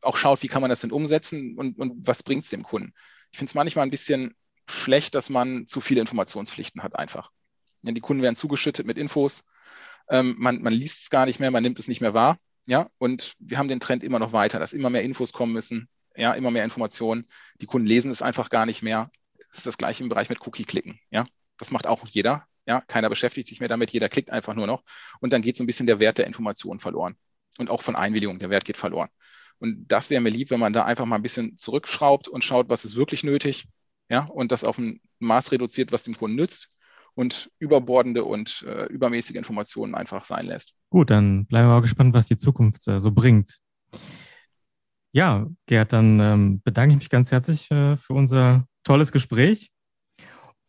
auch 0.00 0.16
schaut, 0.16 0.42
wie 0.42 0.48
kann 0.48 0.62
man 0.62 0.70
das 0.70 0.80
denn 0.80 0.92
umsetzen 0.92 1.56
und, 1.56 1.78
und 1.78 2.06
was 2.06 2.22
bringt 2.22 2.44
es 2.44 2.50
dem 2.50 2.62
Kunden. 2.62 2.92
Ich 3.30 3.38
finde 3.38 3.50
es 3.50 3.54
manchmal 3.54 3.86
ein 3.86 3.90
bisschen 3.90 4.34
schlecht, 4.66 5.14
dass 5.14 5.30
man 5.30 5.66
zu 5.66 5.80
viele 5.80 6.00
Informationspflichten 6.00 6.82
hat 6.82 6.96
einfach. 6.96 7.30
Ja, 7.82 7.92
die 7.92 8.00
Kunden 8.00 8.22
werden 8.22 8.36
zugeschüttet 8.36 8.86
mit 8.86 8.98
Infos, 8.98 9.44
ähm, 10.10 10.36
man, 10.38 10.62
man 10.62 10.72
liest 10.72 11.02
es 11.02 11.10
gar 11.10 11.26
nicht 11.26 11.40
mehr, 11.40 11.50
man 11.50 11.62
nimmt 11.62 11.78
es 11.78 11.88
nicht 11.88 12.00
mehr 12.00 12.14
wahr. 12.14 12.38
Ja, 12.66 12.90
und 12.98 13.34
wir 13.38 13.58
haben 13.58 13.68
den 13.68 13.80
Trend 13.80 14.04
immer 14.04 14.18
noch 14.18 14.32
weiter, 14.32 14.58
dass 14.58 14.72
immer 14.72 14.90
mehr 14.90 15.02
Infos 15.02 15.32
kommen 15.32 15.52
müssen, 15.52 15.88
ja, 16.16 16.34
immer 16.34 16.50
mehr 16.50 16.64
Informationen. 16.64 17.26
Die 17.60 17.66
Kunden 17.66 17.86
lesen 17.86 18.10
es 18.10 18.22
einfach 18.22 18.50
gar 18.50 18.66
nicht 18.66 18.82
mehr. 18.82 19.10
Es 19.50 19.58
ist 19.58 19.66
das 19.66 19.78
gleiche 19.78 20.02
im 20.02 20.08
Bereich 20.08 20.28
mit 20.28 20.46
Cookie-Klicken. 20.46 21.00
Ja, 21.10 21.24
das 21.56 21.70
macht 21.70 21.86
auch 21.86 22.06
jeder. 22.06 22.46
Ja, 22.66 22.82
keiner 22.82 23.08
beschäftigt 23.08 23.48
sich 23.48 23.60
mehr 23.60 23.68
damit, 23.68 23.90
jeder 23.92 24.10
klickt 24.10 24.30
einfach 24.30 24.54
nur 24.54 24.66
noch. 24.66 24.82
Und 25.20 25.32
dann 25.32 25.40
geht 25.40 25.56
so 25.56 25.64
ein 25.64 25.66
bisschen 25.66 25.86
der 25.86 26.00
Wert 26.00 26.18
der 26.18 26.26
Informationen 26.26 26.80
verloren. 26.80 27.16
Und 27.56 27.70
auch 27.70 27.82
von 27.82 27.96
Einwilligung, 27.96 28.38
der 28.38 28.50
Wert 28.50 28.66
geht 28.66 28.76
verloren. 28.76 29.08
Und 29.58 29.86
das 29.88 30.10
wäre 30.10 30.20
mir 30.20 30.30
lieb, 30.30 30.50
wenn 30.50 30.60
man 30.60 30.72
da 30.72 30.84
einfach 30.84 31.06
mal 31.06 31.16
ein 31.16 31.22
bisschen 31.22 31.56
zurückschraubt 31.56 32.28
und 32.28 32.44
schaut, 32.44 32.68
was 32.68 32.84
ist 32.84 32.96
wirklich 32.96 33.24
nötig. 33.24 33.66
Ja, 34.10 34.24
und 34.24 34.52
das 34.52 34.64
auf 34.64 34.78
ein 34.78 35.00
Maß 35.18 35.52
reduziert, 35.52 35.92
was 35.92 36.04
dem 36.04 36.16
Kunden 36.16 36.36
nützt 36.36 36.70
und 37.14 37.50
überbordende 37.58 38.24
und 38.24 38.64
äh, 38.66 38.84
übermäßige 38.86 39.36
Informationen 39.36 39.94
einfach 39.94 40.24
sein 40.24 40.46
lässt. 40.46 40.74
Gut, 40.88 41.10
dann 41.10 41.46
bleiben 41.46 41.66
wir 41.68 41.74
mal 41.74 41.82
gespannt, 41.82 42.14
was 42.14 42.26
die 42.26 42.36
Zukunft 42.36 42.86
äh, 42.86 43.00
so 43.00 43.10
bringt. 43.10 43.58
Ja, 45.12 45.46
Gerd, 45.66 45.92
dann 45.92 46.20
ähm, 46.20 46.62
bedanke 46.62 46.92
ich 46.92 46.98
mich 46.98 47.10
ganz 47.10 47.32
herzlich 47.32 47.70
äh, 47.70 47.96
für 47.96 48.12
unser 48.12 48.66
tolles 48.84 49.10
Gespräch. 49.10 49.70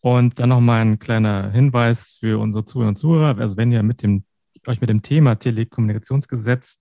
Und 0.02 0.39
dann 0.39 0.49
nochmal 0.49 0.82
ein 0.82 0.97
kleiner 0.97 1.52
Hinweis 1.52 2.17
für 2.19 2.39
unsere 2.39 2.65
Zuhörer 2.65 2.89
und 2.89 2.95
Zuhörer. 2.95 3.38
Also 3.38 3.58
wenn 3.58 3.71
ihr 3.71 3.84
mit 3.84 4.02
dem, 4.02 4.23
euch 4.65 4.82
mit 4.82 4.89
dem 4.89 5.02
Thema 5.02 5.36
Telekommunikationsgesetz 5.36 6.80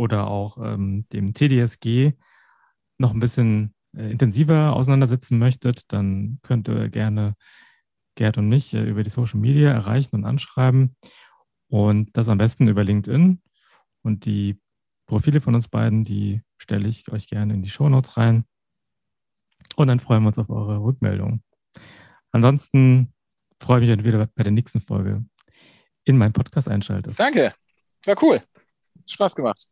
oder 0.00 0.28
auch 0.28 0.56
ähm, 0.56 1.06
dem 1.12 1.34
TDSG 1.34 2.14
noch 2.96 3.12
ein 3.12 3.20
bisschen 3.20 3.74
äh, 3.94 4.10
intensiver 4.10 4.74
auseinandersetzen 4.74 5.38
möchtet, 5.38 5.92
dann 5.92 6.38
könnt 6.42 6.68
ihr 6.68 6.88
gerne 6.88 7.34
Gerd 8.14 8.38
und 8.38 8.48
mich 8.48 8.72
äh, 8.72 8.82
über 8.82 9.04
die 9.04 9.10
Social 9.10 9.38
Media 9.38 9.70
erreichen 9.70 10.16
und 10.16 10.24
anschreiben. 10.24 10.96
Und 11.68 12.16
das 12.16 12.30
am 12.30 12.38
besten 12.38 12.66
über 12.66 12.82
LinkedIn. 12.82 13.42
Und 14.02 14.24
die 14.24 14.58
Profile 15.06 15.42
von 15.42 15.54
uns 15.54 15.68
beiden, 15.68 16.04
die 16.06 16.40
stelle 16.56 16.88
ich 16.88 17.12
euch 17.12 17.28
gerne 17.28 17.52
in 17.52 17.62
die 17.62 17.68
Show 17.68 17.90
Notes 17.90 18.16
rein. 18.16 18.44
Und 19.76 19.88
dann 19.88 20.00
freuen 20.00 20.22
wir 20.22 20.28
uns 20.28 20.38
auf 20.38 20.48
eure 20.48 20.82
Rückmeldung. 20.82 21.42
Ansonsten 22.32 23.12
freue 23.60 23.80
ich 23.80 23.82
mich, 23.82 23.90
wenn 23.90 23.98
du 23.98 24.04
wieder 24.06 24.26
bei 24.34 24.44
der 24.44 24.52
nächsten 24.52 24.80
Folge 24.80 25.24
in 26.04 26.16
meinen 26.16 26.32
Podcast 26.32 26.68
einschaltest. 26.68 27.20
Danke. 27.20 27.52
War 28.06 28.22
cool. 28.22 28.42
Spaß 29.12 29.34
gemacht. 29.34 29.68